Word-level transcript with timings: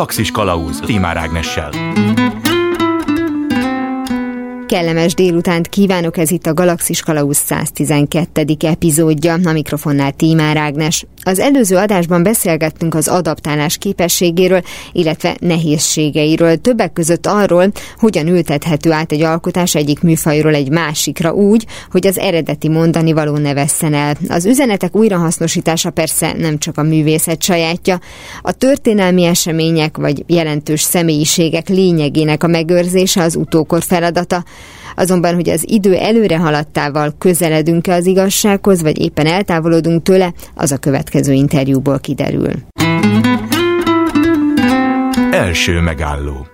Galaxis 0.00 0.30
Kalauz 0.30 0.80
Timár 0.80 1.16
Ágnessel. 1.16 1.70
Kellemes 4.66 5.14
délutánt 5.14 5.68
kívánok, 5.68 6.16
ez 6.16 6.30
itt 6.30 6.46
a 6.46 6.54
Galaxis 6.54 7.00
Kalauz 7.00 7.36
112. 7.36 8.56
epizódja, 8.60 9.38
a 9.44 9.52
mikrofonnál 9.52 10.12
Tímár 10.12 10.56
Ágnes. 10.56 11.06
Az 11.22 11.38
előző 11.38 11.76
adásban 11.76 12.22
beszélgettünk 12.22 12.94
az 12.94 13.08
adaptálás 13.08 13.76
képességéről, 13.76 14.62
illetve 14.92 15.36
nehézségeiről, 15.40 16.56
többek 16.56 16.92
között 16.92 17.26
arról, 17.26 17.72
hogyan 17.96 18.26
ültethető 18.26 18.92
át 18.92 19.12
egy 19.12 19.22
alkotás 19.22 19.74
egyik 19.74 20.00
műfajról 20.02 20.54
egy 20.54 20.70
másikra 20.70 21.32
úgy, 21.32 21.66
hogy 21.90 22.06
az 22.06 22.18
eredeti 22.18 22.68
mondani 22.68 23.12
való 23.12 23.36
ne 23.36 23.54
vesszen 23.54 23.94
el. 23.94 24.16
Az 24.28 24.46
üzenetek 24.46 24.96
újrahasznosítása 24.96 25.90
persze 25.90 26.32
nem 26.38 26.58
csak 26.58 26.78
a 26.78 26.82
művészet 26.82 27.42
sajátja, 27.42 28.00
a 28.42 28.52
történelmi 28.52 29.24
események 29.24 29.96
vagy 29.96 30.24
jelentős 30.26 30.80
személyiségek 30.80 31.68
lényegének 31.68 32.42
a 32.42 32.46
megőrzése 32.46 33.22
az 33.22 33.36
utókor 33.36 33.82
feladata, 33.82 34.44
Azonban, 35.00 35.34
hogy 35.34 35.48
az 35.48 35.64
idő 35.68 35.94
előre 35.94 36.38
haladtával 36.38 37.14
közeledünk-e 37.18 37.94
az 37.94 38.06
igazsághoz, 38.06 38.82
vagy 38.82 38.98
éppen 38.98 39.26
eltávolodunk 39.26 40.02
tőle, 40.02 40.32
az 40.54 40.72
a 40.72 40.76
következő 40.76 41.32
interjúból 41.32 41.98
kiderül. 41.98 42.52
Első 45.30 45.80
megálló 45.80 46.46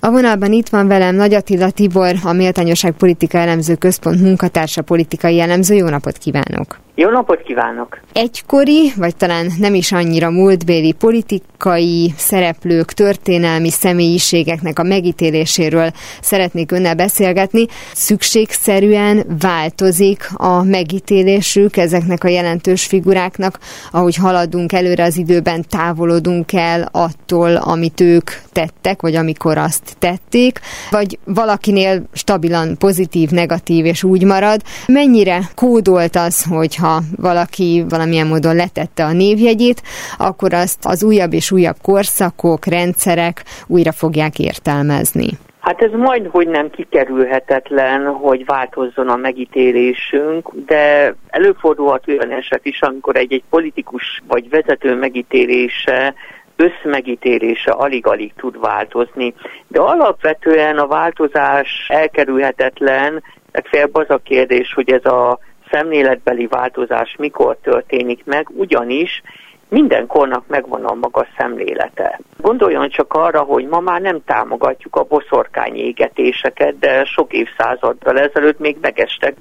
a 0.00 0.10
vonalban 0.10 0.52
itt 0.52 0.68
van 0.68 0.86
velem 0.86 1.14
Nagy 1.14 1.34
Attila 1.34 1.70
Tibor, 1.70 2.14
a 2.22 2.32
Méltányosság 2.32 2.92
Politika 2.92 3.38
Elemző 3.38 3.74
Központ 3.74 4.20
munkatársa 4.20 4.82
politikai 4.82 5.40
elemző. 5.40 5.74
Jó 5.74 5.88
napot 5.88 6.18
kívánok! 6.18 6.78
Jó 7.00 7.10
napot 7.10 7.42
kívánok! 7.42 7.98
Egykori, 8.12 8.92
vagy 8.96 9.16
talán 9.16 9.46
nem 9.58 9.74
is 9.74 9.92
annyira 9.92 10.30
múltbéli 10.30 10.92
politikai 10.92 12.12
szereplők, 12.16 12.92
történelmi 12.92 13.70
személyiségeknek 13.70 14.78
a 14.78 14.82
megítéléséről 14.82 15.90
szeretnék 16.20 16.72
önnel 16.72 16.94
beszélgetni. 16.94 17.66
Szükségszerűen 17.92 19.24
változik 19.40 20.28
a 20.32 20.62
megítélésük 20.62 21.76
ezeknek 21.76 22.24
a 22.24 22.28
jelentős 22.28 22.86
figuráknak, 22.86 23.58
ahogy 23.90 24.16
haladunk 24.16 24.72
előre 24.72 25.04
az 25.04 25.16
időben, 25.16 25.64
távolodunk 25.68 26.52
el 26.52 26.88
attól, 26.92 27.56
amit 27.56 28.00
ők 28.00 28.30
tettek, 28.52 29.02
vagy 29.02 29.14
amikor 29.14 29.58
azt 29.58 29.96
tették, 29.98 30.60
vagy 30.90 31.18
valakinél 31.24 32.02
stabilan 32.12 32.76
pozitív, 32.78 33.30
negatív 33.30 33.84
és 33.84 34.02
úgy 34.02 34.24
marad. 34.24 34.62
Mennyire 34.86 35.40
kódolt 35.54 36.16
az, 36.16 36.44
hogyha 36.44 36.86
ha 36.88 37.00
valaki 37.16 37.84
valamilyen 37.88 38.26
módon 38.26 38.56
letette 38.56 39.04
a 39.04 39.12
névjegyét, 39.12 39.82
akkor 40.18 40.52
azt 40.52 40.86
az 40.86 41.04
újabb 41.04 41.32
és 41.32 41.50
újabb 41.50 41.76
korszakok, 41.82 42.66
rendszerek 42.66 43.44
újra 43.66 43.92
fogják 43.92 44.38
értelmezni. 44.38 45.28
Hát 45.60 45.82
ez 45.82 45.90
majd, 45.92 46.26
hogy 46.26 46.48
nem 46.48 46.70
kikerülhetetlen, 46.70 48.06
hogy 48.06 48.44
változzon 48.44 49.08
a 49.08 49.16
megítélésünk, 49.16 50.50
de 50.66 51.14
előfordulhat 51.28 52.08
olyan 52.08 52.30
eset 52.30 52.64
is, 52.66 52.80
amikor 52.80 53.16
egy-egy 53.16 53.42
politikus 53.50 54.22
vagy 54.28 54.48
vezető 54.48 54.94
megítélése 54.94 56.14
összmegítélése 56.56 57.70
alig-alig 57.70 58.32
tud 58.36 58.60
változni. 58.60 59.34
De 59.66 59.80
alapvetően 59.80 60.78
a 60.78 60.86
változás 60.86 61.86
elkerülhetetlen, 61.88 63.22
legfeljebb 63.52 63.96
az 63.96 64.10
a 64.10 64.20
kérdés, 64.24 64.72
hogy 64.74 64.90
ez 64.90 65.04
a 65.04 65.38
szemléletbeli 65.70 66.46
változás 66.46 67.16
mikor 67.18 67.56
történik 67.62 68.24
meg, 68.24 68.48
ugyanis 68.50 69.22
minden 69.68 70.06
kornak 70.06 70.46
megvan 70.46 70.84
a 70.84 70.94
maga 70.94 71.26
szemlélete. 71.38 72.20
Gondoljon 72.36 72.88
csak 72.88 73.12
arra, 73.12 73.42
hogy 73.42 73.66
ma 73.66 73.80
már 73.80 74.00
nem 74.00 74.24
támogatjuk 74.24 74.96
a 74.96 75.04
boszorkány 75.04 75.76
égetéseket, 75.76 76.78
de 76.78 77.04
sok 77.04 77.32
évszázaddal 77.32 78.18
ezelőtt 78.18 78.58
még 78.58 78.76
megestek 78.80 79.34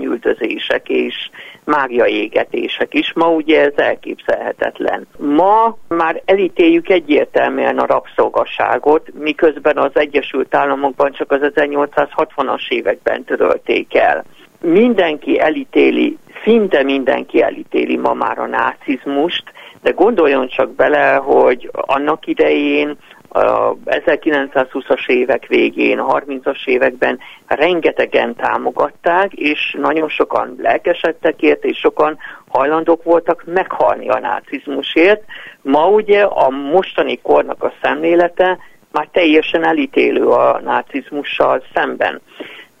üldözések 0.00 0.88
és 0.88 1.30
mágia 1.64 2.06
égetések 2.06 2.94
is. 2.94 3.12
Ma 3.12 3.28
ugye 3.28 3.60
ez 3.60 3.72
elképzelhetetlen. 3.76 5.06
Ma 5.16 5.76
már 5.88 6.22
elítéljük 6.24 6.88
egyértelműen 6.88 7.78
a 7.78 7.86
rabszolgasságot, 7.86 9.08
miközben 9.18 9.76
az 9.76 9.90
Egyesült 9.94 10.54
Államokban 10.54 11.12
csak 11.12 11.32
az 11.32 11.40
1860-as 11.42 12.68
években 12.68 13.24
törölték 13.24 13.94
el 13.94 14.24
mindenki 14.62 15.40
elítéli, 15.40 16.18
szinte 16.44 16.82
mindenki 16.82 17.42
elítéli 17.42 17.96
ma 17.96 18.12
már 18.12 18.38
a 18.38 18.46
nácizmust, 18.46 19.42
de 19.82 19.90
gondoljon 19.90 20.48
csak 20.48 20.74
bele, 20.74 21.14
hogy 21.14 21.70
annak 21.72 22.26
idején 22.26 22.96
a 23.28 23.76
1920-as 23.84 25.08
évek 25.08 25.46
végén, 25.46 26.02
30-as 26.08 26.66
években 26.66 27.18
rengetegen 27.46 28.34
támogatták, 28.34 29.32
és 29.32 29.76
nagyon 29.80 30.08
sokan 30.08 30.54
lelkesedtek 30.58 31.42
ért, 31.42 31.64
és 31.64 31.78
sokan 31.78 32.18
hajlandók 32.48 33.02
voltak 33.02 33.44
meghalni 33.46 34.08
a 34.08 34.18
nácizmusért. 34.18 35.22
Ma 35.62 35.88
ugye 35.88 36.22
a 36.22 36.50
mostani 36.50 37.20
kornak 37.22 37.62
a 37.62 37.72
szemlélete 37.82 38.58
már 38.92 39.08
teljesen 39.12 39.64
elítélő 39.64 40.26
a 40.26 40.60
nácizmussal 40.64 41.62
szemben. 41.74 42.20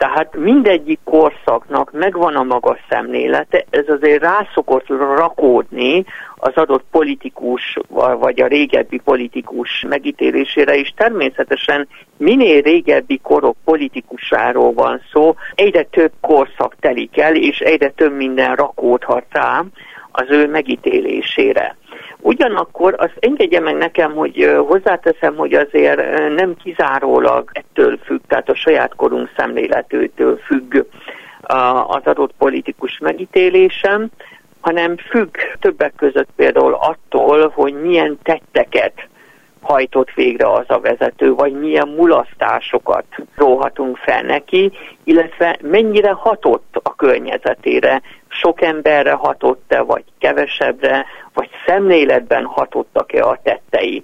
Tehát 0.02 0.36
mindegyik 0.36 0.98
korszaknak 1.04 1.92
megvan 1.92 2.36
a 2.36 2.42
maga 2.42 2.78
szemlélete, 2.88 3.64
ez 3.70 3.88
azért 3.88 4.22
rászokott 4.22 4.86
rakódni 4.88 6.04
az 6.36 6.52
adott 6.54 6.84
politikus, 6.90 7.78
vagy 8.18 8.40
a 8.40 8.46
régebbi 8.46 8.98
politikus 8.98 9.84
megítélésére 9.88 10.74
is. 10.74 10.92
Természetesen 10.96 11.88
minél 12.16 12.60
régebbi 12.60 13.18
korok 13.22 13.56
politikusáról 13.64 14.72
van 14.72 15.00
szó, 15.12 15.34
egyre 15.54 15.82
több 15.82 16.12
korszak 16.20 16.76
telik 16.80 17.18
el, 17.18 17.36
és 17.36 17.58
egyre 17.58 17.90
több 17.90 18.16
minden 18.16 18.54
rakódhat 18.54 19.24
rá 19.30 19.64
az 20.12 20.26
ő 20.28 20.46
megítélésére. 20.46 21.76
Ugyanakkor 22.24 22.94
azt 22.98 23.16
engedje 23.18 23.60
meg 23.60 23.76
nekem, 23.76 24.12
hogy 24.14 24.50
hozzáteszem, 24.66 25.36
hogy 25.36 25.54
azért 25.54 26.28
nem 26.34 26.56
kizárólag 26.56 27.50
ettől 27.52 27.98
függ, 28.04 28.20
tehát 28.26 28.48
a 28.48 28.54
saját 28.54 28.94
korunk 28.94 29.30
szemléletőtől 29.36 30.36
függ 30.36 30.84
az 31.86 32.02
adott 32.04 32.32
politikus 32.38 32.98
megítélésem, 32.98 34.10
hanem 34.60 34.96
függ 34.96 35.36
többek 35.60 35.92
között 35.96 36.28
például 36.36 36.74
attól, 36.74 37.48
hogy 37.48 37.74
milyen 37.74 38.18
tetteket 38.22 39.08
hajtott 39.62 40.10
végre 40.14 40.52
az 40.52 40.64
a 40.66 40.80
vezető, 40.80 41.34
vagy 41.34 41.52
milyen 41.52 41.88
mulasztásokat 41.88 43.04
róhatunk 43.34 43.96
fel 43.96 44.22
neki, 44.22 44.72
illetve 45.04 45.58
mennyire 45.62 46.10
hatott 46.10 46.78
a 46.82 46.94
környezetére, 46.94 48.02
sok 48.28 48.62
emberre 48.62 49.12
hatott-e, 49.12 49.80
vagy 49.80 50.04
kevesebbre, 50.18 51.06
vagy 51.34 51.48
szemléletben 51.66 52.44
hatottak-e 52.44 53.24
a 53.24 53.38
tettei. 53.42 54.02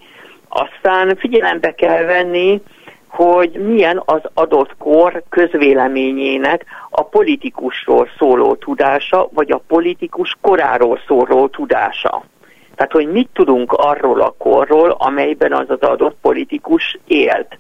Aztán 0.48 1.16
figyelembe 1.16 1.74
kell 1.74 2.04
venni, 2.04 2.62
hogy 3.08 3.50
milyen 3.50 4.02
az 4.04 4.20
adott 4.34 4.76
kor 4.76 5.22
közvéleményének 5.28 6.64
a 6.90 7.02
politikusról 7.02 8.08
szóló 8.18 8.54
tudása, 8.54 9.28
vagy 9.32 9.50
a 9.50 9.62
politikus 9.66 10.36
koráról 10.40 11.00
szóló 11.06 11.48
tudása. 11.48 12.24
Tehát, 12.78 12.92
hogy 12.92 13.06
mit 13.06 13.28
tudunk 13.32 13.72
arról 13.72 14.20
a 14.20 14.34
korról, 14.38 14.96
amelyben 14.98 15.52
az 15.52 15.70
az 15.70 15.80
adott 15.80 16.16
politikus 16.22 16.98
élt. 17.06 17.58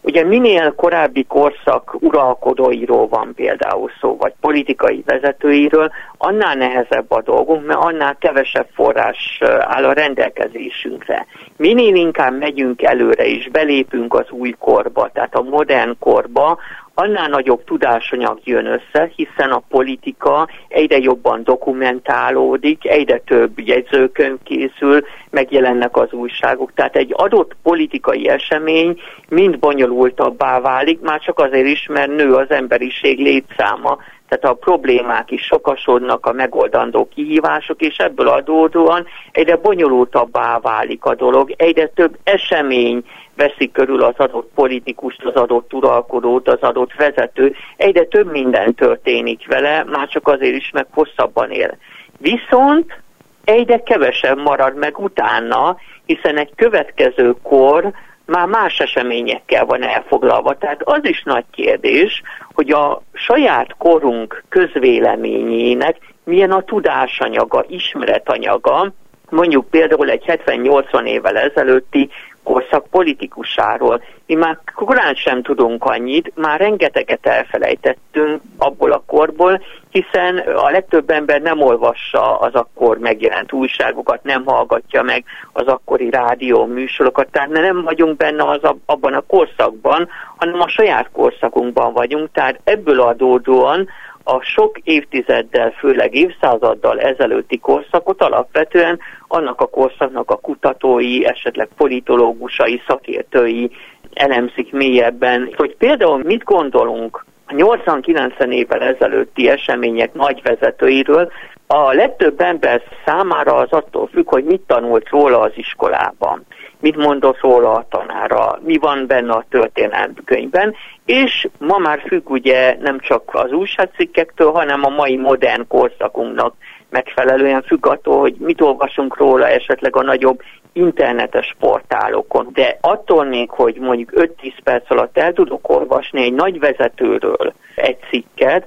Ugye 0.00 0.24
minél 0.24 0.74
korábbi 0.74 1.24
korszak 1.24 1.96
uralkodóiról 2.00 3.08
van 3.08 3.32
például 3.34 3.90
szó, 4.00 4.16
vagy 4.16 4.32
politikai 4.40 5.02
vezetőiről, 5.06 5.90
annál 6.18 6.54
nehezebb 6.54 7.10
a 7.10 7.22
dolgunk, 7.22 7.66
mert 7.66 7.80
annál 7.80 8.16
kevesebb 8.18 8.68
forrás 8.74 9.38
áll 9.60 9.84
a 9.84 9.92
rendelkezésünkre. 9.92 11.26
Minél 11.56 11.94
inkább 11.94 12.38
megyünk 12.38 12.82
előre 12.82 13.26
és 13.26 13.48
belépünk 13.48 14.14
az 14.14 14.30
új 14.30 14.54
korba, 14.58 15.10
tehát 15.12 15.34
a 15.34 15.42
modern 15.42 15.96
korba, 15.98 16.58
annál 17.00 17.28
nagyobb 17.28 17.64
tudásanyag 17.64 18.38
jön 18.44 18.66
össze, 18.66 19.10
hiszen 19.16 19.50
a 19.50 19.62
politika 19.68 20.48
egyre 20.68 20.98
jobban 20.98 21.42
dokumentálódik, 21.44 22.86
egyre 22.86 23.18
több 23.18 23.60
jegyzőkönyv 23.60 24.36
készül, 24.42 25.04
megjelennek 25.30 25.96
az 25.96 26.12
újságok. 26.12 26.72
Tehát 26.74 26.96
egy 26.96 27.10
adott 27.16 27.56
politikai 27.62 28.28
esemény 28.28 29.00
mind 29.28 29.58
bonyolultabbá 29.58 30.60
válik, 30.60 31.00
már 31.00 31.20
csak 31.20 31.38
azért 31.38 31.66
is, 31.66 31.86
mert 31.86 32.16
nő 32.16 32.34
az 32.34 32.50
emberiség 32.50 33.18
létszáma, 33.18 33.98
tehát 34.28 34.44
a 34.44 34.60
problémák 34.60 35.30
is 35.30 35.42
sokasodnak, 35.42 36.26
a 36.26 36.32
megoldandó 36.32 37.08
kihívások, 37.14 37.80
és 37.80 37.96
ebből 37.96 38.28
adódóan 38.28 39.06
egyre 39.32 39.56
bonyolultabbá 39.56 40.58
válik 40.58 41.04
a 41.04 41.14
dolog, 41.14 41.52
egyre 41.56 41.86
több 41.86 42.16
esemény 42.24 43.04
veszik 43.38 43.72
körül 43.72 44.02
az 44.02 44.14
adott 44.16 44.50
politikust, 44.54 45.24
az 45.24 45.34
adott 45.34 45.72
uralkodót, 45.72 46.48
az 46.48 46.60
adott 46.60 46.94
vezető, 46.94 47.54
egyre 47.76 48.04
több 48.04 48.30
minden 48.30 48.74
történik 48.74 49.46
vele, 49.46 49.84
már 49.84 50.08
csak 50.08 50.28
azért 50.28 50.56
is 50.56 50.70
meg 50.70 50.86
hosszabban 50.90 51.50
él. 51.50 51.76
Viszont 52.18 53.00
egyre 53.44 53.82
kevesebb 53.82 54.38
marad 54.38 54.76
meg 54.76 54.98
utána, 54.98 55.76
hiszen 56.06 56.38
egy 56.38 56.52
következő 56.54 57.34
kor 57.42 57.92
már 58.26 58.46
más 58.46 58.78
eseményekkel 58.78 59.64
van 59.64 59.82
elfoglalva. 59.82 60.58
Tehát 60.58 60.82
az 60.82 61.00
is 61.02 61.22
nagy 61.22 61.44
kérdés, 61.50 62.22
hogy 62.54 62.70
a 62.70 63.02
saját 63.12 63.74
korunk 63.78 64.44
közvéleményének 64.48 65.96
milyen 66.24 66.50
a 66.50 66.62
tudásanyaga, 66.62 67.64
ismeretanyaga, 67.68 68.92
mondjuk 69.30 69.70
például 69.70 70.10
egy 70.10 70.24
70-80 70.26 71.04
évvel 71.04 71.36
ezelőtti 71.36 72.10
korszak 72.48 72.86
politikusáról. 72.90 74.02
Mi 74.26 74.34
már 74.34 74.58
korán 74.74 75.14
sem 75.14 75.42
tudunk 75.42 75.84
annyit, 75.84 76.32
már 76.34 76.60
rengeteget 76.60 77.26
elfelejtettünk 77.26 78.40
abból 78.58 78.92
a 78.92 79.02
korból, 79.06 79.62
hiszen 79.90 80.38
a 80.38 80.70
legtöbb 80.70 81.10
ember 81.10 81.40
nem 81.40 81.60
olvassa 81.60 82.38
az 82.38 82.54
akkor 82.54 82.98
megjelent 82.98 83.52
újságokat, 83.52 84.22
nem 84.22 84.44
hallgatja 84.44 85.02
meg 85.02 85.24
az 85.52 85.66
akkori 85.66 86.10
rádió 86.10 86.66
műsorokat, 86.66 87.28
tehát 87.30 87.48
nem 87.48 87.82
vagyunk 87.82 88.16
benne 88.16 88.44
az 88.44 88.60
abban 88.86 89.14
a 89.14 89.20
korszakban, 89.20 90.08
hanem 90.36 90.60
a 90.60 90.68
saját 90.68 91.08
korszakunkban 91.12 91.92
vagyunk, 91.92 92.32
tehát 92.32 92.60
ebből 92.64 93.00
adódóan 93.00 93.88
a 94.30 94.40
sok 94.42 94.78
évtizeddel, 94.82 95.70
főleg 95.70 96.14
évszázaddal 96.14 97.00
ezelőtti 97.00 97.58
korszakot 97.58 98.22
alapvetően 98.22 98.98
annak 99.28 99.60
a 99.60 99.66
korszaknak 99.66 100.30
a 100.30 100.36
kutatói, 100.36 101.26
esetleg 101.26 101.68
politológusai, 101.76 102.82
szakértői 102.86 103.70
elemzik 104.14 104.72
mélyebben, 104.72 105.54
hogy 105.56 105.76
például 105.76 106.22
mit 106.24 106.44
gondolunk 106.44 107.24
80-90 107.48 108.52
évvel 108.52 108.82
ezelőtti 108.82 109.48
események 109.48 110.14
nagy 110.14 110.42
vezetőiről, 110.42 111.32
a 111.66 111.92
legtöbb 111.92 112.40
ember 112.40 112.82
számára 113.04 113.54
az 113.54 113.70
attól 113.70 114.08
függ, 114.12 114.28
hogy 114.28 114.44
mit 114.44 114.62
tanult 114.66 115.08
róla 115.08 115.40
az 115.40 115.52
iskolában 115.54 116.44
mit 116.80 116.96
mondott 116.96 117.40
róla 117.40 117.72
a 117.72 117.86
tanára, 117.90 118.58
mi 118.64 118.76
van 118.76 119.06
benne 119.06 119.32
a 119.32 119.44
történelmkönyvben, 119.50 120.74
és 121.04 121.48
ma 121.58 121.78
már 121.78 122.02
függ 122.06 122.30
ugye 122.30 122.76
nem 122.80 122.98
csak 122.98 123.22
az 123.32 123.52
újságcikkektől, 123.52 124.52
hanem 124.52 124.84
a 124.84 124.88
mai 124.88 125.16
modern 125.16 125.66
korszakunknak 125.68 126.54
megfelelően 126.90 127.62
függ 127.62 127.86
attól, 127.86 128.20
hogy 128.20 128.34
mit 128.38 128.60
olvasunk 128.60 129.16
róla 129.16 129.48
esetleg 129.48 129.96
a 129.96 130.02
nagyobb 130.02 130.42
internetes 130.72 131.56
portálokon. 131.58 132.48
De 132.52 132.78
attól 132.80 133.24
még, 133.24 133.50
hogy 133.50 133.76
mondjuk 133.80 134.10
5-10 134.14 134.52
perc 134.64 134.90
alatt 134.90 135.18
el 135.18 135.32
tudok 135.32 135.68
olvasni 135.68 136.22
egy 136.22 136.32
nagy 136.32 136.58
vezetőről 136.58 137.52
egy 137.74 137.98
cikket, 138.10 138.64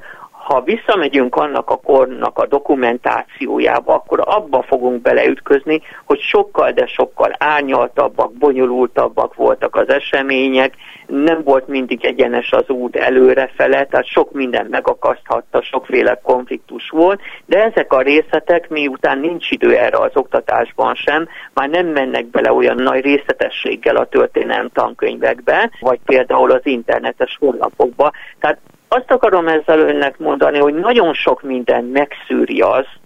ha 0.52 0.62
visszamegyünk 0.62 1.36
annak 1.36 1.70
a 1.70 1.76
kornak 1.76 2.38
a 2.38 2.48
dokumentációjába, 2.48 3.94
akkor 3.94 4.20
abba 4.26 4.62
fogunk 4.62 5.02
beleütközni, 5.02 5.82
hogy 6.06 6.20
sokkal, 6.20 6.72
de 6.72 6.86
sokkal 6.86 7.36
árnyaltabbak, 7.38 8.34
bonyolultabbak 8.34 9.36
voltak 9.36 9.76
az 9.76 9.90
események, 9.90 10.74
nem 11.08 11.44
volt 11.44 11.68
mindig 11.68 12.06
egyenes 12.06 12.52
az 12.52 12.70
út 12.70 12.96
előrefele, 12.96 13.86
tehát 13.86 14.08
sok 14.08 14.32
minden 14.32 14.66
megakaszthatta, 14.70 15.62
sokféle 15.62 16.20
konfliktus 16.24 16.90
volt, 16.90 17.22
de 17.46 17.64
ezek 17.64 17.94
a 17.94 18.02
részletek, 18.02 18.70
miután 18.70 19.20
nincs 19.20 19.52
idő 19.52 19.76
erre 19.76 19.98
az 19.98 20.12
oktatásban 20.14 20.96
sem, 20.96 21.28
már 21.54 21.70
nem 21.70 21.88
mennek 21.88 22.26
bele 22.26 22.54
olyan 22.54 22.78
nagy 22.78 23.02
részletességgel 23.02 23.96
a 23.96 24.06
történelem 24.06 24.70
tankönyvekbe, 24.74 25.72
vagy 25.80 26.00
például 26.06 26.52
az 26.52 26.66
internetes 26.66 27.38
honlapokba. 27.40 28.12
Tehát 28.40 28.58
azt 28.94 29.12
akarom 29.12 29.48
ezzel 29.48 29.80
önnek 29.80 30.18
mondani, 30.18 30.58
hogy 30.58 30.74
nagyon 30.74 31.14
sok 31.14 31.42
minden 31.42 31.84
megszűri 31.84 32.62
azt, 32.62 33.00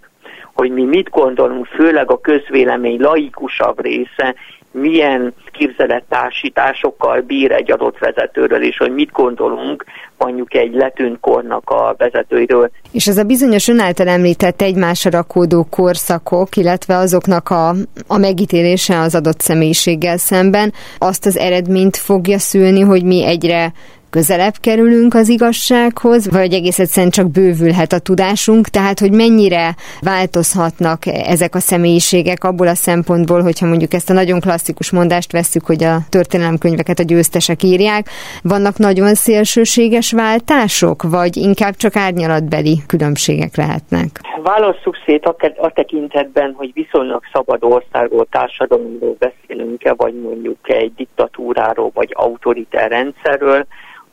hogy 0.54 0.70
mi 0.70 0.84
mit 0.84 1.10
gondolunk, 1.10 1.66
főleg 1.66 2.10
a 2.10 2.20
közvélemény 2.20 3.00
laikusabb 3.00 3.80
része, 3.82 4.34
milyen 4.70 5.34
képzelettársításokkal 5.52 7.20
bír 7.20 7.52
egy 7.52 7.72
adott 7.72 7.98
vezetőről, 7.98 8.62
és 8.62 8.76
hogy 8.76 8.92
mit 8.92 9.10
gondolunk 9.12 9.84
mondjuk 10.18 10.54
egy 10.54 10.74
letűnt 10.74 11.20
kornak 11.20 11.70
a 11.70 11.94
vezetőiről. 11.98 12.70
És 12.92 13.06
ez 13.06 13.16
a 13.16 13.24
bizonyos 13.24 13.68
ön 13.68 13.78
által 13.78 14.08
említett 14.08 14.62
egymásra 14.62 15.10
rakódó 15.10 15.66
korszakok, 15.70 16.56
illetve 16.56 16.96
azoknak 16.96 17.50
a, 17.50 17.68
a 18.06 18.18
megítélése 18.18 18.98
az 18.98 19.14
adott 19.14 19.40
személyiséggel 19.40 20.16
szemben 20.16 20.72
azt 20.98 21.26
az 21.26 21.36
eredményt 21.38 21.96
fogja 21.96 22.38
szülni, 22.38 22.80
hogy 22.80 23.04
mi 23.04 23.24
egyre 23.24 23.72
közelebb 24.16 24.54
kerülünk 24.60 25.14
az 25.14 25.28
igazsághoz, 25.28 26.30
vagy 26.30 26.52
egész 26.52 26.78
egyszerűen 26.78 27.12
csak 27.12 27.30
bővülhet 27.30 27.92
a 27.92 27.98
tudásunk, 27.98 28.68
tehát 28.68 28.98
hogy 28.98 29.12
mennyire 29.12 29.74
változhatnak 30.00 30.98
ezek 31.06 31.54
a 31.54 31.58
személyiségek 31.58 32.44
abból 32.44 32.66
a 32.66 32.74
szempontból, 32.74 33.42
hogyha 33.42 33.66
mondjuk 33.66 33.92
ezt 33.94 34.10
a 34.10 34.12
nagyon 34.12 34.40
klasszikus 34.40 34.90
mondást 34.90 35.32
vesszük, 35.32 35.66
hogy 35.66 35.84
a 35.84 35.96
történelemkönyveket 36.08 36.98
a 36.98 37.02
győztesek 37.02 37.62
írják, 37.62 38.06
vannak 38.42 38.78
nagyon 38.78 39.14
szélsőséges 39.14 40.12
váltások, 40.12 41.02
vagy 41.02 41.36
inkább 41.36 41.74
csak 41.76 41.96
árnyalatbeli 41.96 42.76
különbségek 42.86 43.56
lehetnek? 43.56 44.20
Válasszuk 44.42 44.96
szét 45.06 45.24
a, 45.24 45.36
a 45.56 45.70
tekintetben, 45.70 46.54
hogy 46.56 46.70
viszonylag 46.74 47.22
szabad 47.32 47.64
országról, 47.64 48.26
társadalomról 48.30 49.16
beszélünk-e, 49.18 49.94
vagy 49.96 50.14
mondjuk 50.14 50.58
egy 50.62 50.92
diktatúráról, 50.94 51.90
vagy 51.94 52.10
autoritár 52.12 52.90
rendszerről, 52.90 53.66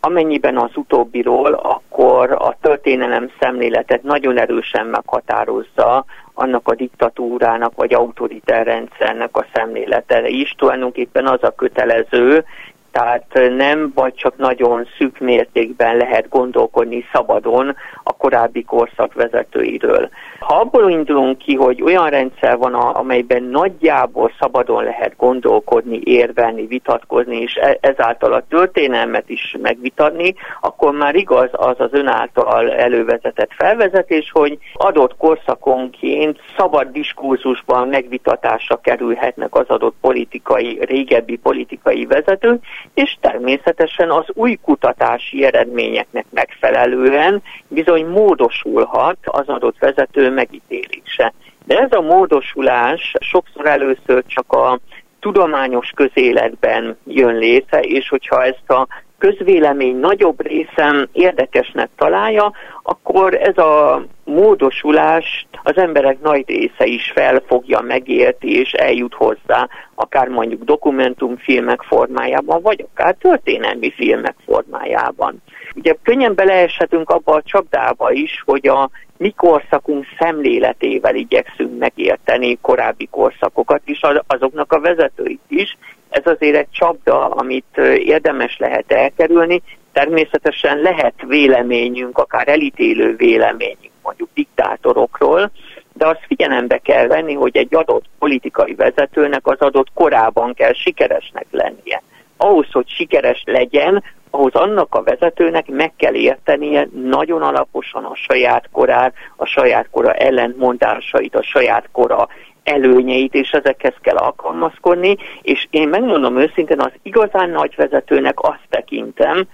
Amennyiben 0.05 0.57
az 0.57 0.71
utóbbiról, 0.75 1.53
akkor 1.53 2.31
a 2.31 2.55
történelem 2.61 3.31
szemléletet 3.39 4.03
nagyon 4.03 4.39
erősen 4.39 4.85
meghatározza 4.85 6.05
annak 6.33 6.67
a 6.67 6.75
diktatúrának 6.75 7.75
vagy 7.75 7.93
autoritár 7.93 8.65
rendszernek 8.65 9.37
a 9.37 9.45
szemlélete 9.53 10.27
is. 10.27 10.53
Tulajdonképpen 10.57 11.27
az 11.27 11.43
a 11.43 11.55
kötelező, 11.55 12.45
tehát 12.91 13.25
nem 13.57 13.91
vagy 13.95 14.13
csak 14.13 14.37
nagyon 14.37 14.87
szűk 14.97 15.19
mértékben 15.19 15.97
lehet 15.97 16.29
gondolkodni 16.29 17.05
szabadon 17.13 17.75
a 18.03 18.13
korábbi 18.13 18.63
korszak 18.63 19.13
vezetőiről. 19.13 20.09
Ha 20.47 20.59
abból 20.59 20.89
indulunk 20.89 21.37
ki, 21.37 21.55
hogy 21.55 21.81
olyan 21.81 22.09
rendszer 22.09 22.57
van, 22.57 22.73
amelyben 22.73 23.43
nagyjából 23.43 24.31
szabadon 24.39 24.83
lehet 24.83 25.13
gondolkodni, 25.17 25.99
érvelni, 26.03 26.65
vitatkozni, 26.65 27.37
és 27.37 27.55
e, 27.55 27.77
ezáltal 27.81 28.33
a 28.33 28.45
történelmet 28.49 29.29
is 29.29 29.55
megvitatni, 29.61 30.35
akkor 30.61 30.93
már 30.93 31.15
igaz 31.15 31.49
az 31.51 31.75
az 31.77 31.89
ön 31.91 32.07
által 32.07 32.71
elővezetett 32.71 33.49
felvezetés, 33.53 34.31
hogy 34.31 34.57
adott 34.73 35.17
korszakonként 35.17 36.39
szabad 36.57 36.87
diskurzusban 36.87 37.87
megvitatásra 37.87 38.75
kerülhetnek 38.75 39.55
az 39.55 39.67
adott 39.67 39.95
politikai, 40.01 40.79
régebbi 40.81 41.35
politikai 41.35 42.05
vezetők, 42.05 42.63
és 42.93 43.17
természetesen 43.21 44.11
az 44.11 44.25
új 44.33 44.57
kutatási 44.61 45.45
eredményeknek 45.45 46.25
megfelelően 46.29 47.41
bizony 47.67 48.05
módosulhat 48.05 49.17
az 49.23 49.47
adott 49.47 49.79
vezető 49.79 50.31
megítélése. 50.33 51.33
De 51.65 51.79
ez 51.79 51.91
a 51.91 52.01
módosulás 52.01 53.13
sokszor 53.19 53.65
először 53.65 54.23
csak 54.27 54.51
a 54.51 54.79
tudományos 55.19 55.91
közéletben 55.95 56.97
jön 57.07 57.37
létre, 57.37 57.79
és 57.79 58.09
hogyha 58.09 58.43
ezt 58.43 58.69
a 58.69 58.87
közvélemény 59.17 59.95
nagyobb 59.95 60.47
részem 60.47 61.07
érdekesnek 61.11 61.89
találja, 61.95 62.51
akkor 62.83 63.33
ez 63.33 63.57
a 63.57 64.03
módosulást 64.23 65.47
az 65.63 65.77
emberek 65.77 66.21
nagy 66.21 66.43
része 66.47 66.85
is 66.85 67.11
felfogja, 67.15 67.81
megérti 67.81 68.59
és 68.59 68.71
eljut 68.71 69.13
hozzá, 69.13 69.69
akár 69.95 70.27
mondjuk 70.27 70.63
dokumentumfilmek 70.63 71.81
formájában, 71.81 72.61
vagy 72.61 72.85
akár 72.93 73.15
történelmi 73.19 73.91
filmek 73.91 74.35
formájában. 74.45 75.41
Ugye 75.75 75.95
könnyen 76.03 76.35
beleeshetünk 76.35 77.09
abba 77.09 77.33
a 77.33 77.41
csapdába 77.41 78.11
is, 78.11 78.43
hogy 78.45 78.67
a 78.67 78.89
mi 79.17 79.33
korszakunk 79.37 80.05
szemléletével 80.19 81.15
igyekszünk 81.15 81.77
megérteni 81.79 82.57
korábbi 82.61 83.07
korszakokat 83.11 83.81
is, 83.85 83.99
azoknak 84.27 84.73
a 84.73 84.79
vezetőit 84.79 85.41
is. 85.47 85.77
Ez 86.09 86.21
azért 86.25 86.55
egy 86.55 86.69
csapda, 86.71 87.25
amit 87.29 87.77
érdemes 87.97 88.57
lehet 88.57 88.91
elkerülni. 88.91 89.61
Természetesen 89.93 90.77
lehet 90.77 91.13
véleményünk, 91.27 92.17
akár 92.17 92.47
elítélő 92.47 93.15
véleményünk 93.15 93.91
mondjuk 94.03 94.29
diktátorokról, 94.33 95.51
de 95.93 96.07
azt 96.07 96.25
figyelembe 96.27 96.77
kell 96.77 97.07
venni, 97.07 97.33
hogy 97.33 97.57
egy 97.57 97.75
adott 97.75 98.05
politikai 98.19 98.75
vezetőnek 98.75 99.47
az 99.47 99.59
adott 99.59 99.87
korában 99.93 100.53
kell 100.53 100.73
sikeresnek 100.73 101.45
lennie. 101.51 102.01
Ahhoz, 102.37 102.67
hogy 102.71 102.89
sikeres 102.89 103.43
legyen, 103.45 104.03
ahhoz 104.29 104.53
annak 104.53 104.95
a 104.95 105.03
vezetőnek 105.03 105.67
meg 105.67 105.93
kell 105.95 106.13
értenie 106.13 106.87
nagyon 107.03 107.41
alaposan 107.41 108.03
a 108.03 108.15
saját 108.15 108.69
korát, 108.71 109.13
a 109.35 109.45
saját 109.45 109.87
kora 109.91 110.13
ellentmondásait, 110.13 111.35
a 111.35 111.43
saját 111.43 111.89
kora 111.91 112.27
előnyeit, 112.63 113.33
és 113.33 113.51
ezekhez 113.51 113.93
kell 114.01 114.15
alkalmazkodni, 114.15 115.17
és 115.41 115.67
én 115.69 115.87
megmondom 115.87 116.37
őszintén, 116.37 116.79
az 116.79 116.91
igazán 117.01 117.49
nagy 117.49 117.75
vezetőnek 117.75 118.39
azt 118.39 118.65
tekintem, 118.69 119.47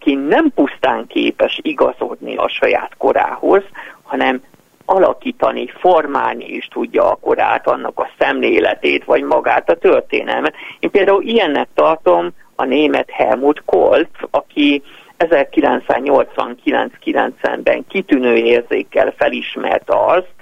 aki 0.00 0.14
nem 0.14 0.50
pusztán 0.54 1.06
képes 1.06 1.58
igazodni 1.62 2.36
a 2.36 2.48
saját 2.48 2.92
korához, 2.96 3.62
hanem 4.02 4.42
alakítani, 4.84 5.66
formálni 5.66 6.44
is 6.44 6.68
tudja 6.68 7.10
akkor 7.10 7.40
át 7.40 7.66
annak 7.66 7.98
a 7.98 8.10
szemléletét, 8.18 9.04
vagy 9.04 9.22
magát 9.22 9.70
a 9.70 9.76
történelmet. 9.76 10.54
Én 10.78 10.90
például 10.90 11.22
ilyennek 11.22 11.68
tartom 11.74 12.30
a 12.54 12.64
német 12.64 13.10
Helmut 13.10 13.62
Kolt, 13.64 14.08
aki 14.30 14.82
1989-90-ben 15.18 17.86
kitűnő 17.88 18.36
érzékkel 18.36 19.14
felismerte 19.16 20.04
azt, 20.04 20.34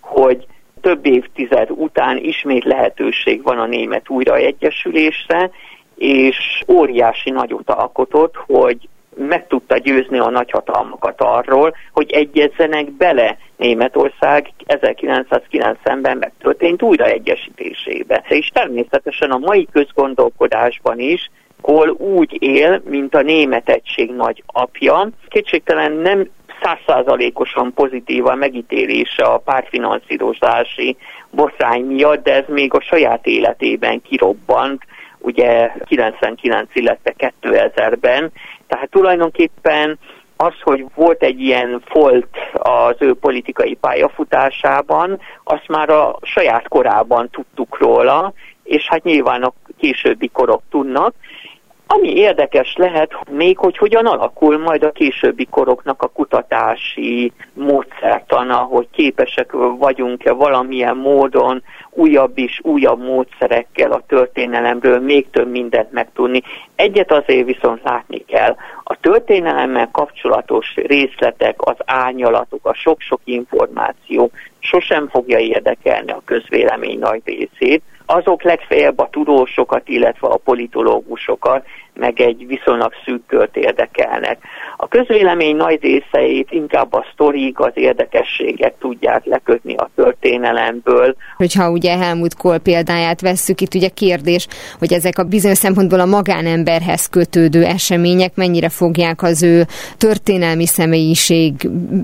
hogy 0.00 0.46
több 0.80 1.06
évtized 1.06 1.70
után 1.70 2.16
ismét 2.16 2.64
lehetőség 2.64 3.42
van 3.42 3.58
a 3.58 3.66
német 3.66 4.08
újraegyesülésre, 4.08 5.50
és 5.94 6.62
óriási 6.68 7.30
nagyot 7.30 7.70
alkotott, 7.70 8.34
hogy 8.46 8.88
meg 9.16 9.46
tudta 9.46 9.76
győzni 9.76 10.18
a 10.18 10.30
nagyhatalmakat 10.30 11.20
arról, 11.20 11.76
hogy 11.92 12.10
egyezzenek 12.10 12.90
bele 12.92 13.38
Németország 13.56 14.50
1990-ben 14.66 16.16
megtörtént 16.16 16.82
újraegyesítésébe. 16.82 18.24
És 18.28 18.48
természetesen 18.48 19.30
a 19.30 19.38
mai 19.38 19.68
közgondolkodásban 19.72 20.98
is 20.98 21.30
Kohl 21.60 21.90
úgy 21.90 22.42
él, 22.42 22.82
mint 22.84 23.14
a 23.14 23.22
német 23.22 23.68
egység 23.68 24.10
nagy 24.10 24.42
apja. 24.46 25.08
Kétségtelen 25.28 25.92
nem 25.92 26.28
százszázalékosan 26.62 27.72
pozitív 27.74 28.26
a 28.26 28.34
megítélése 28.34 29.24
a 29.24 29.38
pártfinanszírozási 29.38 30.96
botrány 31.30 31.84
miatt, 31.84 32.22
de 32.22 32.34
ez 32.34 32.44
még 32.48 32.74
a 32.74 32.80
saját 32.80 33.26
életében 33.26 34.02
kirobbant, 34.02 34.82
ugye 35.18 35.72
99, 35.84 36.68
illetve 36.72 37.14
2000-ben. 37.42 38.30
Tehát 38.66 38.90
tulajdonképpen 38.90 39.98
az, 40.36 40.52
hogy 40.62 40.84
volt 40.94 41.22
egy 41.22 41.40
ilyen 41.40 41.82
folt 41.84 42.36
az 42.52 42.96
ő 42.98 43.14
politikai 43.14 43.74
pályafutásában, 43.74 45.20
azt 45.44 45.68
már 45.68 45.90
a 45.90 46.18
saját 46.22 46.68
korában 46.68 47.28
tudtuk 47.30 47.78
róla, 47.78 48.32
és 48.62 48.88
hát 48.88 49.02
nyilván 49.02 49.42
a 49.42 49.52
későbbi 49.78 50.28
korok 50.28 50.62
tudnak, 50.70 51.14
ami 51.86 52.16
érdekes 52.16 52.74
lehet 52.76 53.12
még, 53.30 53.58
hogy 53.58 53.76
hogyan 53.76 54.06
alakul 54.06 54.58
majd 54.58 54.82
a 54.82 54.92
későbbi 54.92 55.46
koroknak 55.50 56.02
a 56.02 56.08
kutatási 56.08 57.32
módszertana, 57.52 58.56
hogy 58.56 58.88
képesek 58.90 59.52
vagyunk-e 59.78 60.32
valamilyen 60.32 60.96
módon 60.96 61.62
újabb 61.90 62.38
és 62.38 62.60
újabb 62.62 63.02
módszerekkel 63.02 63.92
a 63.92 64.02
történelemről 64.06 65.00
még 65.00 65.30
több 65.30 65.50
mindent 65.50 65.92
megtudni. 65.92 66.42
Egyet 66.74 67.12
azért 67.12 67.46
viszont 67.46 67.80
látni 67.82 68.24
kell. 68.24 68.56
A 68.84 68.96
történelemmel 69.00 69.88
kapcsolatos 69.92 70.74
részletek, 70.74 71.54
az 71.58 71.76
ányalatok, 71.84 72.66
a 72.66 72.74
sok-sok 72.74 73.20
információ 73.24 74.30
sosem 74.58 75.08
fogja 75.08 75.38
érdekelni 75.38 76.10
a 76.10 76.22
közvélemény 76.24 76.98
nagy 76.98 77.22
részét, 77.24 77.82
azok 78.06 78.42
legfeljebb 78.42 78.98
a 78.98 79.08
tudósokat, 79.10 79.88
illetve 79.88 80.28
a 80.28 80.36
politológusokat, 80.36 81.66
meg 81.96 82.20
egy 82.20 82.46
viszonylag 82.46 82.92
szűk 83.04 83.26
kört 83.26 83.56
érdekelnek. 83.56 84.38
A 84.76 84.88
közvélemény 84.88 85.56
nagy 85.56 85.78
részeit 85.82 86.50
inkább 86.50 86.92
a 86.92 87.06
sztorik, 87.12 87.58
az 87.58 87.72
érdekességek 87.74 88.74
tudják 88.78 89.24
lekötni 89.24 89.74
a 89.74 89.90
történelemből. 89.94 91.16
Hogyha 91.36 91.70
ugye 91.70 91.96
Helmut 91.96 92.34
Kohl 92.34 92.56
példáját 92.56 93.20
vesszük, 93.20 93.60
itt 93.60 93.74
ugye 93.74 93.88
kérdés, 93.88 94.46
hogy 94.78 94.92
ezek 94.92 95.18
a 95.18 95.24
bizonyos 95.24 95.58
szempontból 95.58 96.00
a 96.00 96.06
magánemberhez 96.06 97.06
kötődő 97.06 97.64
események 97.64 98.34
mennyire 98.34 98.68
fogják 98.68 99.22
az 99.22 99.42
ő 99.42 99.62
történelmi 99.98 100.66
személyiség 100.66 101.52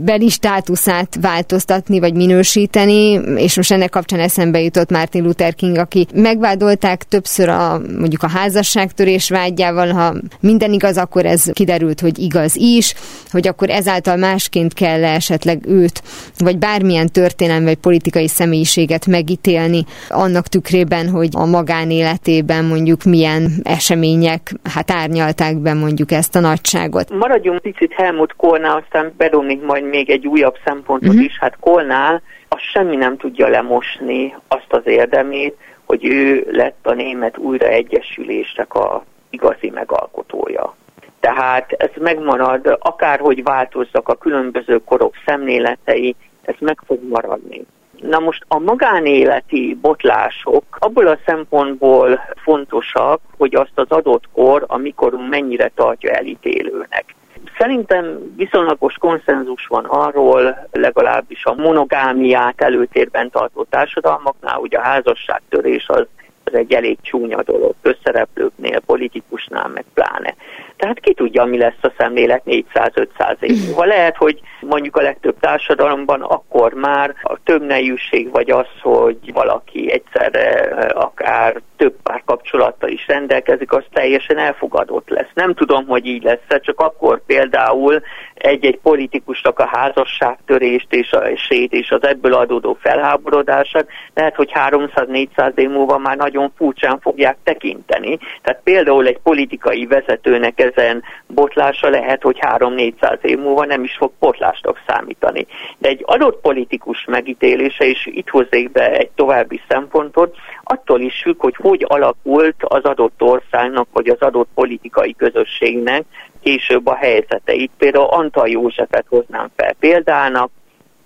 beli 0.04 0.28
státuszát 0.28 1.16
változtatni, 1.20 2.00
vagy 2.00 2.14
minősíteni, 2.14 3.12
és 3.36 3.56
most 3.56 3.72
ennek 3.72 3.90
kapcsán 3.90 4.20
eszembe 4.20 4.60
jutott 4.60 4.90
Martin 4.90 5.22
Luther 5.22 5.54
King, 5.54 5.76
aki 5.76 6.06
megvádolták 6.14 7.02
többször 7.02 7.48
a 7.48 7.80
mondjuk 7.98 8.22
a 8.22 8.28
házasságtörés 8.28 9.30
vágyával, 9.30 9.81
Szóval 9.82 10.02
ha 10.02 10.14
minden 10.40 10.72
igaz, 10.72 10.98
akkor 10.98 11.26
ez 11.26 11.50
kiderült, 11.52 12.00
hogy 12.00 12.18
igaz 12.18 12.56
is, 12.56 12.94
hogy 13.30 13.48
akkor 13.48 13.70
ezáltal 13.70 14.16
másként 14.16 14.74
kell 14.74 15.04
esetleg 15.04 15.66
őt, 15.66 16.02
vagy 16.38 16.58
bármilyen 16.58 17.08
történelmi 17.12 17.64
vagy 17.64 17.76
politikai 17.76 18.28
személyiséget 18.28 19.06
megítélni 19.06 19.84
annak 20.08 20.46
tükrében, 20.46 21.08
hogy 21.08 21.28
a 21.32 21.46
magánéletében 21.46 22.64
mondjuk 22.64 23.04
milyen 23.04 23.50
események 23.62 24.52
hát 24.74 24.90
árnyalták 24.90 25.56
be 25.56 25.74
mondjuk 25.74 26.12
ezt 26.12 26.36
a 26.36 26.40
nagyságot. 26.40 27.10
Maradjunk 27.18 27.60
picit 27.60 27.92
Helmut 27.92 28.34
Kohlnál, 28.36 28.82
aztán 28.84 29.12
bedobnék 29.16 29.62
majd 29.62 29.84
még 29.84 30.10
egy 30.10 30.26
újabb 30.26 30.56
szempontot 30.64 31.08
uh-huh. 31.08 31.24
is. 31.24 31.38
Hát 31.38 31.56
Kohlnál 31.60 32.22
az 32.48 32.60
semmi 32.72 32.96
nem 32.96 33.16
tudja 33.16 33.48
lemosni 33.48 34.34
azt 34.48 34.66
az 34.68 34.82
érdemét, 34.84 35.56
hogy 35.84 36.04
ő 36.04 36.46
lett 36.50 36.78
a 36.82 36.92
német 36.92 37.38
újraegyesülésnek 37.38 38.74
a 38.74 39.04
igazi 39.32 39.70
megalkotója. 39.70 40.74
Tehát 41.20 41.72
ez 41.72 41.90
megmarad, 41.98 42.78
akárhogy 42.80 43.42
változzak 43.42 44.08
a 44.08 44.14
különböző 44.14 44.78
korok 44.84 45.14
szemléletei, 45.26 46.16
ez 46.42 46.54
meg 46.58 46.78
fog 46.86 47.08
maradni. 47.08 47.64
Na 48.00 48.18
most 48.18 48.44
a 48.48 48.58
magánéleti 48.58 49.78
botlások 49.80 50.64
abból 50.78 51.06
a 51.06 51.18
szempontból 51.26 52.20
fontosak, 52.42 53.20
hogy 53.36 53.54
azt 53.54 53.72
az 53.74 53.88
adott 53.88 54.24
kor, 54.32 54.64
amikor 54.66 55.12
mennyire 55.30 55.70
tartja 55.74 56.10
elítélőnek. 56.10 57.14
Szerintem 57.58 58.32
viszonylagos 58.36 58.94
konszenzus 58.94 59.66
van 59.66 59.84
arról, 59.84 60.68
legalábbis 60.70 61.44
a 61.44 61.54
monogámiát 61.54 62.60
előtérben 62.60 63.30
tartó 63.30 63.66
társadalmaknál, 63.70 64.58
hogy 64.58 64.74
a 64.74 64.80
házasságtörés 64.80 65.88
az 65.88 66.06
ez 66.52 66.58
egy 66.58 66.72
elég 66.72 66.98
csúnya 67.00 67.42
dolog, 67.42 67.74
közszereplőknél, 67.82 68.80
politikusnál 68.80 69.68
meg 69.68 69.84
pláne. 69.94 70.34
Tehát 70.76 71.00
ki 71.00 71.14
tudja, 71.14 71.44
mi 71.44 71.58
lesz 71.58 71.82
a 71.82 71.92
szemlélet 71.98 72.42
400-500 72.46 73.40
év 73.40 73.64
múlva. 73.66 73.84
Lehet, 73.84 74.16
hogy 74.16 74.40
mondjuk 74.60 74.96
a 74.96 75.02
legtöbb 75.02 75.36
társadalomban 75.40 76.22
akkor 76.22 76.72
már 76.72 77.14
a 77.22 77.38
több 77.44 77.62
nejűség 77.62 78.30
vagy 78.30 78.50
az, 78.50 78.66
hogy 78.80 79.32
valaki 79.32 79.92
egyszerre 79.92 80.50
akár 80.94 81.60
több 81.82 81.96
párkapcsolattal 82.02 82.88
is 82.88 83.06
rendelkezik, 83.06 83.72
az 83.72 83.84
teljesen 83.92 84.38
elfogadott 84.38 85.08
lesz. 85.08 85.30
Nem 85.34 85.54
tudom, 85.54 85.86
hogy 85.86 86.06
így 86.06 86.22
lesz, 86.22 86.60
csak 86.60 86.80
akkor 86.80 87.22
például 87.26 88.02
egy-egy 88.34 88.78
politikusnak 88.78 89.58
a 89.58 89.68
házasságtörést 89.72 90.92
és, 90.92 91.12
a, 91.12 91.18
és 91.48 91.90
az 91.90 92.06
ebből 92.06 92.34
adódó 92.34 92.76
felháborodását 92.80 93.88
lehet, 94.14 94.34
hogy 94.34 94.50
300-400 94.54 95.58
év 95.58 95.70
múlva 95.70 95.98
már 95.98 96.16
nagyon 96.16 96.52
furcsán 96.56 97.00
fogják 97.00 97.36
tekinteni. 97.44 98.18
Tehát 98.42 98.60
például 98.62 99.06
egy 99.06 99.18
politikai 99.18 99.86
vezetőnek 99.86 100.60
ezen 100.60 101.02
botlása 101.26 101.88
lehet, 101.88 102.22
hogy 102.22 102.38
3-400 102.40 103.22
év 103.22 103.38
múlva 103.38 103.64
nem 103.64 103.84
is 103.84 103.96
fog 103.96 104.12
botlásnak 104.18 104.80
számítani. 104.86 105.46
De 105.78 105.88
egy 105.88 106.02
adott 106.04 106.40
politikus 106.40 107.04
megítélése, 107.04 107.84
és 107.84 108.06
itt 108.06 108.28
hozzék 108.28 108.72
be 108.72 108.90
egy 108.90 109.10
további 109.14 109.60
szempontot, 109.68 110.36
attól 110.62 111.00
is 111.00 111.20
függ, 111.22 111.40
hogy 111.40 111.54
hogy 111.56 111.84
alakult 111.88 112.56
az 112.58 112.84
adott 112.84 113.22
országnak, 113.22 113.88
vagy 113.92 114.08
az 114.08 114.20
adott 114.20 114.48
politikai 114.54 115.14
közösségnek 115.14 116.04
később 116.42 116.86
a 116.86 116.94
helyzeteit. 116.94 117.70
Például 117.78 118.06
Antal 118.06 118.48
Józsefet 118.48 119.06
hoznám 119.08 119.48
fel 119.56 119.72
példának, 119.72 120.50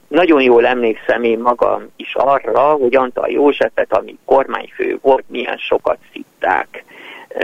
nagyon 0.08 0.42
jól 0.42 0.66
emlékszem 0.66 1.22
én 1.22 1.38
magam 1.38 1.90
is 1.96 2.14
arra, 2.14 2.60
hogy 2.60 2.96
Antal 2.96 3.28
Józsefet, 3.28 3.92
ami 3.92 4.18
kormányfő 4.25 4.98
volt, 5.02 5.25
milyen 5.28 5.56
sokat 5.56 5.98
szitták. 6.12 6.84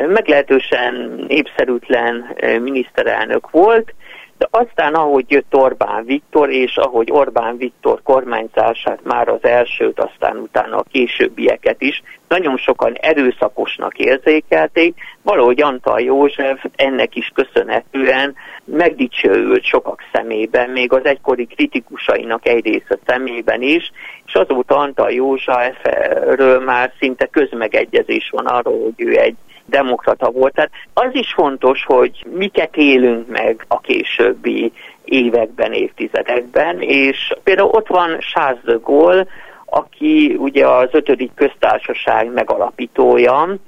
Meglehetősen 0.07 1.25
népszerűtlen 1.29 2.33
eh, 2.37 2.59
miniszterelnök 2.59 3.51
volt, 3.51 3.95
de 4.43 4.49
aztán, 4.51 4.95
ahogy 4.95 5.25
jött 5.29 5.55
Orbán 5.55 6.05
Viktor, 6.05 6.51
és 6.51 6.77
ahogy 6.77 7.11
Orbán 7.11 7.57
Viktor 7.57 8.03
kormányzását 8.03 8.99
már 9.03 9.29
az 9.29 9.45
elsőt, 9.45 10.01
aztán 10.01 10.37
utána 10.37 10.77
a 10.77 10.85
későbbieket 10.91 11.83
is, 11.83 12.03
nagyon 12.29 12.57
sokan 12.57 12.93
erőszakosnak 12.95 13.99
érzékelték, 13.99 14.95
valahogy 15.23 15.63
Antal 15.63 16.01
József 16.01 16.65
ennek 16.77 17.17
is 17.17 17.33
köszönhetően 17.35 18.35
megdicsőült 18.65 19.65
sokak 19.65 20.03
szemében, 20.13 20.71
még 20.71 20.93
az 20.93 21.05
egykori 21.05 21.47
kritikusainak 21.47 22.49
egy 22.49 22.65
része 22.65 22.99
szemében 23.07 23.63
is, 23.63 23.93
és 24.27 24.35
azóta 24.35 24.77
Antal 24.77 25.11
Józsefről 25.11 26.61
már 26.61 26.93
szinte 26.99 27.27
közmegegyezés 27.27 28.31
van 28.31 28.47
arról, 28.47 28.83
hogy 28.83 29.07
ő 29.07 29.19
egy 29.19 29.37
demokrata 29.67 30.31
volt. 30.31 30.55
Tehát 30.55 30.71
az 30.95 31.11
is 31.13 31.33
fontos, 31.33 31.85
hogy 31.85 32.27
miket 32.31 32.77
élünk 32.77 33.29
meg 33.29 33.65
a 33.69 33.81
későbbi 33.81 34.73
években, 35.05 35.73
évtizedekben, 35.73 36.81
és 36.81 37.35
például 37.43 37.71
ott 37.73 37.87
van 37.87 38.19
Charles 38.19 38.63
de 38.63 38.79
Gaulle, 38.83 39.27
aki 39.67 40.37
ugye 40.39 40.67
az 40.69 40.89
ötödik 40.93 41.31
köztársaság 41.35 42.33
megalapítója, 42.33 43.59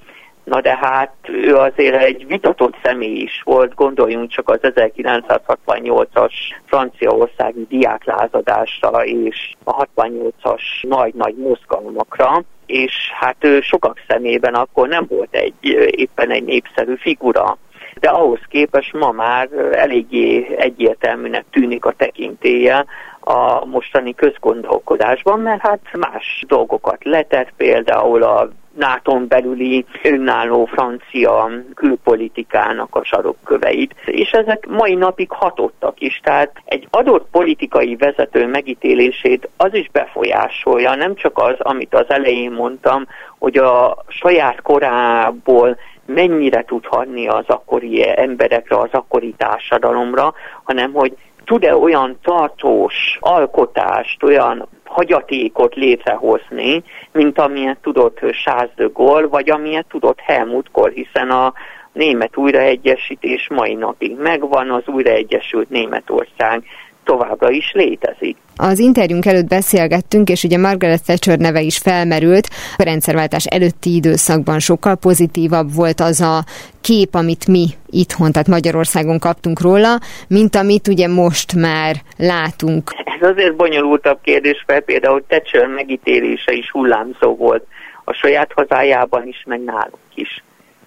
Na 0.44 0.60
de 0.60 0.76
hát 0.76 1.14
ő 1.28 1.56
azért 1.56 2.02
egy 2.02 2.26
vitatott 2.26 2.74
személy 2.82 3.20
is 3.20 3.42
volt, 3.44 3.74
gondoljunk 3.74 4.30
csak 4.30 4.48
az 4.48 4.58
1968-as 4.62 6.32
franciaországi 6.64 7.66
diáklázadásra 7.68 9.04
és 9.04 9.54
a 9.64 9.86
68-as 9.96 10.62
nagy-nagy 10.80 11.34
mozgalmakra, 11.36 12.42
és 12.66 12.92
hát 13.18 13.36
ő 13.40 13.60
sokak 13.60 14.02
szemében 14.08 14.54
akkor 14.54 14.88
nem 14.88 15.06
volt 15.08 15.34
egy 15.34 15.54
éppen 15.90 16.30
egy 16.30 16.44
népszerű 16.44 16.94
figura. 16.96 17.58
De 18.00 18.08
ahhoz 18.08 18.40
képest 18.48 18.92
ma 18.92 19.10
már 19.10 19.48
eléggé 19.72 20.54
egyértelműnek 20.58 21.44
tűnik 21.50 21.84
a 21.84 21.92
tekintélye 21.92 22.84
a 23.20 23.64
mostani 23.64 24.14
közgondolkodásban, 24.14 25.40
mert 25.40 25.60
hát 25.60 25.80
más 25.92 26.44
dolgokat 26.46 27.04
letett, 27.04 27.52
például 27.56 28.22
a 28.22 28.48
nato 28.76 29.18
belüli 29.26 29.84
önálló 30.02 30.64
francia 30.64 31.50
külpolitikának 31.74 32.96
a 32.96 33.04
sarokköveit, 33.04 33.94
és 34.04 34.30
ezek 34.30 34.66
mai 34.66 34.94
napig 34.94 35.30
hatottak 35.30 36.00
is, 36.00 36.20
tehát 36.22 36.52
egy 36.64 36.86
adott 36.90 37.26
politikai 37.30 37.96
vezető 37.96 38.46
megítélését 38.46 39.48
az 39.56 39.74
is 39.74 39.90
befolyásolja, 39.90 40.94
nem 40.94 41.14
csak 41.14 41.38
az, 41.38 41.54
amit 41.58 41.94
az 41.94 42.06
elején 42.08 42.50
mondtam, 42.50 43.06
hogy 43.38 43.56
a 43.56 44.04
saját 44.08 44.62
korából 44.62 45.76
mennyire 46.06 46.64
tud 46.64 46.84
hadni 46.86 47.28
az 47.28 47.44
akkori 47.46 48.18
emberekre, 48.18 48.76
az 48.76 48.90
akkori 48.92 49.34
társadalomra, 49.36 50.34
hanem 50.62 50.92
hogy 50.92 51.16
tud-e 51.44 51.76
olyan 51.76 52.18
tartós 52.22 53.18
alkotást, 53.20 54.22
olyan 54.22 54.68
hagyatékot 54.84 55.74
létrehozni, 55.74 56.82
mint 57.12 57.38
amilyet 57.38 57.78
tudott 57.82 58.18
Charles 58.18 58.74
de 58.76 58.88
Gaulle, 58.92 59.26
vagy 59.26 59.50
amilyet 59.50 59.86
tudott 59.88 60.20
Helmut 60.20 60.70
Kohl, 60.70 60.90
hiszen 60.90 61.30
a 61.30 61.52
német 61.92 62.36
újraegyesítés 62.36 63.48
mai 63.48 63.74
napig 63.74 64.16
megvan, 64.16 64.70
az 64.70 64.82
újraegyesült 64.86 65.70
Németország 65.70 66.64
továbbra 67.04 67.50
is 67.50 67.72
létezik. 67.72 68.36
Az 68.56 68.78
interjúnk 68.78 69.26
előtt 69.26 69.48
beszélgettünk, 69.48 70.28
és 70.28 70.44
ugye 70.44 70.58
Margaret 70.58 71.02
Thatcher 71.02 71.38
neve 71.38 71.60
is 71.60 71.78
felmerült. 71.78 72.48
A 72.76 72.82
rendszerváltás 72.82 73.46
előtti 73.46 73.94
időszakban 73.94 74.58
sokkal 74.58 74.96
pozitívabb 74.96 75.74
volt 75.74 76.00
az 76.00 76.20
a 76.20 76.44
kép, 76.80 77.14
amit 77.14 77.46
mi 77.46 77.66
itthon, 77.90 78.32
tehát 78.32 78.48
Magyarországon 78.48 79.18
kaptunk 79.18 79.60
róla, 79.60 79.98
mint 80.28 80.56
amit 80.56 80.88
ugye 80.88 81.08
most 81.08 81.54
már 81.54 81.96
látunk. 82.16 82.90
Ez 83.20 83.28
azért 83.28 83.56
bonyolultabb 83.56 84.18
kérdés, 84.22 84.64
mert 84.66 84.84
például 84.84 85.24
Thatcher 85.28 85.66
megítélése 85.66 86.52
is 86.52 86.70
hullámzó 86.70 87.36
volt 87.36 87.66
a 88.04 88.12
saját 88.12 88.52
hazájában 88.54 89.26
is, 89.26 89.42
meg 89.46 89.60
nálunk 89.64 89.96
is. 90.14 90.42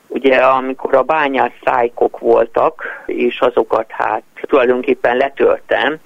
Ugye 0.07 0.35
amikor 0.35 0.95
a 0.95 1.03
bányász 1.03 1.59
szájkok 1.63 2.19
voltak, 2.19 3.03
és 3.05 3.39
azokat 3.39 3.91
hát 3.91 4.23
tulajdonképpen 4.41 5.17
letörtem, 5.17 5.97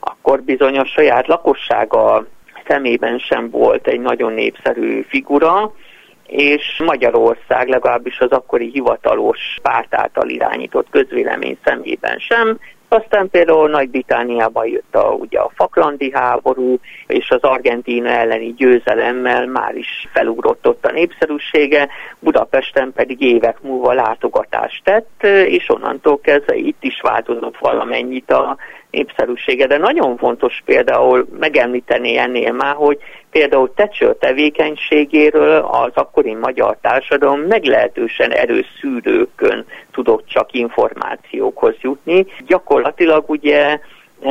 akkor 0.00 0.42
bizony 0.42 0.78
a 0.78 0.84
saját 0.84 1.26
lakossága 1.26 2.26
szemében 2.66 3.18
sem 3.18 3.50
volt 3.50 3.86
egy 3.86 4.00
nagyon 4.00 4.32
népszerű 4.32 5.02
figura, 5.08 5.72
és 6.26 6.82
Magyarország 6.84 7.68
legalábbis 7.68 8.18
az 8.20 8.30
akkori 8.30 8.70
hivatalos 8.70 9.38
párt 9.62 9.94
által 9.94 10.28
irányított 10.28 10.90
közvélemény 10.90 11.58
szemében 11.64 12.18
sem, 12.18 12.58
aztán 12.92 13.30
például 13.30 13.68
Nagy-Britániában 13.68 14.66
jött 14.66 14.94
a, 14.94 15.08
ugye 15.10 15.38
a 15.38 15.50
Faklandi 15.54 16.10
háború, 16.14 16.78
és 17.06 17.30
az 17.30 17.42
Argentína 17.42 18.08
elleni 18.08 18.54
győzelemmel 18.56 19.46
már 19.46 19.74
is 19.74 20.08
felugrott 20.12 20.68
ott 20.68 20.86
a 20.86 20.92
népszerűsége, 20.92 21.88
Budapesten 22.18 22.92
pedig 22.92 23.20
évek 23.20 23.62
múlva 23.62 23.92
látogatást 23.92 24.84
tett, 24.84 25.22
és 25.46 25.68
onnantól 25.68 26.20
kezdve 26.20 26.54
itt 26.54 26.82
is 26.84 27.00
változott 27.00 27.58
valamennyit 27.58 28.30
a 28.30 28.56
népszerűsége. 28.90 29.66
De 29.66 29.78
nagyon 29.78 30.16
fontos 30.16 30.62
például 30.64 31.26
megemlíteni 31.38 32.16
ennél 32.16 32.52
már, 32.52 32.74
hogy 32.74 32.98
például 33.32 33.72
Tecső 33.74 34.14
tevékenységéről 34.20 35.56
az 35.56 35.90
akkori 35.94 36.34
magyar 36.34 36.76
társadalom 36.80 37.40
meglehetősen 37.40 38.30
erős 38.30 38.66
szűrőkön 38.80 39.64
tudott 39.92 40.26
csak 40.26 40.52
információkhoz 40.52 41.74
jutni. 41.80 42.26
Gyakorlatilag 42.46 43.30
ugye 43.30 43.78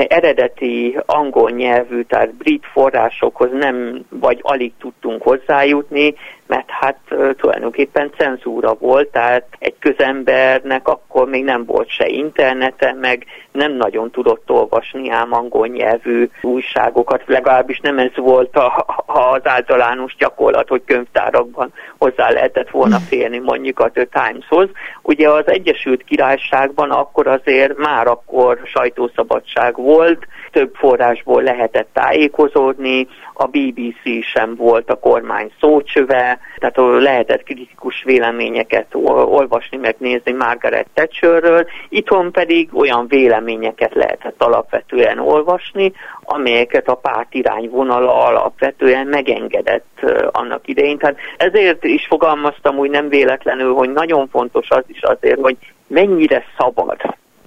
eredeti 0.07 0.97
angol 1.05 1.49
nyelvű, 1.49 2.01
tehát 2.01 2.33
brit 2.33 2.65
forrásokhoz 2.71 3.49
nem 3.51 4.05
vagy 4.09 4.39
alig 4.41 4.71
tudtunk 4.79 5.21
hozzájutni, 5.21 6.13
mert 6.51 6.69
hát 6.69 6.97
tulajdonképpen 7.37 8.11
cenzúra 8.17 8.73
volt, 8.73 9.07
tehát 9.07 9.45
egy 9.59 9.75
közembernek 9.79 10.87
akkor 10.87 11.27
még 11.27 11.43
nem 11.43 11.65
volt 11.65 11.89
se 11.89 12.07
internete, 12.07 12.95
meg 13.01 13.25
nem 13.51 13.71
nagyon 13.71 14.11
tudott 14.11 14.49
olvasni 14.49 15.09
ám 15.09 15.33
angol 15.33 15.67
nyelvű 15.67 16.29
újságokat, 16.41 17.23
legalábbis 17.25 17.79
nem 17.79 17.99
ez 17.99 18.15
volt 18.15 18.55
a, 18.55 18.85
az 19.05 19.41
általános 19.43 20.15
gyakorlat, 20.15 20.67
hogy 20.67 20.81
könyvtárakban 20.85 21.73
hozzá 21.97 22.29
lehetett 22.29 22.69
volna 22.69 22.95
hmm. 22.95 23.05
férni 23.05 23.39
mondjuk 23.39 23.79
a 23.79 23.91
The 23.91 24.05
Timeshoz. 24.05 24.69
Ugye 25.01 25.29
az 25.29 25.47
Egyesült 25.47 26.03
Királyságban 26.03 26.91
akkor 26.91 27.27
azért 27.27 27.77
már 27.77 28.07
akkor 28.07 28.59
sajtószabadság 28.65 29.75
volt, 29.75 30.27
több 30.51 30.73
forrásból 30.75 31.43
lehetett 31.43 31.89
tájékozódni, 31.93 33.07
a 33.33 33.45
BBC 33.45 34.25
sem 34.33 34.55
volt 34.55 34.89
a 34.89 34.99
kormány 34.99 35.51
szócsöve, 35.59 36.39
tehát 36.57 37.01
lehetett 37.01 37.43
kritikus 37.43 38.03
véleményeket 38.03 38.87
olvasni, 38.93 39.77
megnézni 39.77 40.31
Margaret 40.31 40.87
Thatcherről, 40.93 41.67
itthon 41.89 42.31
pedig 42.31 42.69
olyan 42.73 43.07
véleményeket 43.07 43.93
lehetett 43.93 44.43
alapvetően 44.43 45.19
olvasni, 45.19 45.91
amelyeket 46.23 46.87
a 46.87 46.95
párt 46.95 47.33
irányvonala 47.33 48.25
alapvetően 48.25 49.07
megengedett 49.07 50.05
annak 50.31 50.67
idején. 50.67 50.97
Tehát 50.97 51.17
ezért 51.37 51.83
is 51.83 52.05
fogalmaztam 52.05 52.77
úgy 52.77 52.89
nem 52.89 53.09
véletlenül, 53.09 53.73
hogy 53.73 53.91
nagyon 53.91 54.27
fontos 54.27 54.69
az 54.69 54.83
is 54.87 55.01
azért, 55.01 55.41
hogy 55.41 55.57
mennyire 55.87 56.43
szabad 56.57 56.97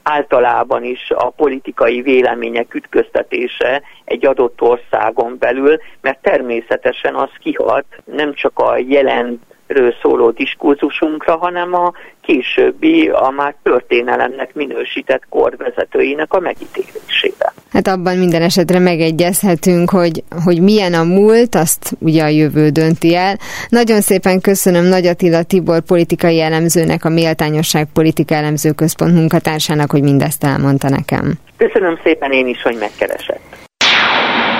általában 0.04 0.84
is 0.84 1.10
a 1.10 1.30
politikai 1.30 2.02
vélemények 2.02 2.74
ütköztetése 2.74 3.82
egy 4.04 4.26
adott 4.26 4.60
országon 4.60 5.36
belül, 5.38 5.80
mert 6.00 6.22
természetesen 6.22 7.14
az 7.14 7.30
kihat 7.38 7.84
nem 8.04 8.34
csak 8.34 8.58
a 8.58 8.76
jelen 8.76 9.40
ről 9.66 9.94
szóló 10.02 10.30
diskurzusunkra, 10.30 11.36
hanem 11.36 11.74
a 11.74 11.92
későbbi, 12.20 13.08
a 13.08 13.30
már 13.30 13.54
történelemnek 13.62 14.54
minősített 14.54 15.22
korvezetőinek 15.28 16.32
a 16.32 16.40
megítélésére. 16.40 17.53
Hát 17.74 17.88
abban 17.88 18.16
minden 18.16 18.42
esetre 18.42 18.78
megegyezhetünk, 18.78 19.90
hogy, 19.90 20.24
hogy 20.44 20.60
milyen 20.60 20.94
a 20.94 21.04
múlt, 21.04 21.54
azt 21.54 21.96
ugye 21.98 22.22
a 22.22 22.28
jövő 22.28 22.68
dönti 22.68 23.16
el. 23.16 23.38
Nagyon 23.68 24.00
szépen 24.00 24.40
köszönöm 24.40 24.84
Nagy 24.84 25.06
Attila 25.06 25.42
Tibor 25.42 25.80
politikai 25.80 26.40
elemzőnek, 26.40 27.04
a 27.04 27.08
Méltányosság 27.08 27.88
Politika 27.92 28.34
Elemző 28.34 28.70
Központ 28.70 29.14
munkatársának, 29.14 29.90
hogy 29.90 30.02
mindezt 30.02 30.44
elmondta 30.44 30.88
nekem. 30.88 31.34
Köszönöm 31.56 31.98
szépen 32.02 32.32
én 32.32 32.46
is, 32.46 32.62
hogy 32.62 32.76
megkeresett. 32.78 33.40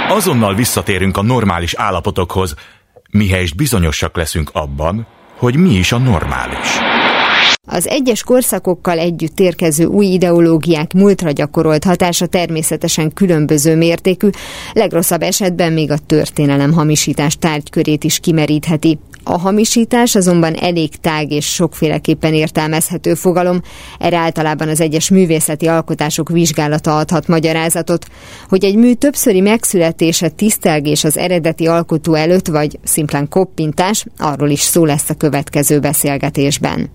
Azonnal 0.09 0.55
visszatérünk 0.55 1.17
a 1.17 1.23
normális 1.23 1.75
állapotokhoz, 1.75 2.55
mihelyest 3.11 3.57
bizonyosak 3.57 4.17
leszünk 4.17 4.51
abban, 4.53 5.07
hogy 5.37 5.57
mi 5.57 5.71
is 5.71 5.93
a 5.93 5.99
normális. 5.99 6.94
Az 7.67 7.89
egyes 7.89 8.23
korszakokkal 8.23 8.99
együtt 8.99 9.41
érkező 9.41 9.85
új 9.85 10.07
ideológiák 10.07 10.93
múltra 10.93 11.31
gyakorolt 11.31 11.85
hatása 11.85 12.27
természetesen 12.27 13.13
különböző 13.13 13.77
mértékű, 13.77 14.29
legrosszabb 14.73 15.23
esetben 15.23 15.73
még 15.73 15.91
a 15.91 15.99
történelem 16.07 16.73
hamisítás 16.73 17.37
tárgykörét 17.39 18.05
is 18.05 18.19
kimerítheti. 18.19 18.99
A 19.25 19.39
hamisítás 19.39 20.15
azonban 20.15 20.55
elég 20.55 20.97
tág 20.97 21.31
és 21.31 21.55
sokféleképpen 21.55 22.35
értelmezhető 22.35 23.15
fogalom, 23.15 23.61
erre 23.99 24.17
általában 24.17 24.69
az 24.69 24.81
egyes 24.81 25.11
művészeti 25.11 25.67
alkotások 25.67 26.29
vizsgálata 26.29 26.97
adhat 26.97 27.29
magyarázatot, 27.29 28.07
hogy 28.49 28.65
egy 28.65 28.77
mű 28.77 28.93
többszöri 28.93 29.41
megszületése 29.41 30.29
tisztelgés 30.29 31.05
az 31.05 31.19
eredeti 31.19 31.67
alkotó 31.67 32.15
előtt, 32.15 32.47
vagy 32.47 32.79
szimplán 32.83 33.29
koppintás, 33.29 34.07
arról 34.19 34.51
is 34.51 34.61
szó 34.61 34.85
lesz 34.85 35.11
a 35.11 35.15
következő 35.15 35.79
beszélgetésben. 35.79 36.91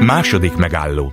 Második 0.00 0.54
megálló 0.54 1.12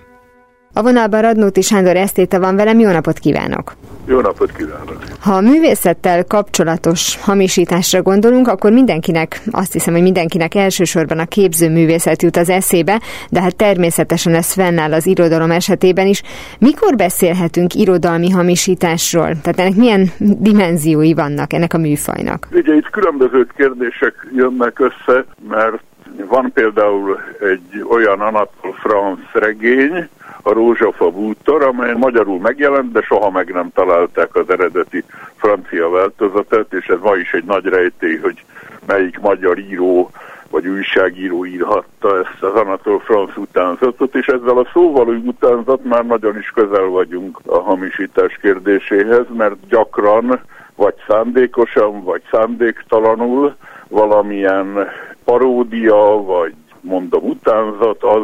A 0.73 0.81
vonalban 0.81 1.21
Radnóti 1.21 1.61
Sándor 1.61 1.95
esztéte 1.95 2.39
van 2.39 2.55
velem, 2.55 2.79
jó 2.79 2.91
napot 2.91 3.19
kívánok! 3.19 3.73
Jó 4.05 4.19
napot 4.19 4.51
kívánok! 4.51 4.97
Ha 5.19 5.33
a 5.33 5.41
művészettel 5.41 6.25
kapcsolatos 6.25 7.17
hamisításra 7.21 8.01
gondolunk, 8.01 8.47
akkor 8.47 8.71
mindenkinek, 8.71 9.41
azt 9.51 9.73
hiszem, 9.73 9.93
hogy 9.93 10.01
mindenkinek 10.01 10.55
elsősorban 10.55 11.19
a 11.19 11.25
képzőművészet 11.25 12.21
jut 12.21 12.37
az 12.37 12.49
eszébe, 12.49 13.01
de 13.29 13.41
hát 13.41 13.55
természetesen 13.55 14.33
ez 14.33 14.53
fennáll 14.53 14.93
az 14.93 15.05
irodalom 15.05 15.51
esetében 15.51 16.07
is. 16.07 16.21
Mikor 16.59 16.95
beszélhetünk 16.95 17.73
irodalmi 17.73 18.29
hamisításról? 18.29 19.41
Tehát 19.41 19.59
ennek 19.59 19.75
milyen 19.75 20.07
dimenziói 20.17 21.13
vannak 21.13 21.53
ennek 21.53 21.73
a 21.73 21.77
műfajnak? 21.77 22.47
Ugye 22.51 22.75
itt 22.75 22.89
különböző 22.89 23.47
kérdések 23.55 24.13
jönnek 24.35 24.79
össze, 24.79 25.25
mert 25.49 25.81
van 26.27 26.51
például 26.53 27.19
egy 27.39 27.85
olyan 27.89 28.19
Anatole 28.19 28.73
France 28.73 29.39
regény, 29.39 30.09
a 30.41 30.53
Rózsafa 30.53 31.09
bútor, 31.09 31.63
amely 31.63 31.93
magyarul 31.93 32.39
megjelent, 32.39 32.91
de 32.91 33.01
soha 33.01 33.29
meg 33.29 33.51
nem 33.51 33.69
találták 33.73 34.35
az 34.35 34.49
eredeti 34.49 35.03
francia 35.35 35.89
változatát, 35.89 36.73
és 36.73 36.87
ez 36.87 36.99
ma 37.01 37.15
is 37.15 37.33
egy 37.33 37.43
nagy 37.43 37.65
rejtély, 37.65 38.17
hogy 38.17 38.43
melyik 38.85 39.19
magyar 39.19 39.57
író 39.57 40.11
vagy 40.49 40.67
újságíró 40.67 41.45
írhatta 41.45 42.19
ezt 42.19 42.43
az 42.43 42.53
Anatol 42.53 42.99
France 42.99 43.39
utánzatot, 43.39 44.15
és 44.15 44.25
ezzel 44.25 44.57
a 44.57 44.69
szóvaló 44.73 45.11
utánzat 45.11 45.83
már 45.83 46.05
nagyon 46.05 46.37
is 46.37 46.49
közel 46.49 46.85
vagyunk 46.85 47.39
a 47.45 47.59
hamisítás 47.59 48.37
kérdéséhez, 48.41 49.25
mert 49.37 49.67
gyakran 49.67 50.39
vagy 50.75 50.95
szándékosan, 51.07 52.03
vagy 52.03 52.21
szándéktalanul 52.31 53.55
valamilyen 53.87 54.87
paródia, 55.29 56.23
vagy 56.25 56.53
mondom 56.81 57.23
utánzat 57.23 58.03
az 58.03 58.23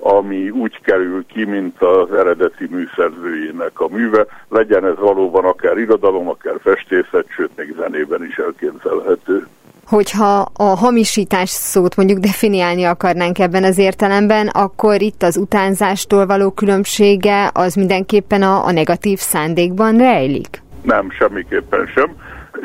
ami 0.00 0.50
úgy 0.50 0.80
kerül 0.80 1.26
ki, 1.26 1.44
mint 1.44 1.82
az 1.82 2.12
eredeti 2.12 2.68
műszerzőjének 2.70 3.80
a 3.80 3.88
műve, 3.88 4.26
legyen 4.48 4.84
ez 4.86 4.98
valóban 4.98 5.44
akár 5.44 5.78
irodalom, 5.78 6.28
akár 6.28 6.54
festészet, 6.62 7.24
sőt 7.28 7.50
még 7.56 7.74
zenében 7.78 8.24
is 8.24 8.36
elképzelhető. 8.36 9.46
Hogyha 9.86 10.46
a 10.52 10.62
hamisítás 10.62 11.48
szót 11.48 11.96
mondjuk 11.96 12.18
definiálni 12.18 12.84
akarnánk 12.84 13.38
ebben 13.38 13.64
az 13.64 13.78
értelemben, 13.78 14.46
akkor 14.46 15.02
itt 15.02 15.22
az 15.22 15.36
utánzástól 15.36 16.26
való 16.26 16.50
különbsége 16.50 17.50
az 17.54 17.74
mindenképpen 17.74 18.42
a, 18.42 18.64
a 18.64 18.72
negatív 18.72 19.18
szándékban 19.18 19.96
rejlik? 19.96 20.62
Nem, 20.82 21.10
semmiképpen 21.10 21.86
sem. 21.94 22.16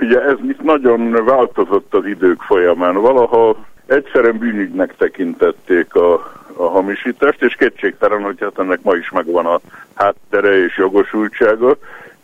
Ugye 0.02 0.22
ez 0.22 0.38
itt 0.50 0.62
nagyon 0.62 1.26
változott 1.26 1.94
az 1.94 2.06
idők 2.06 2.42
folyamán. 2.42 2.94
Valaha 2.94 3.56
egyszerűen 3.86 4.38
bűnügynek 4.38 4.96
tekintették 4.98 5.96
a 5.96 6.42
a 6.58 6.70
hamisítást, 6.70 7.42
és 7.42 7.56
kétségtelen, 7.56 8.22
hogy 8.22 8.38
hát 8.40 8.60
ennek 8.60 8.80
ma 8.82 8.96
is 8.96 9.10
megvan 9.12 9.46
a 9.46 9.60
háttere 9.94 10.64
és 10.64 10.78
jogosultsága, 10.78 11.78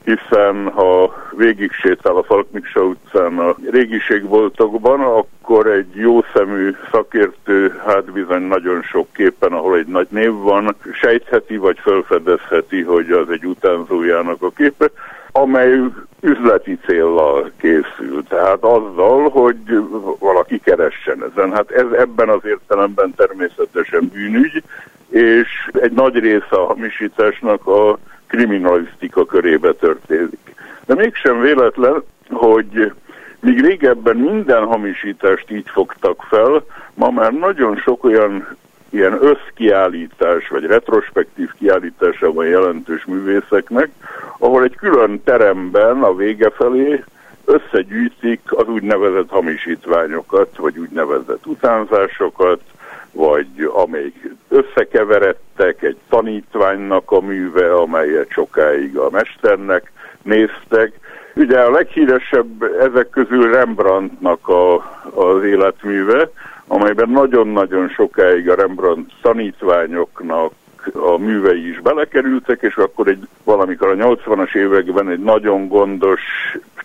hiszen 0.04 0.70
ha 0.72 1.16
végig 1.32 1.72
sétál 1.72 2.16
a 2.16 2.24
Falkmiksa 2.24 2.84
utcán 2.84 3.38
a 3.38 3.56
régiségboltokban, 3.72 5.00
akkor 5.02 5.68
egy 5.68 5.96
jó 5.96 6.22
szemű 6.34 6.76
szakértő, 6.92 7.82
hát 7.86 8.12
bizony 8.12 8.42
nagyon 8.42 8.82
sok 8.82 9.08
képen, 9.14 9.52
ahol 9.52 9.78
egy 9.78 9.88
nagy 9.88 10.08
név 10.10 10.34
van, 10.34 10.76
sejtheti 10.94 11.58
vagy 11.58 11.80
felfedezheti, 11.80 12.82
hogy 12.82 13.12
az 13.12 13.30
egy 13.30 13.46
utánzójának 13.46 14.42
a 14.42 14.50
képe, 14.50 14.90
amely 15.32 15.80
üzleti 16.22 16.80
céllal 16.86 17.52
készül, 17.58 18.24
tehát 18.28 18.64
azzal, 18.64 19.30
hogy 19.30 19.58
valaki 20.20 20.60
keressen 20.60 21.24
ezen. 21.32 21.54
Hát 21.54 21.72
ez 21.72 21.92
ebben 21.98 22.30
az 22.30 22.46
értelemben 22.46 23.14
természetesen 23.16 24.10
bűnügy, 24.14 24.64
és 25.10 25.70
egy 25.74 25.92
nagy 25.92 26.20
része 26.20 26.56
a 26.56 26.66
hamisításnak 26.66 27.68
a 27.68 27.98
kriminalisztika 28.28 29.26
körébe 29.26 29.74
történik. 29.74 30.56
De 30.86 30.96
mégsem 30.96 31.42
véletlen, 31.42 32.04
hogy 32.30 32.94
míg 33.40 33.62
régebben 33.62 34.18
minden 34.18 34.66
hamisítást 34.66 35.52
így 35.52 35.70
fogtak 35.70 36.26
fel, 36.30 36.64
ma 36.94 37.10
már 37.10 37.34
nagyon 37.34 37.78
sok 37.78 38.04
olyan 38.04 38.58
ilyen 38.90 39.18
összkiállítás, 39.22 40.48
vagy 40.48 40.66
retrospektív 40.66 41.50
kiállítása 41.60 42.34
van 42.34 42.46
jelentős 42.46 43.06
művészeknek, 43.06 43.90
ahol 44.38 44.64
egy 44.64 44.76
külön 44.76 45.24
teremben 45.24 46.04
a 46.04 46.16
vége 46.16 46.50
felé 46.50 47.04
összegyűjtik 47.46 48.42
az 48.46 48.68
úgynevezett 48.68 49.30
hamisítványokat, 49.30 50.58
vagy 50.58 50.78
úgynevezett 50.78 51.46
utánzásokat, 51.46 52.62
vagy 53.12 53.70
amelyik 53.74 54.30
összekeveredtek 54.48 55.84
egy 55.84 55.98
tanítványnak 56.10 57.12
a 57.12 57.20
műve, 57.20 57.74
amelyet 57.74 58.30
sokáig 58.30 58.98
a 58.98 59.10
mesternek 59.10 59.92
néztek. 60.22 61.00
Ugye 61.36 61.60
a 61.60 61.72
leghíresebb 61.72 62.64
ezek 62.64 63.10
közül 63.10 63.52
Rembrandtnak 63.52 64.48
a, 64.48 64.76
az 65.14 65.44
életműve, 65.44 66.30
amelyben 66.72 67.10
nagyon-nagyon 67.10 67.90
sokáig 67.90 68.50
a 68.50 68.56
Rembrandt 68.56 69.12
tanítványoknak 69.22 70.52
a 70.94 71.18
művei 71.18 71.70
is 71.70 71.80
belekerültek, 71.80 72.62
és 72.62 72.76
akkor 72.76 73.08
egy 73.08 73.28
valamikor 73.44 73.90
a 73.90 74.16
80-as 74.16 74.56
években 74.56 75.10
egy 75.10 75.20
nagyon 75.20 75.68
gondos, 75.68 76.22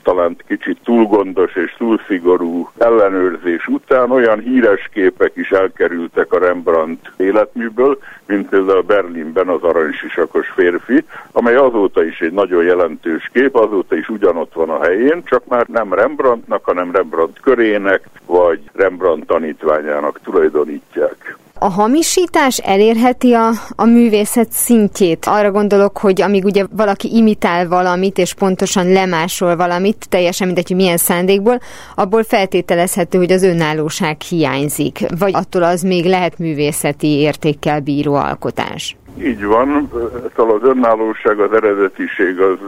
talán 0.05 0.37
kicsit 0.47 0.79
túl 0.85 1.05
gondos 1.05 1.55
és 1.55 1.75
túl 1.79 2.01
szigorú 2.07 2.71
ellenőrzés 2.79 3.67
után 3.67 4.11
olyan 4.11 4.41
híres 4.41 4.89
képek 4.93 5.33
is 5.35 5.51
elkerültek 5.51 6.33
a 6.33 6.39
Rembrandt 6.39 7.13
életműből, 7.17 7.99
mint 8.27 8.49
például 8.49 8.83
Berlinben 8.83 9.49
az 9.49 9.63
aranysisakos 9.63 10.49
férfi, 10.49 11.05
amely 11.33 11.55
azóta 11.55 12.05
is 12.05 12.21
egy 12.21 12.33
nagyon 12.33 12.65
jelentős 12.65 13.31
kép, 13.33 13.55
azóta 13.55 13.97
is 13.97 14.09
ugyanott 14.09 14.53
van 14.53 14.71
a 14.71 14.83
helyén, 14.83 15.23
csak 15.25 15.47
már 15.47 15.67
nem 15.67 15.95
Rembrandtnak, 15.95 16.65
hanem 16.65 16.93
Rembrandt 16.93 17.41
körének, 17.41 18.09
vagy 18.27 18.61
Rembrandt 18.73 19.27
tanítványának 19.27 20.21
tulajdonítják 20.23 21.37
a 21.59 21.69
hamisítás 21.69 22.59
elérheti 22.59 23.33
a, 23.33 23.49
a 23.77 23.85
művészet 23.85 24.53
szintjét. 24.53 25.25
Arra 25.25 25.51
gondolok, 25.51 25.99
hogy 25.99 26.23
amíg 26.23 26.45
ugye 26.45 26.65
valaki 26.71 27.17
imitál 27.17 27.69
valamit, 27.69 28.19
és 28.19 28.35
pontosan 28.35 28.93
lemásol 28.93 29.57
valamit, 29.57 30.07
teljesen 30.09 30.47
mindegy, 30.47 30.67
hogy 30.67 30.77
milyen 30.77 30.97
szándékból, 30.97 31.61
abból 31.95 32.23
feltételezhető, 32.23 33.19
hogy 33.19 33.33
az 33.33 33.43
önállóság 33.43 34.21
hiányzik. 34.21 34.99
Vagy 35.19 35.35
attól 35.35 35.63
az 35.63 35.83
még 35.83 36.05
lehet 36.05 36.39
művészeti 36.39 37.09
értékkel 37.09 37.81
bíró 37.81 38.15
alkotás. 38.15 38.97
Így 39.19 39.45
van, 39.45 39.91
szóval 40.37 40.57
az 40.63 40.69
önállóság, 40.69 41.41
az 41.41 41.53
eredetiség 41.53 42.41
az 42.41 42.59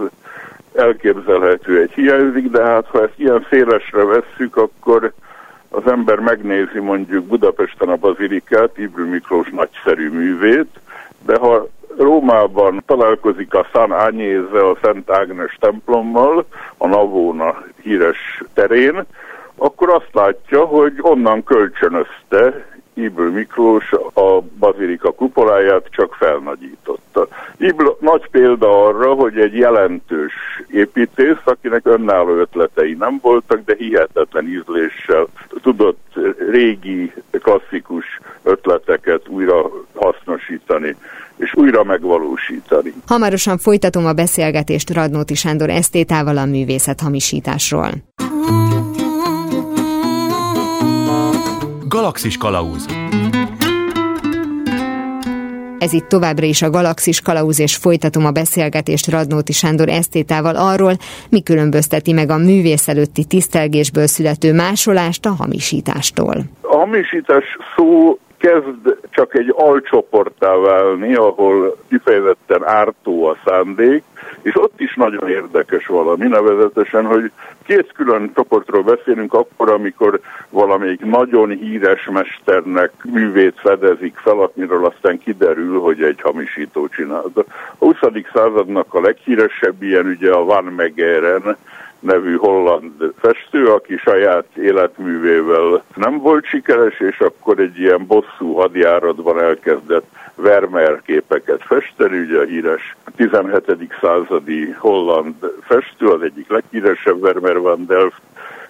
elképzelhető 0.74 1.80
egy 1.80 1.92
hiányzik, 1.92 2.50
de 2.50 2.62
hát 2.62 2.86
ha 2.86 3.02
ezt 3.02 3.14
ilyen 3.16 3.46
szélesre 3.50 4.04
vesszük, 4.04 4.56
akkor 4.56 5.12
az 5.76 5.86
ember 5.86 6.18
megnézi 6.18 6.78
mondjuk 6.78 7.24
Budapesten 7.24 7.88
a 7.88 7.96
bazilikát, 7.96 8.78
Ibrű 8.78 9.04
Miklós 9.04 9.50
nagyszerű 9.50 10.10
művét, 10.10 10.80
de 11.26 11.36
ha 11.36 11.68
Rómában 11.96 12.82
találkozik 12.86 13.54
a 13.54 13.66
San 13.72 13.90
Agnese, 13.90 14.68
a 14.68 14.78
Szent 14.82 15.10
Ágnes 15.10 15.56
templommal, 15.60 16.46
a 16.76 16.86
Navona 16.86 17.64
híres 17.82 18.42
terén, 18.54 19.04
akkor 19.56 19.90
azt 19.90 20.10
látja, 20.12 20.64
hogy 20.64 20.92
onnan 21.00 21.44
kölcsönözte 21.44 22.66
Ibl 22.96 23.22
Miklós 23.22 23.92
a 24.14 24.40
bazilika 24.58 25.12
kupoláját 25.12 25.86
csak 25.90 26.14
felnagyította. 26.14 27.28
Ibl 27.56 27.86
nagy 28.00 28.28
példa 28.30 28.86
arra, 28.86 29.14
hogy 29.14 29.38
egy 29.38 29.56
jelentős 29.56 30.32
építész, 30.66 31.44
akinek 31.44 31.86
önálló 31.86 32.36
ötletei 32.36 32.94
nem 32.94 33.18
voltak, 33.22 33.64
de 33.64 33.74
hihetetlen 33.78 34.46
ízléssel 34.46 35.26
tudott 35.62 36.14
régi, 36.50 37.12
klasszikus 37.30 38.20
ötleteket 38.42 39.28
újra 39.28 39.70
hasznosítani 39.94 40.96
és 41.36 41.54
újra 41.54 41.84
megvalósítani. 41.84 42.92
Hamarosan 43.06 43.58
folytatom 43.58 44.06
a 44.06 44.12
beszélgetést 44.12 44.90
Radnóti 44.90 45.34
Sándor 45.34 45.70
esztétával 45.70 46.36
a 46.36 46.44
művészet 46.44 47.00
hamisításról. 47.00 47.90
Galaxis 51.96 52.36
Kalauz 52.36 52.86
ez 55.78 55.92
itt 55.92 56.08
továbbra 56.08 56.46
is 56.46 56.62
a 56.62 56.70
Galaxis 56.70 57.20
Kalauz, 57.20 57.60
és 57.60 57.76
folytatom 57.76 58.26
a 58.26 58.30
beszélgetést 58.30 59.10
Radnóti 59.10 59.52
Sándor 59.52 59.88
esztétával 59.88 60.56
arról, 60.56 60.92
mi 61.30 61.42
különbözteti 61.42 62.12
meg 62.12 62.30
a 62.30 62.36
művész 62.36 62.88
előtti 62.88 63.24
tisztelgésből 63.24 64.06
születő 64.06 64.52
másolást 64.52 65.26
a 65.26 65.30
hamisítástól. 65.30 66.34
A 66.60 66.76
hamisítás 66.76 67.44
szó 67.76 68.18
kezd 68.38 68.98
csak 69.10 69.34
egy 69.34 69.52
alcsoporttá 69.56 70.54
válni, 70.54 71.14
ahol 71.14 71.76
kifejezetten 71.88 72.62
ártó 72.64 73.26
a 73.26 73.36
szándék, 73.44 74.02
És 74.46 74.56
ott 74.56 74.80
is 74.80 74.94
nagyon 74.94 75.28
érdekes 75.28 75.86
valami, 75.86 76.26
nevezetesen, 76.26 77.04
hogy 77.04 77.30
két 77.64 77.92
külön 77.92 78.30
csoportról 78.34 78.82
beszélünk 78.82 79.34
akkor, 79.34 79.70
amikor 79.70 80.20
valamelyik 80.50 81.04
nagyon 81.04 81.50
híres 81.50 82.08
mesternek 82.12 82.92
művét 83.04 83.54
fedezik 83.56 84.16
fel, 84.16 84.50
amiről 84.54 84.84
aztán 84.84 85.18
kiderül, 85.18 85.80
hogy 85.80 86.02
egy 86.02 86.20
hamisító 86.20 86.88
csinálta. 86.88 87.44
A 87.78 87.84
20. 87.84 87.96
századnak 88.32 88.94
a 88.94 89.00
leghíresebb 89.00 89.82
ilyen 89.82 90.06
ugye 90.06 90.32
a 90.32 90.44
Van 90.44 90.64
Megeren, 90.64 91.56
nevű 92.00 92.36
holland 92.36 93.12
festő, 93.20 93.72
aki 93.72 93.96
saját 93.96 94.46
életművével 94.56 95.82
nem 95.94 96.18
volt 96.18 96.44
sikeres, 96.44 97.00
és 97.00 97.18
akkor 97.18 97.58
egy 97.58 97.78
ilyen 97.78 98.06
bosszú 98.06 98.52
hadjáratban 98.52 99.40
elkezdett 99.40 100.06
Vermeer 100.36 101.02
képeket 101.02 101.62
festeni, 101.62 102.18
ugye 102.18 102.38
a 102.38 102.44
híres 102.44 102.96
17. 103.16 103.94
századi 104.00 104.70
holland 104.70 105.34
festő, 105.62 106.06
az 106.06 106.22
egyik 106.22 106.48
leghíresebb 106.48 107.20
Vermeer 107.20 107.58
van 107.58 107.86
Delft, 107.86 108.20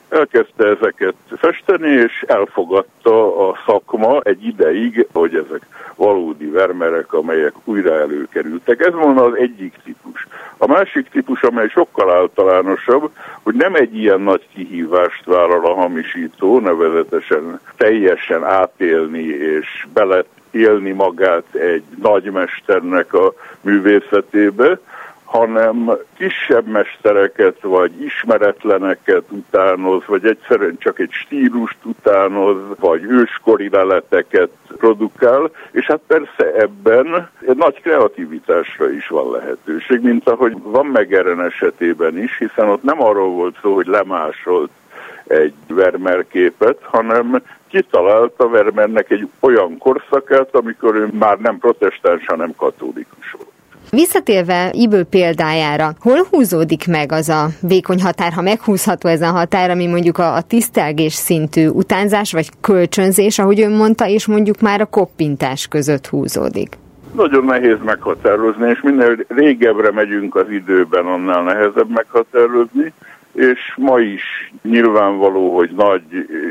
elkezdte 0.08 0.66
ezeket 0.66 1.14
festeni, 1.36 1.88
és 1.88 2.24
elfogadta 2.26 3.48
a 3.48 3.58
szakma 3.66 4.20
egy 4.20 4.46
ideig, 4.46 5.06
hogy 5.12 5.34
ezek 5.34 5.66
valódi 5.94 6.46
vermerek, 6.46 7.12
amelyek 7.12 7.52
újra 7.64 8.00
előkerültek. 8.00 8.80
Ez 8.80 8.92
volna 8.92 9.24
az 9.24 9.34
egyik 9.36 9.74
típus. 9.84 10.26
A 10.56 10.66
másik 10.66 11.08
típus, 11.08 11.42
amely 11.42 11.68
sokkal 11.68 12.10
általánosabb, 12.10 13.10
hogy 13.42 13.54
nem 13.54 13.74
egy 13.74 13.96
ilyen 13.96 14.20
nagy 14.20 14.48
kihívást 14.54 15.24
vállal 15.24 15.66
a 15.66 15.74
hamisító, 15.74 16.58
nevezetesen 16.58 17.60
teljesen 17.76 18.44
átélni 18.44 19.24
és 19.24 19.86
bele 19.92 20.24
élni 20.56 20.90
magát 20.90 21.54
egy 21.54 21.84
nagymesternek 22.02 23.14
a 23.14 23.32
művészetébe, 23.60 24.78
hanem 25.26 25.90
kisebb 26.16 26.66
mestereket, 26.66 27.56
vagy 27.60 28.00
ismeretleneket 28.00 29.22
utánoz, 29.28 30.02
vagy 30.06 30.26
egyszerűen 30.26 30.76
csak 30.78 30.98
egy 30.98 31.10
stílust 31.12 31.76
utánoz, 31.82 32.56
vagy 32.78 33.04
őskori 33.04 33.68
leleteket 33.68 34.50
produkál, 34.76 35.50
és 35.70 35.86
hát 35.86 36.00
persze 36.06 36.52
ebben 36.54 37.28
egy 37.48 37.56
nagy 37.56 37.80
kreativitásra 37.82 38.90
is 38.90 39.08
van 39.08 39.30
lehetőség, 39.30 40.00
mint 40.00 40.28
ahogy 40.28 40.52
van 40.62 40.86
Megeren 40.86 41.42
esetében 41.42 42.18
is, 42.18 42.38
hiszen 42.38 42.68
ott 42.68 42.82
nem 42.82 43.02
arról 43.02 43.28
volt 43.28 43.58
szó, 43.62 43.74
hogy 43.74 43.86
lemásolt 43.86 44.70
egy 45.26 45.54
Vermeer 45.66 46.24
képet, 46.28 46.78
hanem 46.82 47.42
kitalálta 47.68 48.48
Vermeernek 48.48 49.10
egy 49.10 49.28
olyan 49.40 49.78
korszakát, 49.78 50.54
amikor 50.54 50.94
ő 50.94 51.08
már 51.12 51.38
nem 51.38 51.58
protestáns, 51.58 52.26
hanem 52.26 52.54
katolikus 52.56 53.32
volt. 53.32 53.46
Visszatérve 53.90 54.70
Ibő 54.72 55.02
példájára, 55.02 55.92
hol 56.00 56.18
húzódik 56.30 56.86
meg 56.86 57.12
az 57.12 57.28
a 57.28 57.46
vékony 57.60 58.02
határ, 58.02 58.32
ha 58.32 58.42
meghúzható 58.42 59.08
ez 59.08 59.22
a 59.22 59.30
határ, 59.30 59.70
ami 59.70 59.86
mondjuk 59.86 60.18
a, 60.18 60.34
a 60.34 60.42
tisztelgés 60.42 61.12
szintű 61.12 61.68
utánzás 61.68 62.32
vagy 62.32 62.48
kölcsönzés, 62.60 63.38
ahogy 63.38 63.60
ön 63.60 63.72
mondta, 63.72 64.08
és 64.08 64.26
mondjuk 64.26 64.60
már 64.60 64.80
a 64.80 64.86
koppintás 64.86 65.66
között 65.66 66.06
húzódik? 66.06 66.78
Nagyon 67.14 67.44
nehéz 67.44 67.76
meghatározni, 67.84 68.70
és 68.70 68.80
minél 68.82 69.16
régebbre 69.28 69.90
megyünk 69.90 70.34
az 70.34 70.50
időben, 70.50 71.06
annál 71.06 71.42
nehezebb 71.42 71.88
meghatározni 71.88 72.92
és 73.36 73.74
ma 73.76 73.98
is 73.98 74.52
nyilvánvaló, 74.62 75.54
hogy 75.54 75.70
nagy 75.76 76.02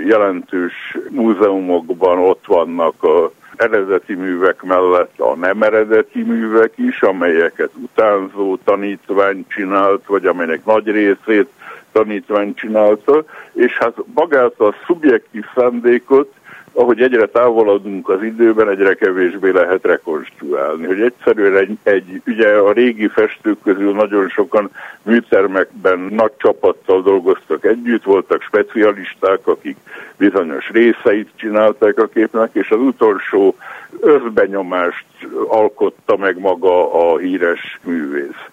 jelentős 0.07 0.97
múzeumokban 1.09 2.19
ott 2.19 2.43
vannak 2.45 3.03
a 3.03 3.31
eredeti 3.55 4.13
művek 4.13 4.63
mellett 4.63 5.19
a 5.19 5.35
nem 5.35 5.61
eredeti 5.61 6.21
művek 6.21 6.71
is, 6.75 7.01
amelyeket 7.01 7.69
utánzó 7.81 8.57
tanítvány 8.63 9.45
csinált, 9.47 10.05
vagy 10.05 10.25
amelynek 10.25 10.65
nagy 10.65 10.87
részét 10.87 11.47
tanítvány 11.91 12.53
csinálta, 12.53 13.23
és 13.53 13.77
hát 13.77 13.95
magát 14.13 14.59
a 14.59 14.75
szubjektív 14.85 15.43
szándékot 15.55 16.33
ahogy 16.75 17.01
egyre 17.01 17.25
távolodunk 17.25 18.09
az 18.09 18.23
időben, 18.23 18.69
egyre 18.69 18.93
kevésbé 18.93 19.49
lehet 19.49 19.83
rekonstruálni. 19.83 20.85
Hogy 20.85 21.01
egyszerűen 21.01 21.57
egy, 21.57 21.77
egy, 21.83 22.21
ugye 22.27 22.49
a 22.49 22.71
régi 22.71 23.07
festők 23.07 23.57
közül 23.63 23.93
nagyon 23.93 24.29
sokan 24.29 24.69
műtermekben 25.01 25.99
nagy 25.99 26.31
csapattal 26.37 27.01
dolgoztak 27.01 27.65
együtt, 27.65 28.03
voltak 28.03 28.41
specialisták, 28.41 29.47
akik 29.47 29.77
bizonyos 30.17 30.69
részeit 30.69 31.29
csinálták 31.35 31.97
a 31.97 32.07
képnek, 32.07 32.49
és 32.53 32.69
az 32.69 32.79
utolsó 32.79 33.55
összbenyomást 33.99 35.05
alkotta 35.47 36.17
meg 36.17 36.39
maga 36.39 36.93
a 36.93 37.17
híres 37.17 37.79
művész. 37.83 38.43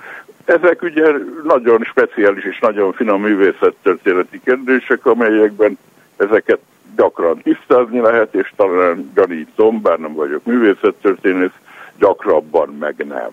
Ezek 0.44 0.82
ugye 0.82 1.12
nagyon 1.44 1.82
speciális 1.82 2.44
és 2.44 2.58
nagyon 2.58 2.92
finom 2.92 3.20
művészettörténeti 3.20 4.40
kérdések, 4.44 5.06
amelyekben 5.06 5.78
ezeket 6.16 6.58
gyakran 6.96 7.38
tisztázni 7.38 8.00
lehet, 8.00 8.34
és 8.34 8.52
talán 8.56 9.10
gyanítom, 9.14 9.82
bár 9.82 9.98
nem 9.98 10.14
vagyok 10.14 10.44
művészettörténész, 10.44 11.58
gyakrabban 11.98 12.68
meg 12.68 13.06
nem. 13.06 13.30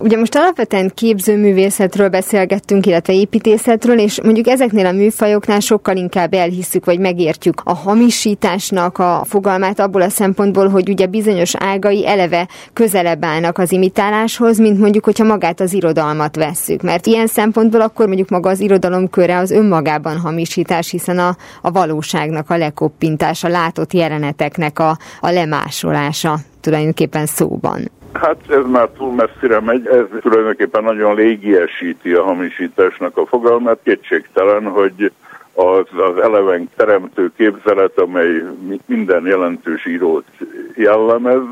Ugye 0.00 0.16
most 0.16 0.34
alapvetően 0.34 0.90
képzőművészetről 0.94 2.08
beszélgettünk, 2.08 2.86
illetve 2.86 3.12
építészetről, 3.12 3.98
és 3.98 4.22
mondjuk 4.22 4.46
ezeknél 4.46 4.86
a 4.86 4.92
műfajoknál 4.92 5.60
sokkal 5.60 5.96
inkább 5.96 6.34
elhisszük, 6.34 6.84
vagy 6.84 6.98
megértjük 6.98 7.60
a 7.64 7.74
hamisításnak 7.74 8.98
a 8.98 9.22
fogalmát 9.24 9.80
abból 9.80 10.02
a 10.02 10.08
szempontból, 10.08 10.68
hogy 10.68 10.88
ugye 10.88 11.06
bizonyos 11.06 11.54
ágai 11.54 12.06
eleve 12.06 12.48
közelebb 12.72 13.24
állnak 13.24 13.58
az 13.58 13.72
imitáláshoz, 13.72 14.58
mint 14.58 14.78
mondjuk, 14.78 15.04
hogyha 15.04 15.24
magát 15.24 15.60
az 15.60 15.72
irodalmat 15.72 16.36
vesszük. 16.36 16.82
Mert 16.82 17.06
ilyen 17.06 17.26
szempontból 17.26 17.80
akkor 17.80 18.06
mondjuk 18.06 18.28
maga 18.28 18.50
az 18.50 18.60
irodalom 18.60 19.10
köre 19.10 19.36
az 19.36 19.50
önmagában 19.50 20.18
hamisítás, 20.18 20.90
hiszen 20.90 21.18
a, 21.18 21.36
a 21.62 21.70
valóságnak 21.70 22.50
a 22.50 22.56
lekoppintása, 22.56 23.48
látott 23.48 23.92
jeleneteknek 23.92 24.78
a, 24.78 24.98
a 25.20 25.30
lemásolása 25.30 26.38
tulajdonképpen 26.60 27.26
szóban. 27.26 27.90
Hát 28.20 28.36
ez 28.48 28.64
már 28.66 28.88
túl 28.88 29.14
messzire 29.14 29.60
megy, 29.60 29.86
ez 29.86 30.04
tulajdonképpen 30.20 30.84
nagyon 30.84 31.14
légiesíti 31.14 32.12
a 32.12 32.22
hamisításnak 32.22 33.16
a 33.16 33.26
fogalmát. 33.26 33.78
Kétségtelen, 33.82 34.64
hogy 34.64 35.12
az, 35.54 35.86
az 35.96 36.18
eleven 36.22 36.70
teremtő 36.76 37.30
képzelet, 37.36 37.98
amely 37.98 38.42
minden 38.86 39.26
jelentős 39.26 39.86
írót 39.86 40.26
jellemez, 40.74 41.42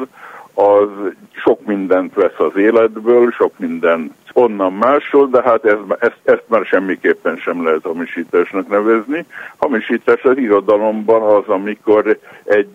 az 0.57 0.88
sok 1.33 1.66
mindent 1.66 2.14
vesz 2.14 2.38
az 2.38 2.57
életből, 2.57 3.31
sok 3.31 3.59
mindent 3.59 4.12
onnan 4.33 4.73
másol, 4.73 5.29
de 5.29 5.42
hát 5.42 5.64
ez, 5.64 5.77
ezt, 5.99 6.19
ezt 6.25 6.42
már 6.47 6.64
semmiképpen 6.64 7.37
sem 7.37 7.64
lehet 7.64 7.83
hamisításnak 7.83 8.69
nevezni. 8.69 9.25
Hamisítás 9.57 10.23
az 10.23 10.38
irodalomban 10.38 11.23
az, 11.23 11.49
amikor 11.49 12.19
egy, 12.45 12.69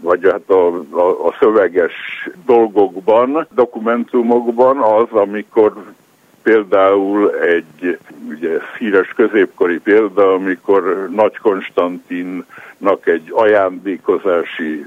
vagy 0.00 0.24
hát 0.30 0.50
a, 0.50 0.66
a, 0.90 1.26
a 1.26 1.34
szöveges 1.38 1.92
dolgokban, 2.46 3.46
dokumentumokban 3.54 4.78
az, 4.78 5.08
amikor 5.10 5.72
például 6.42 7.34
egy 7.40 7.98
ugye, 8.28 8.58
híres 8.78 9.08
középkori 9.08 9.78
példa, 9.78 10.32
amikor 10.32 11.08
Nagy 11.14 11.38
Konstantinnak 11.38 13.06
egy 13.06 13.28
ajándékozási 13.30 14.86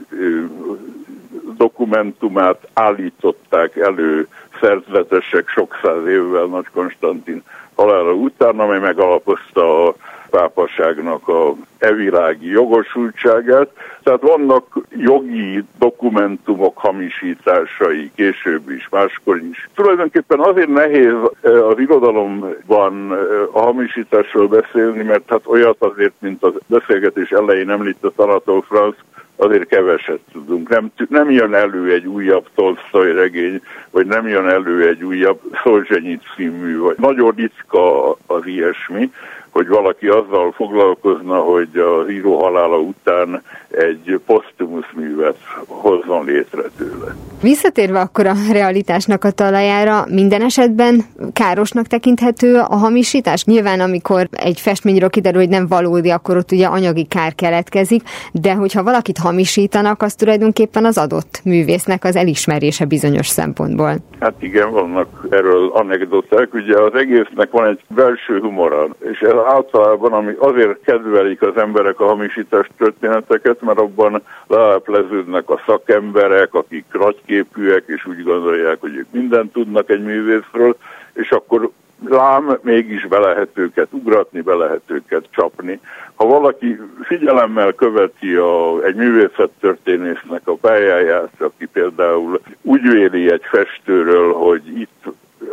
dokumentumát 1.58 2.68
állították 2.74 3.76
elő 3.76 4.28
szerzetesek 4.60 5.50
sok 5.50 5.80
száz 5.82 6.08
évvel 6.08 6.46
Nagy 6.46 6.68
Konstantin 6.74 7.44
halála 7.76 8.12
után, 8.12 8.60
amely 8.60 8.80
megalapozta 8.80 9.88
a 9.88 9.96
pápaságnak 10.30 11.28
a 11.28 11.54
evilági 11.78 12.50
jogosultságát. 12.50 13.70
Tehát 14.04 14.22
vannak 14.22 14.78
jogi 14.90 15.64
dokumentumok 15.80 16.78
hamisításai 16.78 18.12
később 18.16 18.70
is, 18.70 18.90
máskor 18.90 19.38
is. 19.52 19.70
Tulajdonképpen 19.76 20.40
azért 20.40 20.68
nehéz 20.68 21.14
eh, 21.42 21.68
az 21.68 21.80
irodalomban 21.80 23.14
eh, 23.14 23.56
a 23.56 23.62
hamisításról 23.62 24.48
beszélni, 24.48 25.04
mert 25.04 25.30
hát 25.30 25.42
olyat 25.46 25.78
azért, 25.80 26.14
mint 26.20 26.44
a 26.44 26.54
beszélgetés 26.68 27.30
elején 27.30 27.70
említett 27.70 28.20
Anatol 28.20 28.62
Franz, 28.62 28.96
azért 29.38 29.68
keveset 29.68 30.20
tudunk. 30.32 30.70
Nem, 30.70 30.92
nem 31.10 31.32
jön 31.32 31.54
elő 31.54 31.92
egy 31.92 32.06
újabb 32.06 32.50
Tolstoy 32.56 33.12
regény, 33.12 33.62
vagy 33.92 34.06
nem 34.06 34.28
jön 34.28 34.48
elő 34.50 34.88
egy 34.88 35.04
újabb 35.04 35.40
Szolzsenyit 35.64 36.24
című, 36.36 36.78
vagy 36.78 36.96
nagyon 36.98 37.34
ritka 37.36 38.12
az 38.12 38.46
ilyesmi, 38.46 39.12
hogy 39.58 39.68
valaki 39.68 40.08
azzal 40.08 40.52
foglalkozna, 40.52 41.36
hogy 41.36 41.70
az 41.78 42.10
író 42.10 42.40
halála 42.40 42.78
után 42.78 43.42
egy 43.70 44.20
posztumusz 44.26 44.92
művet 44.96 45.38
hozzon 45.68 46.26
létre 46.26 46.62
tőle. 46.78 47.16
Visszatérve 47.42 48.00
akkor 48.00 48.26
a 48.26 48.34
realitásnak 48.52 49.24
a 49.24 49.32
talajára, 49.32 50.06
minden 50.10 50.42
esetben 50.42 51.06
károsnak 51.34 51.86
tekinthető 51.86 52.56
a 52.56 52.76
hamisítás? 52.76 53.46
Nyilván, 53.46 53.80
amikor 53.80 54.28
egy 54.32 54.60
festményről 54.60 55.10
kiderül, 55.10 55.40
hogy 55.40 55.50
nem 55.50 55.68
valódi, 55.68 56.10
akkor 56.10 56.38
ott 56.38 56.52
ugye 56.52 56.66
anyagi 56.66 57.06
kár 57.06 57.36
keletkezik, 57.36 58.02
de 58.32 58.54
hogyha 58.54 58.84
valakit 58.84 59.18
hamisítanak, 59.18 60.02
az 60.02 60.16
tulajdonképpen 60.16 60.86
az 60.86 60.98
adott 60.98 61.42
művésznek 61.44 62.04
az 62.04 62.16
elismerése 62.16 62.86
bizonyos 62.86 63.28
szempontból. 63.28 63.96
Hát 64.20 64.34
igen, 64.40 64.72
vannak 64.72 65.26
erről 65.30 65.70
anekdoták. 65.74 66.54
Ugye 66.54 66.82
az 66.82 66.94
egésznek 66.94 67.52
van 67.52 67.68
egy 67.68 67.80
belső 67.88 68.40
humora, 68.40 68.88
és 69.12 69.20
ez 69.20 69.34
általában, 69.48 70.14
ami 70.14 70.34
azért 70.38 70.82
kedvelik 70.84 71.42
az 71.42 71.58
emberek 71.58 72.00
a 72.00 72.06
hamisítás 72.06 72.70
történeteket, 72.78 73.62
mert 73.62 73.80
abban 73.80 74.22
leápleződnek 74.48 75.50
a 75.50 75.62
szakemberek, 75.66 76.54
akik 76.54 76.86
nagyképűek, 76.92 77.84
és 77.86 78.06
úgy 78.06 78.24
gondolják, 78.24 78.78
hogy 78.80 78.96
ők 78.96 79.12
mindent 79.12 79.52
tudnak 79.52 79.90
egy 79.90 80.04
művészről, 80.04 80.78
és 81.14 81.32
akkor 81.32 81.72
lám, 82.06 82.58
mégis 82.62 83.06
be 83.08 83.20
lehet 83.20 83.50
őket 83.54 83.88
ugratni, 83.92 84.42
be 84.42 84.54
lehet 84.54 84.82
őket 84.86 85.26
csapni. 85.32 85.80
Ha 86.16 86.26
valaki 86.26 86.80
figyelemmel 87.02 87.74
követi 87.74 88.36
a, 88.36 88.84
egy 88.84 88.96
művészettörténésznek 88.96 90.42
a 90.48 90.56
pályáját, 90.56 91.32
aki 91.38 91.66
például 91.66 92.42
úgy 92.62 92.82
véli 92.82 93.32
egy 93.32 93.44
festőről, 93.44 94.34
hogy 94.34 94.80
itt 94.80 95.04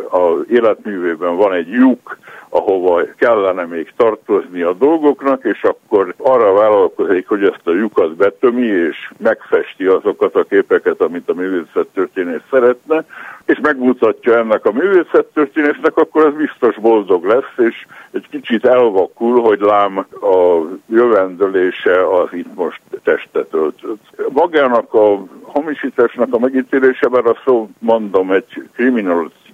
az 0.09 0.45
életművében 0.49 1.35
van 1.35 1.53
egy 1.53 1.69
lyuk, 1.69 2.17
ahova 2.49 3.01
kellene 3.17 3.65
még 3.65 3.93
tartozni 3.95 4.61
a 4.61 4.73
dolgoknak, 4.73 5.43
és 5.43 5.63
akkor 5.63 6.13
arra 6.17 6.53
vállalkozik, 6.53 7.27
hogy 7.27 7.43
ezt 7.43 7.67
a 7.67 7.71
lyukat 7.71 8.15
betömi, 8.15 8.65
és 8.65 9.11
megfesti 9.17 9.85
azokat 9.85 10.35
a 10.35 10.43
képeket, 10.43 11.01
amit 11.01 11.29
a 11.29 11.33
művészettörténész 11.33 12.41
szeretne, 12.49 13.05
és 13.45 13.59
megmutatja 13.61 14.37
ennek 14.37 14.65
a 14.65 14.71
művészettörténésznek, 14.71 15.97
akkor 15.97 16.25
az 16.25 16.33
biztos 16.33 16.75
boldog 16.75 17.25
lesz, 17.25 17.67
és 17.69 17.85
egy 18.11 18.27
kicsit 18.29 18.65
elvakul, 18.65 19.41
hogy 19.41 19.59
lám 19.59 19.97
a 20.21 20.61
jövendőlése 20.89 22.15
az 22.19 22.29
itt 22.31 22.55
most 22.55 22.81
testet 23.03 23.53
öltött. 23.53 24.03
Magának 24.29 24.93
a 24.93 25.23
hamisításnak 25.41 26.33
a 26.33 26.39
megítélése, 26.39 27.09
mert 27.09 27.27
a 27.27 27.37
szó 27.45 27.69
mondom 27.79 28.31
egy 28.31 28.69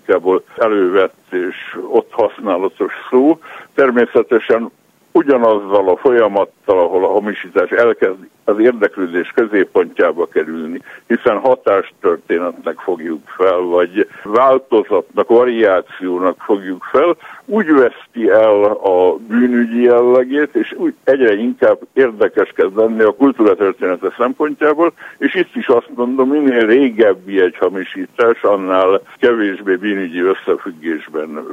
kriminalisztikából 0.02 0.44
elővett 0.58 1.32
és 1.32 1.78
ott 1.90 2.12
használatos 2.12 2.94
szó, 3.10 3.40
természetesen 3.76 4.72
ugyanazzal 5.12 5.90
a 5.90 5.98
folyamattal, 5.98 6.80
ahol 6.80 7.06
a 7.06 7.12
hamisítás 7.12 7.70
elkezd 7.70 8.28
az 8.52 8.60
érdeklődés 8.60 9.32
középpontjába 9.36 10.28
kerülni, 10.28 10.82
hiszen 11.08 11.38
hatástörténetnek 11.38 12.80
fogjuk 12.80 13.22
fel, 13.26 13.60
vagy 13.60 14.08
változatnak, 14.24 15.28
variációnak 15.28 16.36
fogjuk 16.40 16.84
fel, 16.92 17.16
úgy 17.46 17.72
veszti 17.74 18.30
el 18.30 18.64
a 18.64 19.16
bűnügyi 19.28 19.82
jellegét, 19.82 20.56
és 20.56 20.74
úgy 20.78 20.94
egyre 21.04 21.34
inkább 21.34 21.80
érdekes 21.94 22.52
kezd 22.56 22.76
lenni 22.76 23.02
a 23.02 23.16
kultúratörténete 23.16 24.14
szempontjából, 24.18 24.94
és 25.18 25.36
itt 25.36 25.56
is 25.56 25.68
azt 25.68 25.90
mondom, 25.96 26.30
minél 26.30 26.66
régebbi 26.66 27.42
egy 27.42 27.58
hamisítás, 27.58 28.44
annál 28.44 29.02
kevésbé 29.20 29.76
bűnügyi 29.76 30.22
összefüggésben 30.22 31.46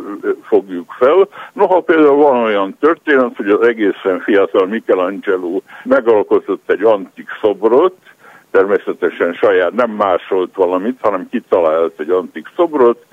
fogjuk 0.43 0.95
fel. 0.99 1.29
Noha 1.53 1.81
például 1.81 2.17
van 2.17 2.43
olyan 2.43 2.77
történet, 2.81 3.37
hogy 3.37 3.49
az 3.51 3.67
egészen 3.67 4.21
fiatal 4.21 4.67
Michelangelo 4.67 5.61
megalkotott 5.85 6.71
egy 6.71 6.83
antik 6.89 7.29
szobrot, 7.41 7.97
természetesen 8.51 9.33
saját 9.33 9.73
nem 9.73 9.91
másolt 9.91 10.55
valamit, 10.55 10.99
hanem 11.01 11.29
kitalált 11.31 12.01
egy 12.01 12.11
antik 12.11 12.47
szobrot, 12.57 13.05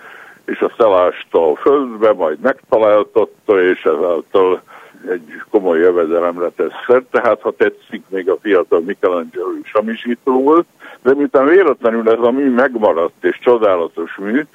és 0.45 0.59
azt 0.59 0.81
elásta 0.81 1.51
a 1.51 1.55
földbe, 1.55 2.13
majd 2.13 2.39
megtaláltatta, 2.39 3.61
és 3.61 3.83
ezáltal 3.83 4.61
egy 5.09 5.41
komoly 5.49 5.79
jövedelemre 5.79 6.49
tesz 6.49 6.83
szert, 6.87 7.05
tehát 7.05 7.41
ha 7.41 7.51
tetszik, 7.51 8.03
még 8.07 8.29
a 8.29 8.37
fiatal 8.41 8.79
Michelangelo 8.79 9.51
is 9.63 9.71
hamisító 9.71 10.41
volt, 10.43 10.67
de 11.01 11.13
miután 11.13 11.45
véletlenül 11.45 12.09
ez 12.09 12.19
a 12.19 12.31
mű 12.31 12.49
megmaradt 12.49 13.23
és 13.23 13.39
csodálatos 13.39 14.15
mű, 14.15 14.45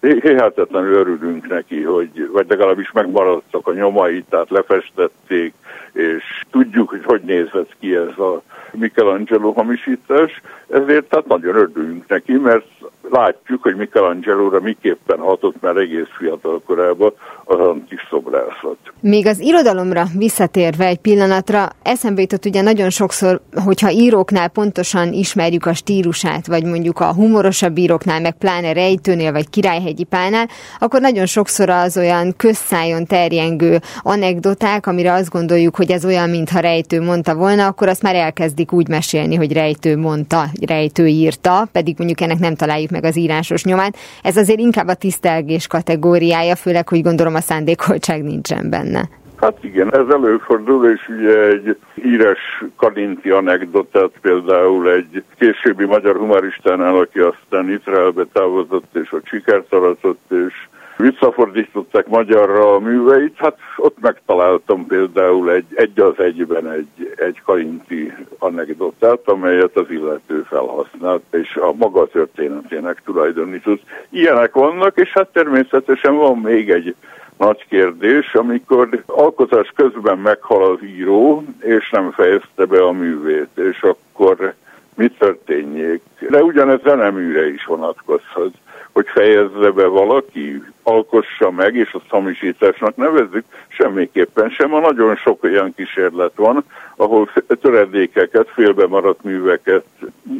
hihetetlenül 0.00 0.94
örülünk 0.94 1.48
neki, 1.48 1.82
hogy, 1.82 2.28
vagy 2.32 2.46
legalábbis 2.48 2.92
megmaradtak 2.92 3.66
a 3.66 3.72
nyomai, 3.72 4.24
tehát 4.28 4.50
lefestették, 4.50 5.54
és 5.92 6.42
tudjuk, 6.50 6.88
hogy 6.88 7.04
hogy 7.04 7.20
nézett 7.20 7.76
ki 7.80 7.94
ez 7.94 8.18
a 8.18 8.42
Michelangelo 8.72 9.52
hamisítás, 9.52 10.40
ezért 10.68 11.08
tehát 11.08 11.26
nagyon 11.26 11.54
örülünk 11.54 12.08
neki, 12.08 12.32
mert 12.32 12.66
látjuk, 13.10 13.62
hogy 13.62 13.76
Michelangelo-ra 13.76 14.60
miképpen 14.60 15.18
hatott 15.18 15.60
már 15.60 15.76
egész 15.76 16.08
fiatal 16.18 16.62
korában 16.66 17.12
az 17.44 17.58
antik 17.58 18.00
szobrászat. 18.10 18.76
Még 19.00 19.26
az 19.26 19.40
irodalomra 19.40 20.04
visszatérve 20.16 20.86
egy 20.86 20.98
pillanatra, 20.98 21.68
eszembe 21.82 22.20
jutott 22.20 22.44
ugye 22.44 22.62
nagyon 22.62 22.90
sokszor, 22.90 23.40
hogyha 23.64 23.90
íróknál 23.90 24.48
pontosan 24.48 25.12
ismerjük 25.12 25.66
a 25.66 25.74
stílusát, 25.74 26.46
vagy 26.46 26.64
mondjuk 26.64 27.00
a 27.00 27.14
humorosabb 27.14 27.78
íróknál, 27.78 28.20
meg 28.20 28.38
pláne 28.38 28.72
Rejtőnél, 28.72 29.32
vagy 29.32 29.43
Királyhegyi 29.50 30.04
Pálnál, 30.04 30.48
akkor 30.78 31.00
nagyon 31.00 31.26
sokszor 31.26 31.70
az 31.70 31.96
olyan 31.96 32.34
közszájon 32.36 33.06
terjengő 33.06 33.80
anekdoták, 34.02 34.86
amire 34.86 35.12
azt 35.12 35.30
gondoljuk, 35.30 35.76
hogy 35.76 35.90
ez 35.90 36.04
olyan, 36.04 36.30
mintha 36.30 36.60
Rejtő 36.60 37.02
mondta 37.02 37.34
volna, 37.34 37.66
akkor 37.66 37.88
azt 37.88 38.02
már 38.02 38.14
elkezdik 38.14 38.72
úgy 38.72 38.88
mesélni, 38.88 39.34
hogy 39.34 39.52
Rejtő 39.52 39.96
mondta, 39.96 40.46
Rejtő 40.66 41.06
írta, 41.06 41.68
pedig 41.72 41.94
mondjuk 41.98 42.20
ennek 42.20 42.38
nem 42.38 42.54
találjuk 42.54 42.90
meg 42.90 43.04
az 43.04 43.16
írásos 43.16 43.64
nyomát. 43.64 43.96
Ez 44.22 44.36
azért 44.36 44.58
inkább 44.58 44.88
a 44.88 44.94
tisztelgés 44.94 45.66
kategóriája, 45.66 46.56
főleg, 46.56 46.88
hogy 46.88 47.02
gondolom 47.02 47.34
a 47.34 47.40
szándékoltság 47.40 48.22
nincsen 48.22 48.70
benne. 48.70 49.08
Hát 49.44 49.64
igen, 49.64 49.94
ez 49.94 50.08
előfordul, 50.08 50.90
és 50.90 51.08
ugye 51.08 51.46
egy 51.46 51.76
híres 51.94 52.64
kadinti 52.76 53.30
anekdotát 53.30 54.10
például 54.20 54.90
egy 54.90 55.22
későbbi 55.38 55.84
magyar 55.84 56.16
humoristánál, 56.16 56.96
aki 56.96 57.18
aztán 57.18 57.70
Izraelbe 57.70 58.24
távozott, 58.32 58.96
és 58.96 59.12
ott 59.12 59.26
sikert 59.26 59.72
aratott, 59.72 60.30
és 60.30 60.66
visszafordították 60.96 62.06
magyarra 62.06 62.74
a 62.74 62.78
műveit, 62.78 63.36
hát 63.36 63.56
ott 63.76 63.96
megtaláltam 64.00 64.86
például 64.86 65.52
egy, 65.52 65.66
egy 65.74 66.00
az 66.00 66.18
egyben 66.18 66.70
egy, 66.70 67.14
egy 67.16 67.42
kainti 67.44 68.12
anekdotát, 68.38 69.20
amelyet 69.24 69.76
az 69.76 69.90
illető 69.90 70.42
felhasznált, 70.48 71.22
és 71.30 71.56
a 71.56 71.72
maga 71.72 72.06
történetének 72.06 73.02
tulajdonított. 73.04 73.82
Ilyenek 74.10 74.52
vannak, 74.52 74.98
és 74.98 75.12
hát 75.12 75.28
természetesen 75.32 76.16
van 76.16 76.38
még 76.38 76.70
egy 76.70 76.94
nagy 77.38 77.66
kérdés, 77.68 78.34
amikor 78.34 79.02
alkotás 79.06 79.72
közben 79.74 80.18
meghal 80.18 80.70
az 80.70 80.82
író, 80.82 81.44
és 81.60 81.90
nem 81.90 82.10
fejezte 82.10 82.64
be 82.64 82.82
a 82.82 82.92
művét, 82.92 83.48
és 83.54 83.82
akkor 83.82 84.54
mi 84.94 85.08
történjék. 85.08 86.02
De 86.28 86.42
ugyanez 86.42 86.80
zeneműre 86.82 87.48
is 87.48 87.64
vonatkozhat 87.64 88.52
hogy 88.94 89.06
fejezze 89.08 89.70
be 89.70 89.86
valaki, 89.86 90.62
alkossa 90.82 91.50
meg, 91.50 91.74
és 91.76 91.92
azt 91.92 92.08
hamisításnak 92.08 92.96
nevezzük, 92.96 93.44
semmiképpen 93.68 94.50
sem. 94.50 94.74
A 94.74 94.80
nagyon 94.80 95.16
sok 95.16 95.44
olyan 95.44 95.74
kísérlet 95.74 96.32
van, 96.36 96.64
ahol 96.96 97.28
töredékeket, 97.60 98.48
félbe 98.48 98.86
maradt 98.86 99.22
műveket 99.22 99.84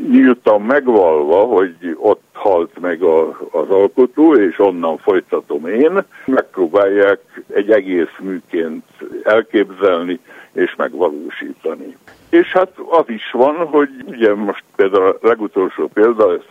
nyíltan 0.09 0.63
megvalva, 0.63 1.37
hogy 1.37 1.97
ott 1.97 2.23
halt 2.33 2.81
meg 2.81 3.03
a, 3.03 3.29
az 3.51 3.71
alkotó, 3.71 4.35
és 4.35 4.59
onnan 4.59 4.99
folytatom 4.99 5.67
én, 5.67 6.05
megpróbálják 6.25 7.21
egy 7.55 7.71
egész 7.71 8.17
műként 8.21 8.85
elképzelni 9.23 10.21
és 10.53 10.75
megvalósítani. 10.77 11.97
És 12.29 12.53
hát 12.53 12.73
az 12.89 13.05
is 13.07 13.31
van, 13.33 13.55
hogy 13.55 13.89
ugye 14.07 14.35
most 14.35 14.65
például 14.77 15.07
a 15.07 15.27
legutolsó 15.27 15.91
példa, 15.95 16.33
ez 16.33 16.45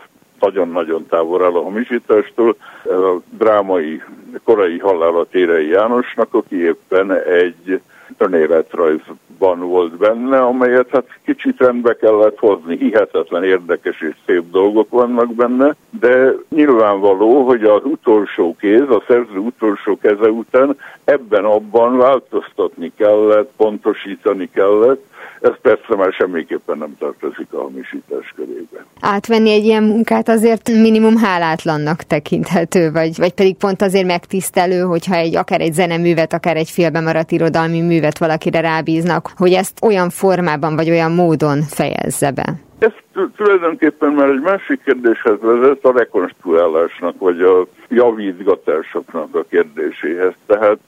nagyon-nagyon 0.44 1.06
távol 1.06 1.44
áll 1.44 1.54
a 1.54 1.62
hamisítástól. 1.62 2.56
A 2.84 3.20
drámai 3.30 4.02
korai 4.44 4.78
halála 4.78 5.24
Térei 5.24 5.68
Jánosnak, 5.68 6.34
aki 6.34 6.64
éppen 6.64 7.12
egy 7.12 7.80
önéletrajzban 8.18 9.60
volt 9.60 9.96
benne, 9.96 10.38
amelyet 10.38 10.88
hát 10.90 11.04
kicsit 11.24 11.58
rendbe 11.58 11.96
kellett 11.96 12.38
hozni, 12.38 12.76
hihetetlen 12.76 13.44
érdekes 13.44 14.00
és 14.00 14.14
szép 14.26 14.50
dolgok 14.50 14.90
vannak 14.90 15.34
benne, 15.34 15.74
de 16.00 16.34
nyilvánvaló, 16.48 17.46
hogy 17.46 17.64
az 17.64 17.84
utolsó 17.84 18.56
kéz, 18.60 18.88
a 18.88 19.02
szerző 19.06 19.38
utolsó 19.38 19.98
keze 19.98 20.30
után 20.30 20.76
ebben 21.04 21.44
abban 21.44 21.96
változtatni 21.96 22.92
kellett, 22.96 23.52
pontosítani 23.56 24.50
kellett, 24.52 25.04
ez 25.44 25.60
persze 25.62 25.96
már 25.96 26.12
semmiképpen 26.12 26.78
nem 26.78 26.96
tartozik 26.98 27.46
a 27.50 27.60
hamisítás 27.60 28.32
körébe. 28.36 28.84
Átvenni 29.00 29.50
egy 29.50 29.64
ilyen 29.64 29.82
munkát 29.82 30.28
azért 30.28 30.68
minimum 30.68 31.16
hálátlannak 31.16 32.02
tekinthető, 32.02 32.90
vagy, 32.90 33.16
vagy 33.16 33.34
pedig 33.34 33.56
pont 33.56 33.82
azért 33.82 34.06
megtisztelő, 34.06 34.80
hogyha 34.80 35.14
egy 35.14 35.36
akár 35.36 35.60
egy 35.60 35.72
zeneművet, 35.72 36.32
akár 36.32 36.56
egy 36.56 36.70
félbe 36.70 37.00
maradt 37.00 37.30
irodalmi 37.30 37.80
művet 37.80 38.18
valakire 38.18 38.60
rábíznak, 38.60 39.30
hogy 39.36 39.52
ezt 39.52 39.78
olyan 39.82 40.10
formában 40.10 40.76
vagy 40.76 40.90
olyan 40.90 41.12
módon 41.12 41.62
fejezze 41.62 42.30
be. 42.30 42.54
Ez 42.78 42.92
tulajdonképpen 43.36 44.12
már 44.12 44.28
egy 44.28 44.40
másik 44.40 44.80
kérdéshez 44.84 45.40
vezet, 45.40 45.84
a 45.84 45.92
rekonstruálásnak, 45.92 47.18
vagy 47.18 47.40
a 47.40 47.66
javítgatásoknak 47.88 49.34
a 49.34 49.44
kérdéséhez. 49.48 50.32
Tehát 50.46 50.78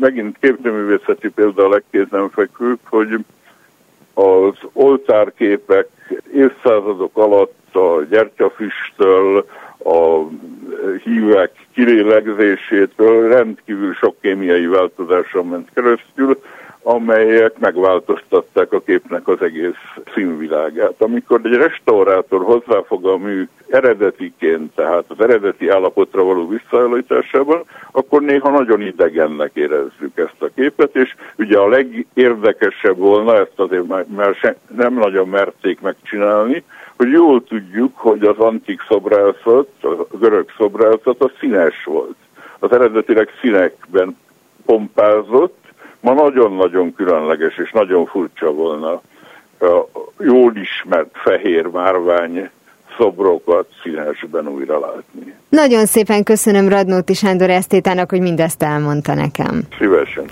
megint 0.00 0.36
képzőművészeti 0.40 1.28
példa 1.28 1.64
a 1.64 1.68
legkézenfekvőbb, 1.68 2.78
hogy 2.84 3.24
az 4.14 4.54
oltárképek 4.72 5.88
évszázadok 6.34 7.16
alatt 7.16 7.74
a 7.74 8.04
gyertyafüsttől, 8.10 9.46
a 9.84 10.26
hívek 11.04 11.50
kirélegzésétől 11.74 13.28
rendkívül 13.28 13.94
sok 13.94 14.16
kémiai 14.20 14.66
változáson 14.66 15.46
ment 15.46 15.68
keresztül, 15.74 16.40
amelyek 16.86 17.58
megváltoztatták 17.58 18.72
a 18.72 18.80
képnek 18.80 19.28
az 19.28 19.42
egész 19.42 19.78
színvilágát. 20.14 20.94
Amikor 20.98 21.40
egy 21.44 21.54
restaurátor 21.54 22.42
hozzáfog 22.42 23.06
a 23.06 23.16
mű 23.16 23.48
eredetiként, 23.68 24.74
tehát 24.74 25.04
az 25.08 25.20
eredeti 25.20 25.68
állapotra 25.68 26.24
való 26.24 26.48
visszaállításában, 26.48 27.62
akkor 27.90 28.22
néha 28.22 28.50
nagyon 28.50 28.80
idegennek 28.80 29.50
érezzük 29.54 30.12
ezt 30.14 30.42
a 30.42 30.48
képet, 30.54 30.96
és 30.96 31.14
ugye 31.36 31.58
a 31.58 31.68
legérdekesebb 31.68 32.96
volna, 32.96 33.36
ezt 33.36 33.58
azért 33.58 33.86
már 34.06 34.34
se, 34.34 34.56
nem 34.76 34.94
nagyon 34.94 35.28
merték 35.28 35.80
megcsinálni, 35.80 36.64
hogy 36.96 37.10
jól 37.10 37.44
tudjuk, 37.44 37.96
hogy 37.96 38.22
az 38.22 38.38
antik 38.38 38.80
szobrászat, 38.88 39.68
a 39.80 40.16
görög 40.18 40.50
szobrászat 40.56 41.20
a 41.20 41.30
színes 41.40 41.84
volt. 41.84 42.16
Az 42.58 42.72
eredetileg 42.72 43.28
színekben 43.40 44.16
pompázott, 44.64 45.63
ma 46.04 46.12
nagyon-nagyon 46.12 46.94
különleges 46.94 47.56
és 47.56 47.70
nagyon 47.70 48.06
furcsa 48.06 48.52
volna 48.52 48.92
a 49.58 49.88
jól 50.18 50.56
ismert 50.56 51.10
fehér 51.12 51.66
márvány 51.66 52.50
szobrokat 52.98 53.68
színesben 53.82 54.48
újra 54.48 54.78
látni. 54.78 55.34
Nagyon 55.48 55.86
szépen 55.86 56.22
köszönöm 56.22 56.68
Radnóti 56.68 57.14
Sándor 57.14 57.50
Esztétának, 57.50 58.10
hogy 58.10 58.20
mindezt 58.20 58.62
elmondta 58.62 59.14
nekem. 59.14 59.62
Szívesen. 59.78 60.24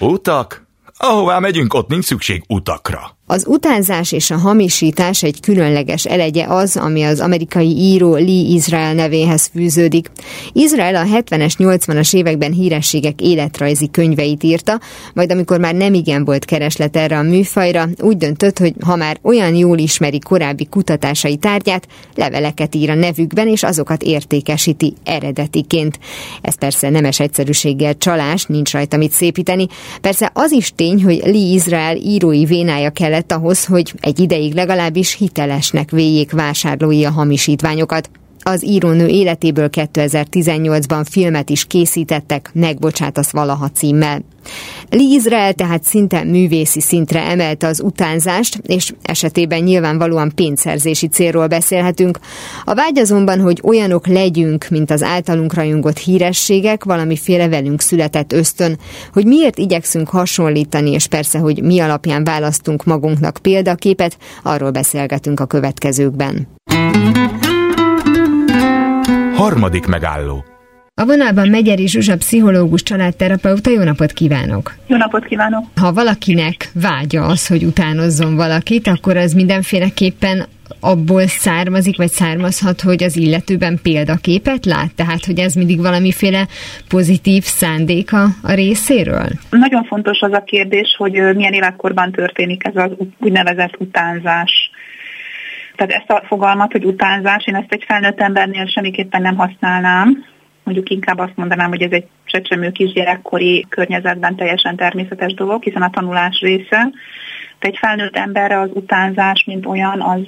Utak? 0.00 0.66
Ahová 0.98 1.38
megyünk, 1.38 1.74
ott 1.74 1.88
nincs 1.88 2.04
szükség 2.04 2.42
utakra. 2.48 3.15
Az 3.28 3.44
utánzás 3.48 4.12
és 4.12 4.30
a 4.30 4.36
hamisítás 4.36 5.22
egy 5.22 5.40
különleges 5.40 6.04
elegye 6.04 6.44
az, 6.48 6.76
ami 6.76 7.02
az 7.02 7.20
amerikai 7.20 7.76
író 7.76 8.14
Lee 8.14 8.54
Israel 8.54 8.94
nevéhez 8.94 9.50
fűződik. 9.52 10.10
Izrael 10.52 10.94
a 10.94 11.04
70-es, 11.04 11.52
80-as 11.58 12.14
években 12.14 12.52
hírességek 12.52 13.20
életrajzi 13.20 13.90
könyveit 13.90 14.42
írta, 14.42 14.80
majd 15.14 15.32
amikor 15.32 15.58
már 15.60 15.74
nem 15.74 15.94
igen 15.94 16.24
volt 16.24 16.44
kereslet 16.44 16.96
erre 16.96 17.18
a 17.18 17.22
műfajra, 17.22 17.88
úgy 18.00 18.16
döntött, 18.16 18.58
hogy 18.58 18.74
ha 18.84 18.96
már 18.96 19.18
olyan 19.22 19.54
jól 19.54 19.78
ismeri 19.78 20.18
korábbi 20.18 20.66
kutatásai 20.66 21.36
tárgyát, 21.36 21.88
leveleket 22.14 22.74
ír 22.74 22.90
a 22.90 22.94
nevükben, 22.94 23.48
és 23.48 23.62
azokat 23.62 24.02
értékesíti 24.02 24.94
eredetiként. 25.04 25.98
Ez 26.42 26.58
persze 26.58 26.90
nemes 26.90 27.20
egyszerűséggel 27.20 27.96
csalás, 27.98 28.44
nincs 28.44 28.72
rajta 28.72 28.96
mit 28.96 29.12
szépíteni. 29.12 29.66
Persze 30.00 30.30
az 30.34 30.52
is 30.52 30.72
tény, 30.76 31.02
hogy 31.02 31.20
Lee 31.24 31.54
Israel 31.54 31.96
írói 31.96 32.44
vénája 32.44 32.90
kell 32.90 33.14
kellett 33.16 33.32
ahhoz, 33.32 33.64
hogy 33.64 33.94
egy 34.00 34.18
ideig 34.18 34.54
legalábbis 34.54 35.14
hitelesnek 35.14 35.90
véljék 35.90 36.32
vásárlói 36.32 37.04
a 37.04 37.10
hamisítványokat. 37.10 38.10
Az 38.48 38.64
írónő 38.64 39.06
életéből 39.06 39.68
2018-ban 39.72 41.04
filmet 41.10 41.50
is 41.50 41.64
készítettek, 41.64 42.50
Megbocsátasz 42.54 43.30
valaha 43.30 43.68
címmel. 43.68 44.22
Lee 44.90 45.14
Izrael 45.14 45.52
tehát 45.52 45.82
szinte 45.82 46.24
művészi 46.24 46.80
szintre 46.80 47.20
emelte 47.22 47.66
az 47.66 47.80
utánzást, 47.80 48.60
és 48.66 48.92
esetében 49.02 49.62
nyilvánvalóan 49.62 50.32
pénzszerzési 50.34 51.06
célról 51.06 51.46
beszélhetünk. 51.46 52.18
A 52.64 52.74
vágy 52.74 52.98
azonban, 52.98 53.40
hogy 53.40 53.60
olyanok 53.64 54.06
legyünk, 54.06 54.66
mint 54.70 54.90
az 54.90 55.02
általunk 55.02 55.54
rajongott 55.54 55.98
hírességek, 55.98 56.84
valamiféle 56.84 57.48
velünk 57.48 57.80
született 57.80 58.32
ösztön, 58.32 58.78
hogy 59.12 59.26
miért 59.26 59.58
igyekszünk 59.58 60.08
hasonlítani, 60.08 60.90
és 60.90 61.06
persze, 61.06 61.38
hogy 61.38 61.62
mi 61.62 61.78
alapján 61.78 62.24
választunk 62.24 62.84
magunknak 62.84 63.38
példaképet, 63.42 64.16
arról 64.42 64.70
beszélgetünk 64.70 65.40
a 65.40 65.46
következőkben. 65.46 66.46
Harmadik 69.36 69.86
megálló 69.86 70.44
a 70.98 71.04
vonalban 71.04 71.48
Megyeri 71.48 71.88
Zsuzsa, 71.88 72.16
pszichológus, 72.16 72.82
családterapeuta, 72.82 73.70
jó 73.70 73.82
napot 73.82 74.12
kívánok! 74.12 74.74
Jó 74.86 74.96
napot 74.96 75.24
kívánok! 75.24 75.64
Ha 75.80 75.92
valakinek 75.92 76.70
vágya 76.74 77.22
az, 77.22 77.46
hogy 77.46 77.64
utánozzon 77.64 78.36
valakit, 78.36 78.86
akkor 78.86 79.16
az 79.16 79.32
mindenféleképpen 79.32 80.46
abból 80.80 81.26
származik, 81.26 81.96
vagy 81.96 82.08
származhat, 82.08 82.80
hogy 82.80 83.02
az 83.02 83.16
illetőben 83.16 83.78
példaképet 83.82 84.64
lát? 84.64 84.94
Tehát, 84.94 85.24
hogy 85.24 85.38
ez 85.38 85.54
mindig 85.54 85.80
valamiféle 85.80 86.46
pozitív 86.88 87.42
szándéka 87.42 88.22
a 88.42 88.52
részéről? 88.52 89.28
Nagyon 89.50 89.84
fontos 89.84 90.20
az 90.20 90.32
a 90.32 90.42
kérdés, 90.42 90.94
hogy 90.98 91.12
milyen 91.12 91.52
életkorban 91.52 92.12
történik 92.12 92.66
ez 92.66 92.76
az 92.76 92.90
úgynevezett 93.18 93.74
utánzás. 93.78 94.70
Tehát 95.76 95.92
ezt 95.92 96.10
a 96.10 96.26
fogalmat, 96.26 96.72
hogy 96.72 96.84
utánzás, 96.84 97.46
én 97.46 97.54
ezt 97.54 97.72
egy 97.72 97.84
felnőtt 97.86 98.20
embernél 98.20 98.66
semmiképpen 98.66 99.22
nem 99.22 99.36
használnám, 99.36 100.24
mondjuk 100.62 100.90
inkább 100.90 101.18
azt 101.18 101.36
mondanám, 101.36 101.68
hogy 101.68 101.82
ez 101.82 101.90
egy 101.90 102.06
csecsemő 102.24 102.70
kisgyerekkori 102.70 103.66
környezetben 103.68 104.36
teljesen 104.36 104.76
természetes 104.76 105.34
dolog, 105.34 105.62
hiszen 105.62 105.82
a 105.82 105.90
tanulás 105.90 106.40
része. 106.40 106.90
De 107.58 107.68
egy 107.68 107.76
felnőtt 107.78 108.16
emberre 108.16 108.60
az 108.60 108.70
utánzás, 108.72 109.44
mint 109.46 109.66
olyan, 109.66 110.00
az 110.00 110.20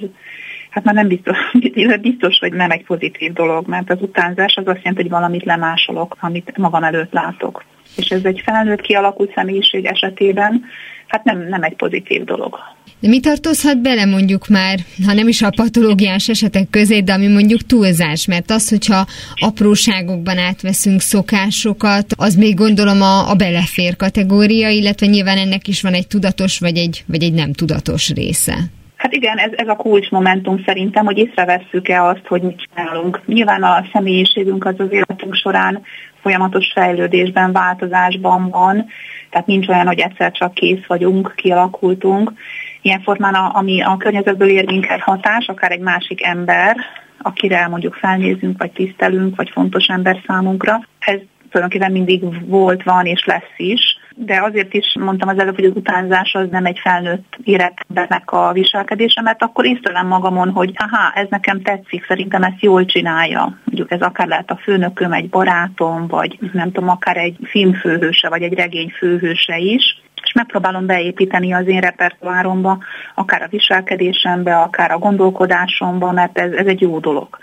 hát 0.69 0.83
már 0.83 0.93
nem 0.93 1.07
biztos, 1.07 1.37
biztos, 2.01 2.39
hogy 2.39 2.53
nem 2.53 2.71
egy 2.71 2.83
pozitív 2.83 3.33
dolog, 3.33 3.67
mert 3.67 3.89
az 3.89 4.01
utánzás 4.01 4.55
az 4.55 4.67
azt 4.67 4.77
jelenti, 4.77 5.01
hogy 5.01 5.11
valamit 5.11 5.43
lemásolok, 5.43 6.17
amit 6.19 6.57
magam 6.57 6.83
előtt 6.83 7.13
látok. 7.13 7.63
És 7.95 8.09
ez 8.09 8.25
egy 8.25 8.41
felnőtt 8.45 8.81
kialakult 8.81 9.33
személyiség 9.33 9.85
esetében 9.85 10.65
hát 11.07 11.23
nem, 11.23 11.47
nem 11.47 11.63
egy 11.63 11.75
pozitív 11.75 12.23
dolog. 12.23 12.59
De 13.01 13.07
mi 13.07 13.19
tartozhat 13.19 13.81
bele 13.81 14.05
mondjuk 14.05 14.47
már, 14.47 14.79
ha 15.05 15.13
nem 15.13 15.27
is 15.27 15.41
a 15.41 15.49
patológiás 15.55 16.29
esetek 16.29 16.69
közé, 16.69 16.99
de 16.99 17.13
ami 17.13 17.27
mondjuk 17.27 17.61
túlzás, 17.61 18.27
mert 18.27 18.51
az, 18.51 18.69
hogyha 18.69 19.05
apróságokban 19.35 20.37
átveszünk 20.37 21.01
szokásokat, 21.01 22.05
az 22.17 22.35
még 22.35 22.55
gondolom 22.55 23.01
a, 23.01 23.29
a 23.29 23.35
belefér 23.35 23.95
kategória, 23.95 24.69
illetve 24.69 25.05
nyilván 25.05 25.37
ennek 25.37 25.67
is 25.67 25.81
van 25.81 25.93
egy 25.93 26.07
tudatos 26.07 26.59
vagy 26.59 26.77
egy, 26.77 27.03
vagy 27.07 27.23
egy 27.23 27.33
nem 27.33 27.53
tudatos 27.53 28.09
része. 28.09 28.55
Hát 28.95 29.13
igen, 29.13 29.37
ez, 29.37 29.51
ez 29.55 29.67
a 29.67 29.75
kulcsmomentum 29.75 30.63
szerintem, 30.65 31.05
hogy 31.05 31.17
észrevesszük-e 31.17 32.03
azt, 32.03 32.27
hogy 32.27 32.41
mit 32.41 32.61
csinálunk. 32.61 33.21
Nyilván 33.25 33.63
a 33.63 33.85
személyiségünk 33.93 34.65
az 34.65 34.75
az 34.77 34.91
életünk 34.91 35.35
során 35.35 35.81
folyamatos 36.21 36.71
fejlődésben, 36.73 37.51
változásban 37.51 38.49
van, 38.49 38.85
tehát 39.29 39.47
nincs 39.47 39.67
olyan, 39.67 39.87
hogy 39.87 39.99
egyszer 39.99 40.31
csak 40.31 40.53
kész 40.53 40.85
vagyunk, 40.87 41.33
kialakultunk. 41.35 42.33
Ilyen 42.81 43.01
formán, 43.01 43.33
a, 43.33 43.51
ami 43.53 43.81
a 43.81 43.97
környezetből 43.97 44.49
ér 44.49 44.65
minket 44.65 45.01
hatás, 45.01 45.47
akár 45.47 45.71
egy 45.71 45.79
másik 45.79 46.23
ember, 46.23 46.77
akire 47.21 47.67
mondjuk 47.67 47.93
felnézünk, 47.93 48.57
vagy 48.57 48.71
tisztelünk, 48.71 49.35
vagy 49.35 49.49
fontos 49.49 49.85
ember 49.85 50.21
számunkra, 50.27 50.81
ez 50.99 51.19
tulajdonképpen 51.51 51.91
mindig 51.91 52.47
volt, 52.47 52.83
van 52.83 53.05
és 53.05 53.25
lesz 53.25 53.53
is, 53.57 53.97
de 54.15 54.41
azért 54.41 54.73
is 54.73 54.95
mondtam 54.99 55.29
az 55.29 55.39
előbb, 55.39 55.55
hogy 55.55 55.65
az 55.65 55.75
utánzás 55.75 56.33
az 56.33 56.47
nem 56.51 56.65
egy 56.65 56.79
felnőtt 56.79 57.37
érettembernek 57.43 58.31
a 58.31 58.51
viselkedése, 58.51 59.21
mert 59.21 59.43
akkor 59.43 59.65
észrevem 59.65 60.07
magamon, 60.07 60.49
hogy 60.49 60.71
aha, 60.75 61.11
ez 61.13 61.27
nekem 61.29 61.61
tetszik, 61.61 62.05
szerintem 62.05 62.43
ezt 62.43 62.61
jól 62.61 62.85
csinálja. 62.85 63.57
Mondjuk 63.63 63.91
ez 63.91 64.01
akár 64.01 64.27
lehet 64.27 64.51
a 64.51 64.59
főnököm, 64.63 65.13
egy 65.13 65.29
barátom, 65.29 66.07
vagy 66.07 66.37
nem 66.53 66.71
tudom, 66.71 66.89
akár 66.89 67.17
egy 67.17 67.37
filmfőhőse, 67.43 68.29
vagy 68.29 68.41
egy 68.41 68.53
regény 68.53 68.89
főhőse 68.89 69.57
is 69.57 70.01
és 70.29 70.35
megpróbálom 70.35 70.85
beépíteni 70.85 71.53
az 71.53 71.67
én 71.67 71.79
repertoáromba, 71.79 72.77
akár 73.15 73.41
a 73.41 73.47
viselkedésembe, 73.49 74.55
akár 74.55 74.91
a 74.91 74.97
gondolkodásomba, 74.97 76.11
mert 76.11 76.37
ez, 76.37 76.51
ez 76.51 76.65
egy 76.65 76.81
jó 76.81 76.99
dolog. 76.99 77.37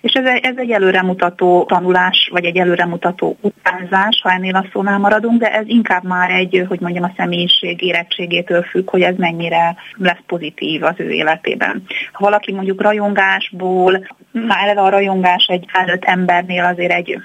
És 0.00 0.12
ez 0.12 0.24
ez 0.42 0.56
egy 0.56 0.70
előremutató 0.70 1.64
tanulás, 1.64 2.28
vagy 2.32 2.44
egy 2.44 2.56
előremutató 2.56 3.36
utánzás, 3.40 4.20
ha 4.22 4.30
ennél 4.30 4.54
a 4.54 4.66
szónál 4.72 4.98
maradunk, 4.98 5.40
de 5.40 5.52
ez 5.52 5.64
inkább 5.66 6.04
már 6.04 6.30
egy, 6.30 6.64
hogy 6.68 6.80
mondjam, 6.80 7.04
a 7.04 7.12
személyiség 7.16 7.82
érettségétől 7.82 8.62
függ, 8.62 8.90
hogy 8.90 9.02
ez 9.02 9.16
mennyire 9.16 9.76
lesz 9.96 10.22
pozitív 10.26 10.82
az 10.82 10.94
ő 10.96 11.10
életében. 11.10 11.82
Ha 12.12 12.24
valaki 12.24 12.52
mondjuk 12.52 12.82
rajongásból, 12.82 14.06
már 14.32 14.64
eleve 14.64 14.80
a 14.80 14.90
rajongás 14.90 15.46
egy 15.48 15.64
felnőtt 15.68 16.04
embernél 16.04 16.64
azért 16.64 16.92
egy 16.92 17.18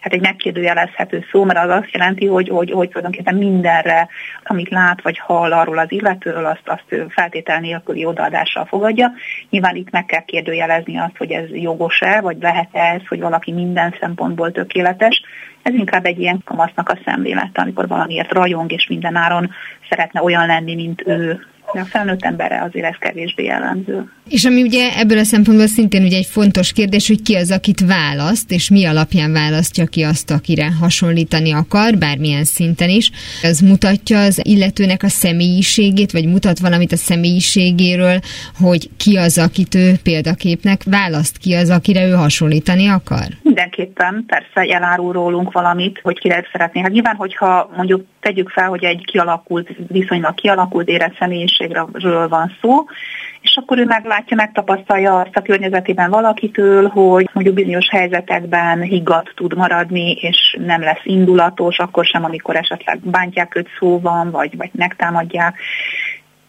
hát 0.00 0.12
egy 0.12 0.20
megkérdőjelezhető 0.20 1.24
szó, 1.30 1.44
mert 1.44 1.58
az 1.58 1.70
azt 1.70 1.90
jelenti, 1.90 2.26
hogy, 2.26 2.48
hogy, 2.48 2.70
hogy 2.70 2.88
tulajdonképpen 2.88 3.34
mindenre, 3.34 4.08
amit 4.44 4.70
lát 4.70 5.02
vagy 5.02 5.18
hall 5.18 5.52
arról 5.52 5.78
az 5.78 5.92
illetőről, 5.92 6.46
azt, 6.46 6.62
azt 6.64 7.08
feltétel 7.08 7.60
nélküli 7.60 8.04
odaadással 8.04 8.64
fogadja. 8.64 9.12
Nyilván 9.50 9.76
itt 9.76 9.90
meg 9.90 10.04
kell 10.04 10.24
kérdőjelezni 10.24 10.98
azt, 10.98 11.16
hogy 11.16 11.30
ez 11.30 11.48
jogos-e, 11.50 12.20
vagy 12.20 12.36
lehet-e 12.40 12.80
ez, 12.80 13.06
hogy 13.08 13.20
valaki 13.20 13.52
minden 13.52 13.94
szempontból 14.00 14.52
tökéletes. 14.52 15.22
Ez 15.62 15.74
inkább 15.74 16.04
egy 16.04 16.20
ilyen 16.20 16.40
kamasznak 16.44 16.88
a 16.88 16.98
szemlélete, 17.04 17.60
amikor 17.60 17.88
valamiért 17.88 18.32
rajong, 18.32 18.72
és 18.72 18.86
mindenáron 18.88 19.50
szeretne 19.88 20.22
olyan 20.22 20.46
lenni, 20.46 20.74
mint 20.74 21.02
ő 21.06 21.46
de 21.72 21.80
a 21.80 21.84
felnőtt 21.84 22.24
emberre 22.24 22.62
azért 22.62 22.86
ez 22.86 22.96
kevésbé 22.98 23.44
jellemző. 23.44 24.10
És 24.28 24.44
ami 24.44 24.62
ugye 24.62 24.98
ebből 24.98 25.18
a 25.18 25.24
szempontból 25.24 25.66
szintén 25.66 26.02
ugye 26.02 26.16
egy 26.16 26.26
fontos 26.26 26.72
kérdés, 26.72 27.08
hogy 27.08 27.22
ki 27.22 27.34
az, 27.34 27.50
akit 27.50 27.80
választ, 27.80 28.50
és 28.50 28.70
mi 28.70 28.84
alapján 28.84 29.32
választja 29.32 29.86
ki 29.86 30.02
azt, 30.02 30.30
akire 30.30 30.72
hasonlítani 30.80 31.52
akar, 31.52 31.98
bármilyen 31.98 32.44
szinten 32.44 32.88
is. 32.88 33.10
Ez 33.42 33.60
mutatja 33.60 34.20
az 34.20 34.40
illetőnek 34.44 35.02
a 35.02 35.08
személyiségét, 35.08 36.12
vagy 36.12 36.26
mutat 36.26 36.58
valamit 36.58 36.92
a 36.92 36.96
személyiségéről, 36.96 38.18
hogy 38.58 38.90
ki 38.96 39.16
az, 39.16 39.38
akit 39.38 39.74
ő 39.74 39.92
példaképnek 40.02 40.80
választ, 40.84 41.36
ki 41.38 41.54
az, 41.54 41.70
akire 41.70 42.06
ő 42.06 42.12
hasonlítani 42.12 42.88
akar? 42.88 43.26
Mindenképpen, 43.42 44.24
persze 44.26 44.74
elárul 44.74 45.12
rólunk 45.12 45.52
valamit, 45.52 46.00
hogy 46.02 46.18
kire 46.18 46.44
szeretné. 46.52 46.80
Hát 46.80 46.90
nyilván, 46.90 47.16
hogyha 47.16 47.70
mondjuk 47.76 48.04
tegyük 48.26 48.48
fel, 48.50 48.68
hogy 48.68 48.84
egy 48.84 49.04
kialakult, 49.04 49.68
viszonylag 49.88 50.34
kialakult 50.34 50.88
érett 50.88 51.16
személyiségről 51.18 52.28
van 52.28 52.56
szó, 52.60 52.84
és 53.40 53.56
akkor 53.56 53.78
ő 53.78 53.84
meglátja, 53.84 54.36
megtapasztalja 54.36 55.18
azt 55.18 55.36
a 55.36 55.42
környezetében 55.42 56.10
valakitől, 56.10 56.88
hogy 56.88 57.28
mondjuk 57.32 57.54
bizonyos 57.54 57.88
helyzetekben 57.90 58.80
higgadt 58.80 59.32
tud 59.34 59.56
maradni, 59.56 60.12
és 60.12 60.56
nem 60.66 60.80
lesz 60.80 61.04
indulatos, 61.04 61.78
akkor 61.78 62.04
sem, 62.04 62.24
amikor 62.24 62.56
esetleg 62.56 62.98
bántják 62.98 63.56
őt 63.56 63.68
szóban, 63.78 64.30
vagy, 64.30 64.56
vagy 64.56 64.70
megtámadják. 64.72 65.58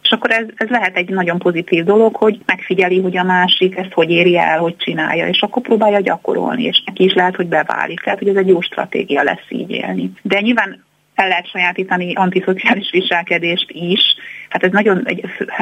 És 0.03 0.09
akkor 0.09 0.31
ez, 0.31 0.45
ez 0.55 0.69
lehet 0.69 0.95
egy 0.95 1.09
nagyon 1.09 1.37
pozitív 1.37 1.83
dolog, 1.83 2.15
hogy 2.15 2.39
megfigyeli, 2.45 3.01
hogy 3.01 3.17
a 3.17 3.23
másik 3.23 3.77
ezt 3.77 3.93
hogy 3.93 4.09
éri 4.09 4.37
el, 4.37 4.59
hogy 4.59 4.75
csinálja, 4.77 5.27
és 5.27 5.41
akkor 5.41 5.61
próbálja 5.61 5.99
gyakorolni, 5.99 6.63
és 6.63 6.83
neki 6.85 7.03
is 7.03 7.13
lehet, 7.13 7.35
hogy 7.35 7.47
beválik. 7.47 7.99
Tehát, 7.99 8.19
hogy 8.19 8.27
ez 8.27 8.35
egy 8.35 8.47
jó 8.47 8.61
stratégia 8.61 9.23
lesz 9.23 9.49
így 9.49 9.69
élni. 9.69 10.11
De 10.21 10.39
nyilván 10.39 10.85
el 11.17 11.27
lehet 11.27 11.49
sajátítani 11.49 12.13
antiszociális 12.13 12.89
viselkedést 12.91 13.71
is. 13.71 14.01
Hát 14.49 14.63
ez 14.63 14.71
nagyon, 14.71 15.07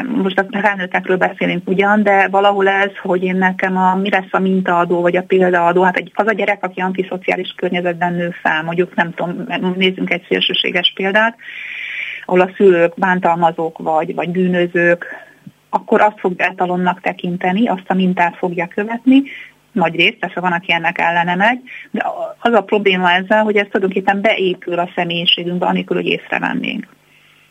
most 0.05 0.39
a 0.39 0.59
felnőttekről 0.59 1.17
beszélünk 1.17 1.69
ugyan, 1.69 2.03
de 2.03 2.27
valahol 2.27 2.67
ez, 2.67 2.91
hogy 3.01 3.23
én 3.23 3.35
nekem 3.35 3.77
a, 3.77 3.95
mi 3.95 4.09
lesz 4.09 4.31
a 4.31 4.39
mintaadó, 4.39 5.01
vagy 5.01 5.15
a 5.15 5.23
példaadó, 5.23 5.81
hát 5.81 5.97
egy, 5.97 6.11
az 6.13 6.27
a 6.27 6.33
gyerek, 6.33 6.63
aki 6.63 6.81
antiszociális 6.81 7.53
környezetben 7.57 8.13
nő 8.13 8.29
fel, 8.41 8.63
mondjuk 8.63 8.95
nem 8.95 9.13
tudom, 9.13 9.45
nézzünk 9.75 10.09
egy 10.11 10.25
szélsőséges 10.27 10.91
példát, 10.95 11.37
ahol 12.25 12.41
a 12.41 12.51
szülők 12.55 12.93
bántalmazók 12.95 13.77
vagy, 13.77 14.15
vagy 14.15 14.29
bűnözők, 14.29 15.05
akkor 15.69 16.01
azt 16.01 16.19
fog 16.19 16.33
etalonnak 16.37 17.01
tekinteni, 17.01 17.67
azt 17.67 17.85
a 17.87 17.93
mintát 17.93 18.35
fogja 18.37 18.67
követni, 18.67 19.21
nagy 19.75 19.95
részt, 19.95 20.17
persze 20.19 20.39
van, 20.39 20.51
aki 20.51 20.73
ennek 20.73 20.97
ellene 20.97 21.35
megy, 21.35 21.59
de 21.91 22.05
az 22.39 22.53
a 22.53 22.61
probléma 22.61 23.11
ezzel, 23.11 23.43
hogy 23.43 23.55
ez 23.55 23.67
tulajdonképpen 23.71 24.21
beépül 24.21 24.79
a 24.79 24.89
személyiségünkbe, 24.95 25.65
anélkül, 25.65 25.95
hogy 25.95 26.05
észrevennénk. 26.05 26.87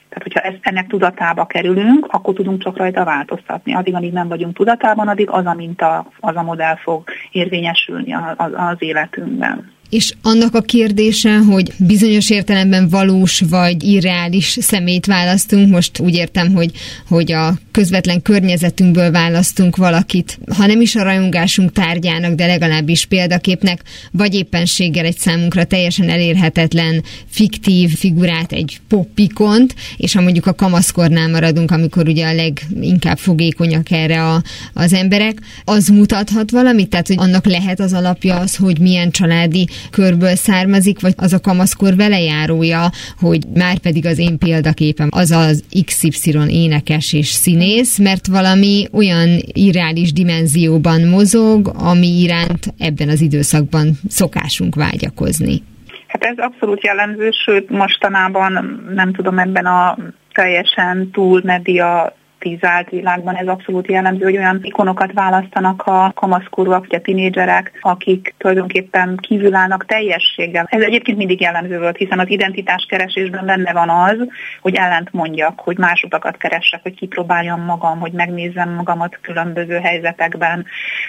Tehát, 0.09 0.23
hogyha 0.23 0.41
ezt, 0.41 0.59
ennek 0.61 0.87
tudatába 0.87 1.47
kerülünk, 1.47 2.07
akkor 2.11 2.35
tudunk 2.35 2.63
csak 2.63 2.77
rajta 2.77 3.05
változtatni. 3.05 3.75
Addig, 3.75 3.95
amíg 3.95 4.13
nem 4.13 4.29
vagyunk 4.29 4.57
tudatában, 4.57 5.09
addig 5.09 5.31
az 5.31 5.47
a 5.47 5.55
minta, 5.55 6.07
az 6.21 6.37
a 6.37 6.43
modell 6.43 6.77
fog 6.77 7.03
érvényesülni 7.31 8.15
az, 8.15 8.51
az 8.55 8.77
életünkben 8.79 9.73
és 9.95 10.15
annak 10.23 10.55
a 10.55 10.61
kérdése, 10.61 11.39
hogy 11.39 11.73
bizonyos 11.79 12.31
értelemben 12.31 12.89
valós 12.89 13.43
vagy 13.51 13.83
irreális 13.83 14.57
szemét 14.61 15.07
választunk, 15.07 15.71
most 15.71 16.01
úgy 16.01 16.15
értem, 16.15 16.55
hogy, 16.55 16.71
hogy 17.09 17.33
a 17.33 17.53
közvetlen 17.75 18.23
környezetünkből 18.23 19.11
választunk 19.11 19.77
valakit, 19.77 20.39
ha 20.57 20.67
nem 20.67 20.81
is 20.81 20.95
a 20.95 21.03
rajongásunk 21.03 21.73
tárgyának, 21.73 22.35
de 22.35 22.47
legalábbis 22.47 23.07
példaképnek, 23.07 23.83
vagy 24.11 24.35
éppenséggel 24.35 25.05
egy 25.05 25.19
számunkra 25.19 25.65
teljesen 25.65 26.09
elérhetetlen, 26.09 27.03
fiktív 27.27 27.97
figurát, 27.97 28.53
egy 28.53 28.81
poppikont, 28.89 29.75
és 29.97 30.15
ha 30.15 30.21
mondjuk 30.21 30.47
a 30.47 30.55
kamaszkornál 30.55 31.29
maradunk, 31.29 31.71
amikor 31.71 32.09
ugye 32.09 32.27
a 32.27 32.35
leginkább 32.35 33.19
fogékonyak 33.19 33.91
erre 33.91 34.25
a, 34.25 34.43
az 34.73 34.93
emberek, 34.93 35.39
az 35.65 35.89
mutathat 35.89 36.51
valamit? 36.51 36.89
Tehát, 36.89 37.07
hogy 37.07 37.19
annak 37.19 37.47
lehet 37.47 37.81
az 37.81 37.93
alapja 37.93 38.37
az, 38.37 38.57
hogy 38.57 38.79
milyen 38.79 39.11
családi 39.11 39.69
körből 39.91 40.37
származik, 40.37 41.01
vagy 41.01 41.15
az 41.17 41.33
a 41.33 41.41
kamaszkor 41.41 41.97
velejárója, 41.97 42.93
hogy 43.19 43.43
már 43.55 43.79
pedig 43.79 44.07
az 44.07 44.19
én 44.19 44.39
példaképem 44.39 45.09
az 45.11 45.31
az 45.31 45.63
XY 45.85 46.39
énekes 46.49 47.13
és 47.13 47.29
színész, 47.29 47.63
mert 47.99 48.27
valami 48.27 48.89
olyan 48.93 49.29
irreális 49.53 50.13
dimenzióban 50.13 51.01
mozog, 51.01 51.71
ami 51.75 52.07
iránt 52.07 52.75
ebben 52.79 53.09
az 53.09 53.21
időszakban 53.21 53.91
szokásunk 54.09 54.75
vágyakozni. 54.75 55.63
Hát 56.07 56.25
ez 56.25 56.39
abszolút 56.39 56.85
jellemző, 56.85 57.31
sőt 57.45 57.71
mostanában 57.71 58.83
nem 58.95 59.13
tudom 59.13 59.39
ebben 59.39 59.67
a 59.67 59.99
teljesen 60.33 61.11
túl 61.11 61.41
media 61.45 62.17
politizált 62.45 62.91
világban 62.91 63.35
ez 63.35 63.47
abszolút 63.47 63.87
jellemző, 63.87 64.25
hogy 64.25 64.37
olyan 64.37 64.61
ikonokat 64.63 65.13
választanak 65.13 65.83
a 65.87 66.13
kamaszkorúak, 66.15 66.87
vagy 66.87 66.99
a 66.99 67.01
tinédzserek, 67.01 67.79
akik 67.81 68.35
tulajdonképpen 68.39 69.17
kívülállnak 69.17 69.87
teljességgel. 69.87 70.67
Ez 70.71 70.83
egyébként 70.83 71.19
mindig 71.19 71.41
jellemző 71.41 71.79
volt, 71.79 71.97
hiszen 71.97 72.19
az 72.19 72.31
identitás 72.31 72.87
keresésben 72.89 73.47
benne 73.47 73.73
van 73.73 73.89
az, 73.89 74.17
hogy 74.61 74.75
ellent 74.75 75.13
mondjak, 75.13 75.61
hogy 75.61 75.79
más 75.79 76.03
utakat 76.03 76.37
keressek, 76.37 76.83
hogy 76.83 76.95
kipróbáljam 76.95 77.61
magam, 77.61 78.01
hogy 78.01 78.13
megnézzem 78.13 78.75
magamat 78.75 79.19
különböző 79.21 79.79
helyzetekben, 79.79 80.67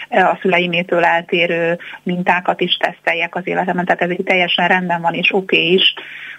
a 0.10 0.38
szüleimétől 0.42 1.04
eltérő 1.04 1.78
mintákat 2.04 2.62
is 2.62 2.78
teszteljek 2.78 3.36
az 3.36 3.48
életemben, 3.48 3.86
tehát 3.86 4.02
ez 4.02 4.10
egy 4.10 4.24
teljesen 4.24 4.68
rendben 4.68 5.02
van 5.02 5.14
és 5.14 5.34
oké 5.34 5.56
okay 5.56 5.74
is, 5.74 5.94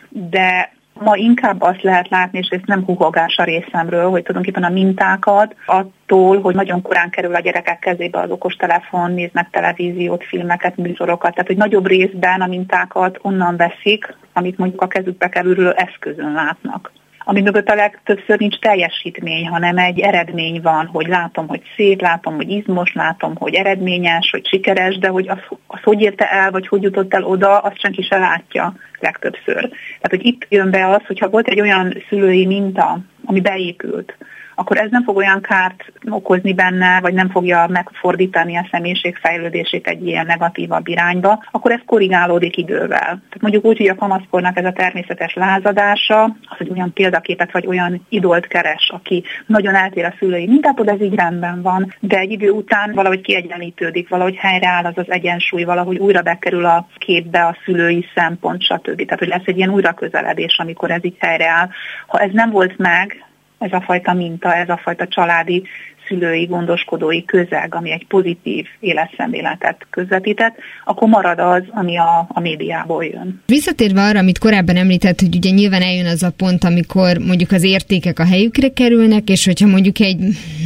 de 0.09 0.75
Ma 1.01 1.17
inkább 1.17 1.63
azt 1.63 1.83
lehet 1.83 2.09
látni, 2.09 2.39
és 2.39 2.49
ez 2.49 2.61
nem 2.65 2.85
húhogás 2.85 3.37
a 3.37 3.45
részemről, 3.45 4.11
hogy 4.11 4.23
tulajdonképpen 4.23 4.71
a 4.71 4.73
mintákat 4.73 5.55
attól, 5.67 6.41
hogy 6.41 6.55
nagyon 6.55 6.83
korán 6.83 7.11
kerül 7.11 7.35
a 7.35 7.41
gyerekek 7.41 7.79
kezébe 7.79 8.21
az 8.21 8.31
okostelefon, 8.31 9.13
néznek 9.13 9.51
televíziót, 9.51 10.25
filmeket, 10.25 10.77
műsorokat, 10.77 11.33
tehát 11.33 11.47
hogy 11.47 11.57
nagyobb 11.57 11.87
részben 11.87 12.41
a 12.41 12.47
mintákat 12.47 13.19
onnan 13.23 13.57
veszik, 13.57 14.15
amit 14.33 14.59
mondjuk 14.59 14.83
a 14.83 14.87
kezükbe 14.87 15.29
kerülő 15.29 15.71
eszközön 15.71 16.33
látnak 16.33 16.93
ami 17.29 17.41
mögött 17.41 17.69
a 17.69 17.75
legtöbbször 17.75 18.39
nincs 18.39 18.59
teljesítmény, 18.59 19.49
hanem 19.49 19.79
egy 19.79 20.01
eredmény 20.01 20.61
van, 20.63 20.87
hogy 20.87 21.07
látom, 21.07 21.49
hogy 21.49 21.63
szép, 21.77 22.01
látom, 22.01 22.35
hogy 22.35 22.51
izmos, 22.51 22.93
látom, 22.93 23.35
hogy 23.37 23.55
eredményes, 23.55 24.31
hogy 24.31 24.47
sikeres, 24.47 24.99
de 24.99 25.09
hogy 25.09 25.29
az, 25.29 25.39
az 25.67 25.81
hogy 25.83 26.01
érte 26.01 26.31
el, 26.31 26.51
vagy 26.51 26.69
hogy 26.69 26.83
jutott 26.83 27.15
el 27.15 27.25
oda, 27.25 27.59
azt 27.59 27.81
senki 27.81 28.03
se 28.03 28.19
látja 28.19 28.75
legtöbbször. 29.01 29.61
Tehát, 29.61 30.11
hogy 30.11 30.27
itt 30.27 30.47
jön 30.49 30.71
be 30.71 30.89
az, 30.89 31.07
hogyha 31.07 31.29
volt 31.29 31.49
egy 31.49 31.61
olyan 31.61 32.03
szülői 32.09 32.47
minta, 32.47 32.99
ami 33.25 33.41
beépült, 33.41 34.17
akkor 34.59 34.77
ez 34.77 34.91
nem 34.91 35.05
fog 35.05 35.17
olyan 35.17 35.41
kárt 35.41 35.93
okozni 36.09 36.55
benne, 36.55 37.01
vagy 37.01 37.15
nem 37.15 37.31
fogja 37.31 37.67
megfordítani 37.69 38.57
a 38.57 38.69
személyiség 38.71 39.17
fejlődését 39.17 39.87
egy 39.87 40.07
ilyen 40.07 40.27
negatívabb 40.27 40.89
irányba, 40.89 41.45
akkor 41.51 41.71
ez 41.71 41.81
korrigálódik 41.87 42.57
idővel. 42.57 42.99
Tehát 42.99 43.41
mondjuk 43.41 43.65
úgy, 43.65 43.77
hogy 43.77 43.89
a 43.89 43.95
kamaszkornak 43.95 44.57
ez 44.57 44.65
a 44.65 44.73
természetes 44.73 45.35
lázadása, 45.35 46.23
az, 46.25 46.57
hogy 46.57 46.71
olyan 46.71 46.93
példaképet 46.93 47.53
vagy 47.53 47.67
olyan 47.67 48.07
idolt 48.09 48.47
keres, 48.47 48.91
aki 48.95 49.25
nagyon 49.47 49.75
eltér 49.75 50.05
a 50.05 50.15
szülői 50.19 50.47
mintától, 50.47 50.89
ez 50.89 51.01
így 51.01 51.15
rendben 51.15 51.63
van, 51.63 51.95
de 52.01 52.19
egy 52.19 52.31
idő 52.31 52.51
után 52.51 52.93
valahogy 52.95 53.21
kiegyenlítődik, 53.21 54.09
valahogy 54.09 54.37
helyreáll 54.37 54.85
az 54.85 54.99
az 54.99 55.11
egyensúly, 55.11 55.65
valahogy 55.65 55.99
újra 55.99 56.23
bekerül 56.23 56.65
a 56.65 56.87
képbe 56.99 57.45
a 57.45 57.57
szülői 57.65 58.07
szempont, 58.15 58.63
stb. 58.63 59.05
Tehát, 59.05 59.19
hogy 59.19 59.29
lesz 59.29 59.45
egy 59.45 59.57
ilyen 59.57 59.71
újra 59.71 59.93
közeledés, 59.93 60.59
amikor 60.59 60.91
ez 60.91 61.05
így 61.05 61.17
helyreáll. 61.19 61.69
Ha 62.07 62.19
ez 62.19 62.31
nem 62.33 62.51
volt 62.51 62.79
meg, 62.79 63.25
ez 63.59 63.73
a 63.73 63.81
fajta 63.81 64.13
minta, 64.13 64.55
ez 64.55 64.69
a 64.69 64.81
fajta 64.83 65.07
családi 65.07 65.63
szülői, 66.09 66.45
gondoskodói 66.45 67.25
közeg, 67.25 67.75
ami 67.75 67.91
egy 67.91 68.07
pozitív 68.07 68.67
életszemléletet 68.81 69.87
közvetített, 69.91 70.57
akkor 70.85 71.09
marad 71.09 71.39
az, 71.39 71.63
ami 71.71 71.99
a, 71.99 72.27
a 72.29 72.41
médiából 72.41 73.05
jön. 73.05 73.43
Visszatérve 73.47 74.03
arra, 74.03 74.19
amit 74.19 74.39
korábban 74.39 74.77
említett, 74.77 75.21
hogy 75.21 75.37
ugye 75.37 75.51
nyilván 75.51 75.83
eljön 75.83 76.07
az 76.07 76.23
a 76.23 76.33
pont, 76.37 76.65
amikor 76.65 77.19
mondjuk 77.19 77.51
az 77.51 77.63
értékek 77.63 78.19
a 78.19 78.27
helyükre 78.27 78.69
kerülnek, 78.69 79.29
és 79.29 79.45
hogyha 79.45 79.67
mondjuk 79.67 80.01
egy, 80.01 80.19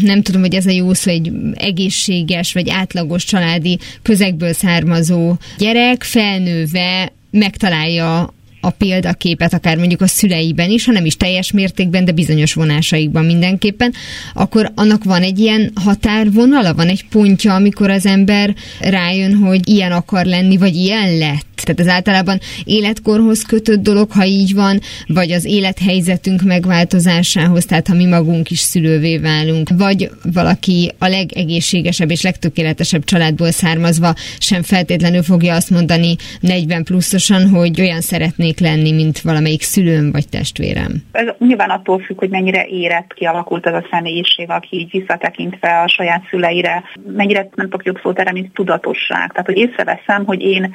nem 0.03 0.23
tudom, 0.23 0.41
hogy 0.41 0.55
ez 0.55 0.67
a 0.67 0.71
jó 0.71 0.93
szó, 0.93 1.11
egy 1.11 1.33
egészséges 1.55 2.53
vagy 2.53 2.71
átlagos 2.71 3.25
családi 3.25 3.79
közegből 4.03 4.53
származó 4.53 5.33
gyerek 5.59 6.03
felnőve 6.03 7.13
megtalálja 7.31 8.29
a 8.61 8.71
példaképet, 8.71 9.55
akár 9.55 9.77
mondjuk 9.77 10.01
a 10.01 10.07
szüleiben 10.07 10.71
is, 10.71 10.85
ha 10.85 10.93
nem 10.93 11.05
is 11.05 11.17
teljes 11.17 11.53
mértékben, 11.53 12.05
de 12.05 12.13
bizonyos 12.13 12.55
vonásaikban 12.55 13.25
mindenképpen, 13.25 13.93
akkor 14.35 14.73
annak 14.75 15.05
van 15.05 15.23
egy 15.23 15.39
ilyen 15.39 15.73
határvonala, 15.75 16.75
van 16.75 16.89
egy 16.89 17.05
pontja, 17.09 17.55
amikor 17.55 17.91
az 17.91 18.07
ember 18.07 18.55
rájön, 18.81 19.35
hogy 19.35 19.69
ilyen 19.69 19.93
akar 19.93 20.25
lenni, 20.25 20.57
vagy 20.57 20.75
ilyen 20.75 21.19
lett 21.19 21.50
Tehát 21.63 21.81
ez 21.81 21.89
általában 21.89 22.39
életkorhoz 22.65 23.43
kötött 23.43 23.83
dolog, 23.83 24.13
ha 24.13 24.25
így 24.25 24.55
van, 24.55 24.79
vagy 25.07 25.31
az 25.31 25.45
élethelyzetünk 25.45 26.43
megváltozásához, 26.43 27.65
tehát 27.65 27.89
ha 27.89 27.95
mi 27.95 28.07
magunk 28.07 28.51
is 28.51 28.59
szülővé 28.59 29.19
válunk, 29.19 29.69
vagy 29.77 30.11
valaki 30.33 30.93
a 30.99 31.07
legegészségesebb 31.07 32.11
és 32.11 32.23
legtökéletesebb 32.23 33.05
családból 33.05 33.51
származva 33.51 34.15
sem 34.39 34.63
feltétlenül 34.63 35.23
fogja 35.23 35.55
azt 35.55 35.71
mondani 35.71 36.17
40 36.41 36.85
pluszosan, 36.85 37.49
hogy 37.49 37.81
olyan 37.81 38.01
szeretnék 38.01 38.61
lenni, 38.61 38.93
mint 38.93 39.21
valamelyik 39.21 39.63
szülőm 39.63 40.13
vagy 40.13 40.29
testvérem. 40.29 40.93
Ez 41.13 41.27
nyilván 41.39 41.71
attól 41.71 41.99
függ, 41.99 42.19
hogy 42.19 42.29
mennyire 42.31 42.67
érett, 42.67 43.15
kialakult 43.15 43.67
az 43.67 43.73
a 43.73 43.87
személyiség, 43.91 44.51
aki 44.51 44.77
így 44.77 44.91
visszatekintve 44.91 45.81
a 45.81 45.89
saját 45.89 46.23
szüleire, 46.31 46.83
mennyire 47.17 47.49
nem 47.55 47.69
tudok 47.69 47.85
jobb 47.85 47.99
szót 48.03 48.19
erre, 48.19 48.33
mint 48.33 48.53
tudatosság. 48.53 49.31
Tehát, 49.31 49.47
hogy 49.47 49.57
észreveszem, 49.57 50.25
hogy 50.25 50.41
én 50.41 50.75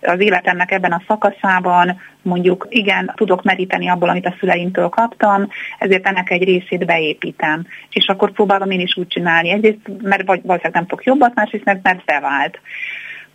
az 0.00 0.20
életemnek 0.20 0.70
ebben 0.70 0.92
a 0.92 1.02
szakaszában 1.06 2.00
mondjuk 2.22 2.66
igen, 2.70 3.12
tudok 3.14 3.42
meríteni 3.42 3.88
abból, 3.88 4.08
amit 4.08 4.26
a 4.26 4.34
szüleimtől 4.38 4.88
kaptam, 4.88 5.48
ezért 5.78 6.06
ennek 6.06 6.30
egy 6.30 6.44
részét 6.44 6.86
beépítem. 6.86 7.66
És 7.90 8.06
akkor 8.06 8.32
próbálom 8.32 8.70
én 8.70 8.80
is 8.80 8.96
úgy 8.96 9.06
csinálni. 9.06 9.50
Egyrészt, 9.50 9.80
mert 10.02 10.26
vagy 10.26 10.40
valószínűleg 10.42 10.72
nem 10.72 10.86
tudok 10.86 11.04
jobbat, 11.04 11.34
másrészt 11.34 11.64
mert, 11.64 11.82
mert 11.82 12.04
bevált 12.04 12.60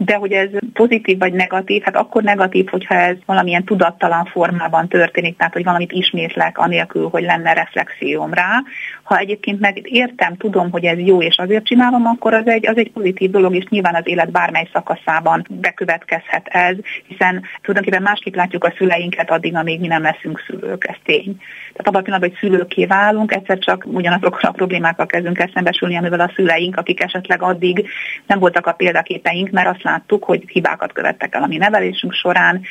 de 0.05 0.15
hogy 0.15 0.31
ez 0.31 0.49
pozitív 0.73 1.17
vagy 1.17 1.33
negatív, 1.33 1.81
hát 1.81 1.95
akkor 1.95 2.23
negatív, 2.23 2.67
hogyha 2.69 2.95
ez 2.95 3.15
valamilyen 3.25 3.63
tudattalan 3.63 4.25
formában 4.25 4.87
történik, 4.87 5.37
tehát 5.37 5.53
hogy 5.53 5.63
valamit 5.63 5.91
ismétlek 5.91 6.57
anélkül, 6.57 7.09
hogy 7.09 7.23
lenne 7.23 7.53
reflexióm 7.53 8.33
rá. 8.33 8.63
Ha 9.03 9.17
egyébként 9.17 9.59
meg 9.59 9.79
értem, 9.83 10.37
tudom, 10.37 10.71
hogy 10.71 10.85
ez 10.85 10.99
jó, 10.99 11.21
és 11.21 11.37
azért 11.37 11.65
csinálom, 11.65 12.05
akkor 12.05 12.33
az 12.33 12.47
egy, 12.47 12.67
az 12.67 12.77
egy 12.77 12.91
pozitív 12.91 13.31
dolog, 13.31 13.55
és 13.55 13.65
nyilván 13.69 13.95
az 13.95 14.07
élet 14.07 14.31
bármely 14.31 14.69
szakaszában 14.73 15.45
bekövetkezhet 15.49 16.47
ez, 16.47 16.75
hiszen 17.07 17.43
tulajdonképpen 17.61 18.01
másképp 18.01 18.35
látjuk 18.35 18.63
a 18.63 18.73
szüleinket 18.77 19.31
addig, 19.31 19.55
amíg 19.55 19.79
mi 19.79 19.87
nem 19.87 20.01
leszünk 20.01 20.43
szülők, 20.47 20.87
ez 20.87 20.95
tény. 21.05 21.35
Tehát 21.73 21.87
abban 21.87 21.99
a 21.99 22.03
pillanatban, 22.03 22.29
hogy 22.29 22.39
szülőké 22.39 22.85
válunk, 22.85 23.33
egyszer 23.33 23.57
csak 23.57 23.85
ugyanazokkal 23.87 24.49
a 24.49 24.51
problémákkal 24.51 25.05
kezdünk 25.05 25.39
el 25.39 25.49
szembesülni, 25.53 25.97
amivel 25.97 26.19
a 26.19 26.31
szüleink, 26.35 26.77
akik 26.77 27.03
esetleg 27.03 27.41
addig 27.41 27.87
nem 28.27 28.39
voltak 28.39 28.67
a 28.67 28.71
példaképeink, 28.71 29.49
mert 29.49 29.67
azt 29.67 29.83
láttuk, 29.83 30.23
hogy 30.23 30.43
hibákat 30.47 30.93
követtek 30.93 31.35
el 31.35 31.43
a 31.43 31.47
mi 31.47 31.57
nevelésünk 31.57 32.13
során, 32.13 32.61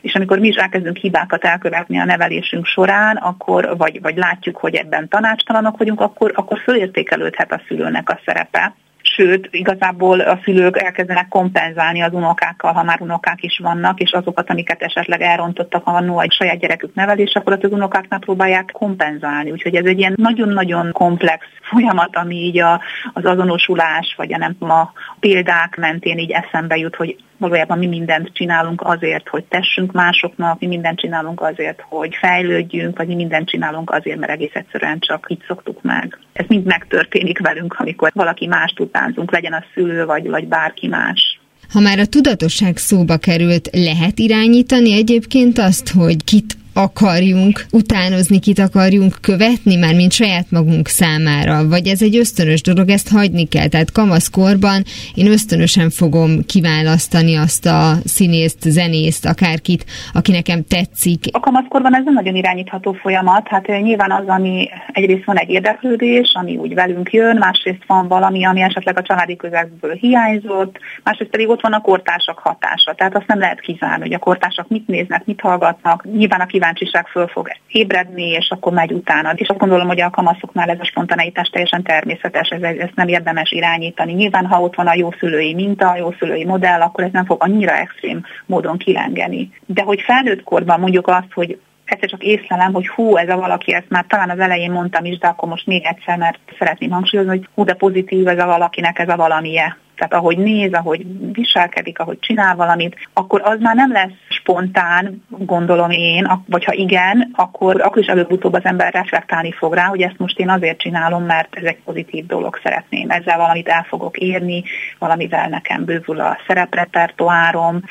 és 0.00 0.14
amikor 0.14 0.38
mi 0.38 0.48
is 0.48 0.56
elkezdünk 0.56 0.96
hibákat 0.96 1.44
elkövetni 1.44 1.98
a 1.98 2.04
nevelésünk 2.04 2.66
során, 2.66 3.16
akkor, 3.16 3.76
vagy, 3.76 4.00
vagy 4.00 4.16
látjuk, 4.16 4.56
hogy 4.56 4.74
ebben 4.74 5.08
tanácstalanok 5.08 5.78
vagyunk, 5.78 6.00
akkor, 6.00 6.32
akkor 6.34 6.58
fölértékelődhet 6.58 7.52
a 7.52 7.62
szülőnek 7.68 8.10
a 8.10 8.20
szerepe 8.24 8.74
sőt, 9.14 9.48
igazából 9.50 10.20
a 10.20 10.38
szülők 10.44 10.82
elkezdenek 10.82 11.28
kompenzálni 11.28 12.02
az 12.02 12.12
unokákkal, 12.12 12.72
ha 12.72 12.82
már 12.82 13.00
unokák 13.00 13.42
is 13.42 13.58
vannak, 13.62 14.00
és 14.00 14.12
azokat, 14.12 14.50
amiket 14.50 14.82
esetleg 14.82 15.20
elrontottak 15.20 15.86
annó 15.86 16.18
a 16.18 16.26
saját 16.28 16.58
gyerekük 16.58 16.94
nevelés, 16.94 17.34
akkor 17.34 17.52
az 17.52 17.70
unokáknál 17.70 18.18
próbálják 18.18 18.70
kompenzálni. 18.72 19.50
Úgyhogy 19.50 19.74
ez 19.74 19.84
egy 19.84 19.98
ilyen 19.98 20.14
nagyon-nagyon 20.16 20.92
komplex 20.92 21.46
folyamat, 21.60 22.16
ami 22.16 22.36
így 22.36 22.58
a, 22.58 22.80
az 23.12 23.24
azonosulás, 23.24 24.14
vagy 24.16 24.32
a 24.32 24.38
nem 24.38 24.56
a 24.70 24.92
példák 25.20 25.76
mentén 25.76 26.18
így 26.18 26.30
eszembe 26.30 26.76
jut, 26.76 26.96
hogy 26.96 27.16
valójában 27.42 27.78
mi 27.78 27.86
mindent 27.86 28.30
csinálunk 28.32 28.82
azért, 28.82 29.28
hogy 29.28 29.44
tessünk 29.44 29.92
másoknak, 29.92 30.60
mi 30.60 30.66
mindent 30.66 30.98
csinálunk 30.98 31.40
azért, 31.40 31.80
hogy 31.88 32.14
fejlődjünk, 32.14 32.96
vagy 32.96 33.06
mi 33.06 33.14
mindent 33.14 33.48
csinálunk 33.48 33.90
azért, 33.90 34.18
mert 34.18 34.32
egész 34.32 34.54
egyszerűen 34.54 34.98
csak 34.98 35.26
így 35.28 35.42
szoktuk 35.46 35.82
meg. 35.82 36.18
Ez 36.32 36.46
mind 36.48 36.64
megtörténik 36.64 37.38
velünk, 37.38 37.74
amikor 37.78 38.10
valaki 38.14 38.46
mást 38.46 38.80
utánzunk, 39.02 39.32
legyen 39.32 39.52
a 39.52 39.64
szülő, 39.74 40.04
vagy, 40.04 40.28
vagy 40.28 40.48
bárki 40.48 40.88
más. 40.88 41.40
Ha 41.72 41.80
már 41.80 41.98
a 41.98 42.06
tudatosság 42.06 42.76
szóba 42.76 43.16
került, 43.16 43.68
lehet 43.72 44.18
irányítani 44.18 44.92
egyébként 44.92 45.58
azt, 45.58 45.88
hogy 45.88 46.24
kit 46.24 46.56
akarjunk 46.74 47.64
utánozni, 47.70 48.38
kit 48.38 48.58
akarjunk 48.58 49.14
követni, 49.20 49.76
már 49.76 49.94
mint 49.94 50.12
saját 50.12 50.50
magunk 50.50 50.88
számára, 50.88 51.68
vagy 51.68 51.86
ez 51.86 52.02
egy 52.02 52.16
ösztönös 52.16 52.62
dolog, 52.62 52.88
ezt 52.88 53.08
hagyni 53.08 53.48
kell. 53.48 53.68
Tehát 53.68 53.92
kamaszkorban 53.92 54.82
én 55.14 55.26
ösztönösen 55.26 55.90
fogom 55.90 56.44
kiválasztani 56.46 57.36
azt 57.36 57.66
a 57.66 57.94
színészt, 58.04 58.58
zenészt, 58.60 59.26
akárkit, 59.26 59.84
aki 60.12 60.32
nekem 60.32 60.64
tetszik. 60.64 61.24
A 61.30 61.40
kamaszkorban 61.40 61.94
ez 61.94 62.04
nem 62.04 62.14
nagyon 62.14 62.34
irányítható 62.34 62.92
folyamat, 62.92 63.48
hát 63.48 63.66
nyilván 63.66 64.10
az, 64.10 64.26
ami 64.26 64.68
egyrészt 64.92 65.24
van 65.24 65.38
egy 65.38 65.50
érdeklődés, 65.50 66.32
ami 66.34 66.56
úgy 66.56 66.74
velünk 66.74 67.12
jön, 67.12 67.36
másrészt 67.36 67.84
van 67.86 68.08
valami, 68.08 68.44
ami 68.44 68.60
esetleg 68.60 68.98
a 68.98 69.02
családi 69.02 69.36
közegből 69.36 69.94
hiányzott, 69.94 70.78
másrészt 71.02 71.30
pedig 71.30 71.48
ott 71.48 71.60
van 71.60 71.72
a 71.72 71.80
kortársak 71.80 72.38
hatása. 72.38 72.94
Tehát 72.94 73.16
azt 73.16 73.26
nem 73.26 73.38
lehet 73.38 73.60
kizárni, 73.60 74.02
hogy 74.02 74.14
a 74.14 74.18
kortársak 74.18 74.68
mit 74.68 74.86
néznek, 74.86 75.24
mit 75.24 75.40
hallgatnak. 75.40 76.04
Nyilván, 76.12 76.40
aki 76.40 76.58
kíváncsiság 76.62 77.06
föl 77.06 77.28
fog 77.28 77.48
ébredni, 77.68 78.28
és 78.28 78.50
akkor 78.50 78.72
megy 78.72 78.92
utána. 78.92 79.32
És 79.34 79.48
azt 79.48 79.58
gondolom, 79.58 79.86
hogy 79.86 80.00
a 80.00 80.10
kamaszoknál 80.10 80.70
ez 80.70 80.80
a 80.80 80.84
spontaneitás 80.84 81.48
teljesen 81.48 81.82
természetes, 81.82 82.48
ez, 82.48 82.62
ezt 82.62 82.94
nem 82.94 83.08
érdemes 83.08 83.50
irányítani. 83.50 84.12
Nyilván, 84.12 84.46
ha 84.46 84.60
ott 84.60 84.74
van 84.74 84.86
a 84.86 84.94
jó 84.94 85.12
szülői 85.18 85.54
minta, 85.54 85.90
a 85.90 85.96
jó 85.96 86.12
szülői 86.18 86.44
modell, 86.44 86.80
akkor 86.80 87.04
ez 87.04 87.12
nem 87.12 87.24
fog 87.24 87.42
annyira 87.42 87.72
extrém 87.76 88.24
módon 88.46 88.78
kilengeni. 88.78 89.50
De 89.66 89.82
hogy 89.82 90.00
felnőtt 90.00 90.42
korban 90.42 90.80
mondjuk 90.80 91.08
azt, 91.08 91.32
hogy 91.34 91.58
egyszer 91.84 92.08
csak 92.08 92.22
észlelem, 92.22 92.72
hogy 92.72 92.88
hú, 92.88 93.16
ez 93.16 93.28
a 93.28 93.36
valaki, 93.36 93.74
ezt 93.74 93.88
már 93.88 94.04
talán 94.08 94.30
az 94.30 94.38
elején 94.38 94.70
mondtam 94.70 95.04
is, 95.04 95.18
de 95.18 95.26
akkor 95.26 95.48
most 95.48 95.66
még 95.66 95.84
egyszer, 95.84 96.18
mert 96.18 96.38
szeretném 96.58 96.90
hangsúlyozni, 96.90 97.36
hogy 97.36 97.48
hú, 97.54 97.64
de 97.64 97.74
pozitív 97.74 98.28
ez 98.28 98.38
a 98.38 98.46
valakinek, 98.46 98.98
ez 98.98 99.08
a 99.08 99.16
valamije 99.16 99.76
tehát 100.02 100.24
ahogy 100.24 100.38
néz, 100.38 100.72
ahogy 100.72 101.06
viselkedik, 101.32 101.98
ahogy 101.98 102.18
csinál 102.18 102.56
valamit, 102.56 102.96
akkor 103.12 103.40
az 103.44 103.60
már 103.60 103.74
nem 103.74 103.92
lesz 103.92 104.12
spontán, 104.28 105.24
gondolom 105.28 105.90
én, 105.90 106.40
vagy 106.46 106.64
ha 106.64 106.72
igen, 106.72 107.30
akkor, 107.34 107.80
akkor 107.80 108.02
is 108.02 108.06
előbb-utóbb 108.06 108.52
az 108.52 108.64
ember 108.64 108.92
reflektálni 108.92 109.52
fog 109.52 109.74
rá, 109.74 109.84
hogy 109.84 110.00
ezt 110.00 110.18
most 110.18 110.38
én 110.38 110.48
azért 110.48 110.78
csinálom, 110.78 111.24
mert 111.24 111.54
ez 111.54 111.64
egy 111.64 111.78
pozitív 111.84 112.26
dolog, 112.26 112.60
szeretném. 112.62 113.10
Ezzel 113.10 113.36
valamit 113.36 113.68
el 113.68 113.86
fogok 113.88 114.16
érni, 114.16 114.62
valamivel 114.98 115.48
nekem 115.48 115.84
bővül 115.84 116.20
a 116.20 116.38
szereprepertoárom. 116.46 117.82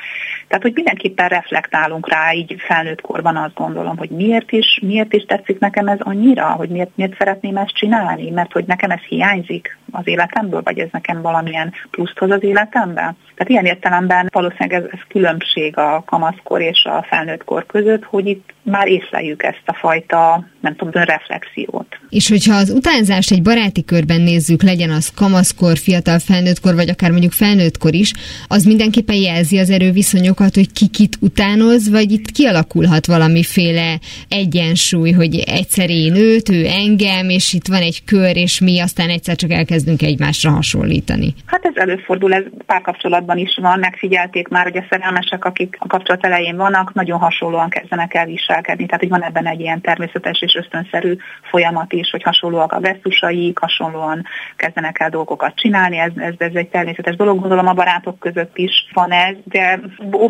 Tehát, 0.52 0.66
hogy 0.66 0.76
mindenképpen 0.76 1.28
reflektálunk 1.28 2.10
rá, 2.10 2.34
így 2.34 2.56
felnőtt 2.58 3.02
korban 3.02 3.36
azt 3.36 3.54
gondolom, 3.54 3.98
hogy 3.98 4.10
miért 4.10 4.52
is, 4.52 4.80
miért 4.82 5.14
is 5.14 5.24
tetszik 5.24 5.60
nekem 5.60 5.88
ez 5.88 6.00
annyira, 6.00 6.46
hogy 6.46 6.70
miért, 6.70 6.90
miért 6.96 7.18
szeretném 7.18 7.58
ezt 7.58 7.76
csinálni, 7.76 8.30
mert 8.30 8.52
hogy 8.52 8.66
nekem 8.66 8.90
ez 8.92 9.00
hiányzik 9.00 9.78
az 9.92 10.08
életemből, 10.08 10.62
vagy 10.64 10.80
ez 10.80 10.88
nekem 10.92 11.22
valamilyen 11.22 11.74
pluszt 11.92 12.18
hoz 12.18 12.32
az 12.32 12.44
életemben. 12.44 13.18
Tehát 13.36 13.50
ilyen 13.50 13.66
értelemben 13.66 14.30
valószínűleg 14.32 14.84
ez, 14.84 14.90
ez 14.92 15.00
különbség 15.08 15.78
a 15.78 16.04
kamaszkor 16.06 16.62
és 16.62 16.86
a 16.86 17.06
felnőttkor 17.10 17.66
között, 17.66 18.04
hogy 18.04 18.28
itt 18.28 18.54
már 18.64 18.88
észleljük 18.88 19.44
ezt 19.44 19.64
a 19.66 19.74
fajta, 19.74 20.48
nem 20.60 20.76
tudom, 20.76 21.04
reflexiót. 21.04 22.00
És 22.10 22.30
hogyha 22.30 22.56
az 22.56 22.70
utánzást 22.70 23.32
egy 23.32 23.42
baráti 23.42 23.86
körben 23.86 24.22
nézzük, 24.22 24.64
legyen 24.64 24.90
az 24.90 25.14
kamaszkor, 25.16 25.78
fiatal 25.78 26.20
felnőttkor, 26.20 26.76
vagy 26.76 26.90
akár 26.90 27.12
mondjuk 27.12 27.32
felnőttkor 27.32 27.94
is, 27.94 28.14
az 28.48 28.64
mindenképpen 28.64 29.16
jelzi 29.16 29.58
az 29.58 29.70
erőviszonyokat, 30.42 30.56
hogy 30.56 30.72
ki 30.74 30.88
kit 30.88 31.18
utánoz, 31.22 31.90
vagy 31.90 32.12
itt 32.12 32.32
kialakulhat 32.32 33.06
valamiféle 33.06 34.00
egyensúly, 34.28 35.12
hogy 35.12 35.36
egyszer 35.36 35.90
én 35.90 36.16
őt, 36.16 36.50
ő 36.50 36.66
engem, 36.66 37.30
és 37.30 37.54
itt 37.54 37.68
van 37.68 37.82
egy 37.82 38.04
kör, 38.04 38.38
és 38.38 38.60
mi 38.60 38.80
aztán 38.80 39.10
egyszer 39.10 39.36
csak 39.36 39.52
elkezdünk 39.52 40.02
egymásra 40.02 40.52
hasonlítani. 40.52 41.34
Hát 41.46 41.66
ez 41.66 41.76
előfordul, 41.76 42.34
ez 42.34 42.44
párkapcsolatban 42.66 43.38
is 43.38 43.58
van, 43.62 43.80
megfigyelték 43.80 44.48
már, 44.48 44.64
hogy 44.64 44.78
a 44.78 44.86
szerelmesek, 44.90 45.46
akik 45.46 45.78
a 45.80 45.88
kapcsolat 45.88 46.26
elején 46.26 46.56
vannak, 46.56 46.94
nagyon 46.94 47.20
hasonlóan 47.20 47.70
kezdenek 47.70 48.14
el 48.14 48.26
viselkedni. 48.26 48.86
Tehát, 48.86 49.00
hogy 49.00 49.10
van 49.10 49.24
ebben 49.24 49.48
egy 49.48 49.60
ilyen 49.60 49.82
természetes 49.82 50.42
és 50.42 50.56
ösztönszerű 50.56 51.16
folyamat 51.50 51.94
is, 51.94 52.10
hogy 52.10 52.24
hasonlóak 52.24 52.72
a 52.72 52.80
gesztusaik, 52.80 53.60
hasonlóan 53.60 54.26
kezdenek 54.56 55.00
el 55.00 55.10
dolgokat 55.10 55.56
csinálni. 55.56 55.98
Ez, 55.98 56.12
ez, 56.16 56.34
ez 56.38 56.54
egy 56.54 56.68
természetes 56.68 57.16
dolog, 57.16 57.40
gondolom 57.40 57.68
a 57.68 57.74
barátok 57.74 58.20
között 58.20 58.58
is 58.58 58.72
van 58.94 59.12
ez, 59.12 59.36
de 59.44 59.80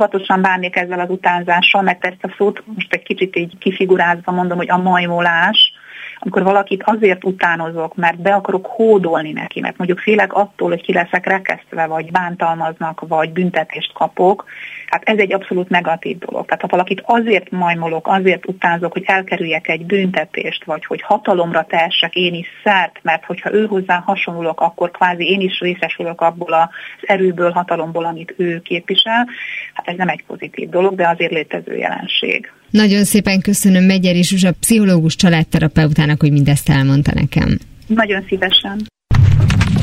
óvatosan 0.01 0.41
bánnék 0.41 0.75
ezzel 0.75 0.99
az 0.99 1.09
utánzással, 1.09 1.81
mert 1.81 2.05
ezt 2.05 2.23
a 2.23 2.33
szót 2.37 2.63
most 2.75 2.93
egy 2.93 3.03
kicsit 3.03 3.35
így 3.35 3.57
kifigurázva 3.57 4.31
mondom, 4.31 4.57
hogy 4.57 4.69
a 4.69 4.77
majmolás, 4.77 5.73
amikor 6.19 6.43
valakit 6.43 6.83
azért 6.85 7.23
utánozok, 7.23 7.95
mert 7.95 8.21
be 8.21 8.33
akarok 8.33 8.65
hódolni 8.65 9.31
neki, 9.31 9.59
mert 9.59 9.77
mondjuk 9.77 9.99
félek 9.99 10.33
attól, 10.33 10.69
hogy 10.69 10.81
ki 10.81 10.93
leszek 10.93 11.25
rekesztve, 11.25 11.85
vagy 11.85 12.11
bántalmaznak, 12.11 13.03
vagy 13.07 13.31
büntetést 13.31 13.93
kapok, 13.93 14.45
hát 14.91 15.09
ez 15.09 15.17
egy 15.17 15.33
abszolút 15.33 15.69
negatív 15.69 16.17
dolog. 16.17 16.45
Tehát 16.45 16.61
ha 16.61 16.67
valakit 16.67 17.01
azért 17.05 17.51
majmolok, 17.51 18.07
azért 18.07 18.47
utánzok, 18.47 18.91
hogy 18.93 19.03
elkerüljek 19.05 19.67
egy 19.67 19.85
büntetést, 19.85 20.63
vagy 20.63 20.85
hogy 20.85 21.01
hatalomra 21.01 21.65
tehessek 21.69 22.15
én 22.15 22.33
is 22.33 22.47
szert, 22.63 22.99
mert 23.01 23.25
hogyha 23.25 23.53
ő 23.53 23.65
hozzá 23.65 24.03
hasonlulok, 24.05 24.61
akkor 24.61 24.91
kvázi 24.91 25.29
én 25.29 25.39
is 25.39 25.59
részesülök 25.59 26.21
abból 26.21 26.53
az 26.53 26.69
erőből, 27.01 27.51
hatalomból, 27.51 28.05
amit 28.05 28.33
ő 28.37 28.61
képvisel, 28.61 29.27
hát 29.73 29.87
ez 29.87 29.95
nem 29.97 30.07
egy 30.07 30.23
pozitív 30.27 30.69
dolog, 30.69 30.95
de 30.95 31.07
azért 31.07 31.31
létező 31.31 31.75
jelenség. 31.75 32.51
Nagyon 32.69 33.03
szépen 33.03 33.41
köszönöm 33.41 33.83
Megyeri 33.83 34.23
Zsuzsa, 34.23 34.51
pszichológus 34.59 35.15
családterapeutának, 35.15 36.21
hogy 36.21 36.31
mindezt 36.31 36.69
elmondta 36.69 37.11
nekem. 37.13 37.57
Nagyon 37.87 38.25
szívesen. 38.27 38.81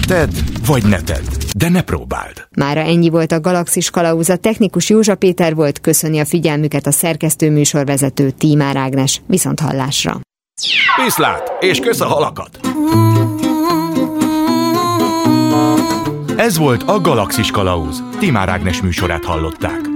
Tedd, 0.09 0.31
vagy 0.67 0.87
ne 0.87 1.01
tedd, 1.01 1.25
de 1.57 1.69
ne 1.69 1.83
próbáld. 1.83 2.49
Mára 2.57 2.81
ennyi 2.81 3.09
volt 3.09 3.33
a 3.33 3.41
Galaxis 3.41 3.91
Kalauz. 3.91 4.31
A 4.31 4.37
technikus 4.37 4.89
Józsa 4.89 5.15
Péter 5.15 5.55
volt, 5.55 5.81
köszöni 5.81 6.19
a 6.19 6.25
figyelmüket 6.25 6.87
a 6.87 6.91
szerkesztő 6.91 7.51
műsorvezető 7.51 8.31
Tímár 8.31 8.77
Ágnes. 8.77 9.23
Viszont 9.27 9.61
hallásra. 9.61 10.21
Viszlát, 11.05 11.53
és 11.61 11.81
kösz 11.81 12.01
a 12.01 12.07
halakat! 12.07 12.61
Ez 16.37 16.59
volt 16.59 16.83
a 16.83 17.01
Galaxis 17.01 17.51
Kalauz. 17.51 18.03
Timár 18.19 18.49
Ágnes 18.49 18.83
műsorát 18.83 19.25
hallották. 19.25 19.88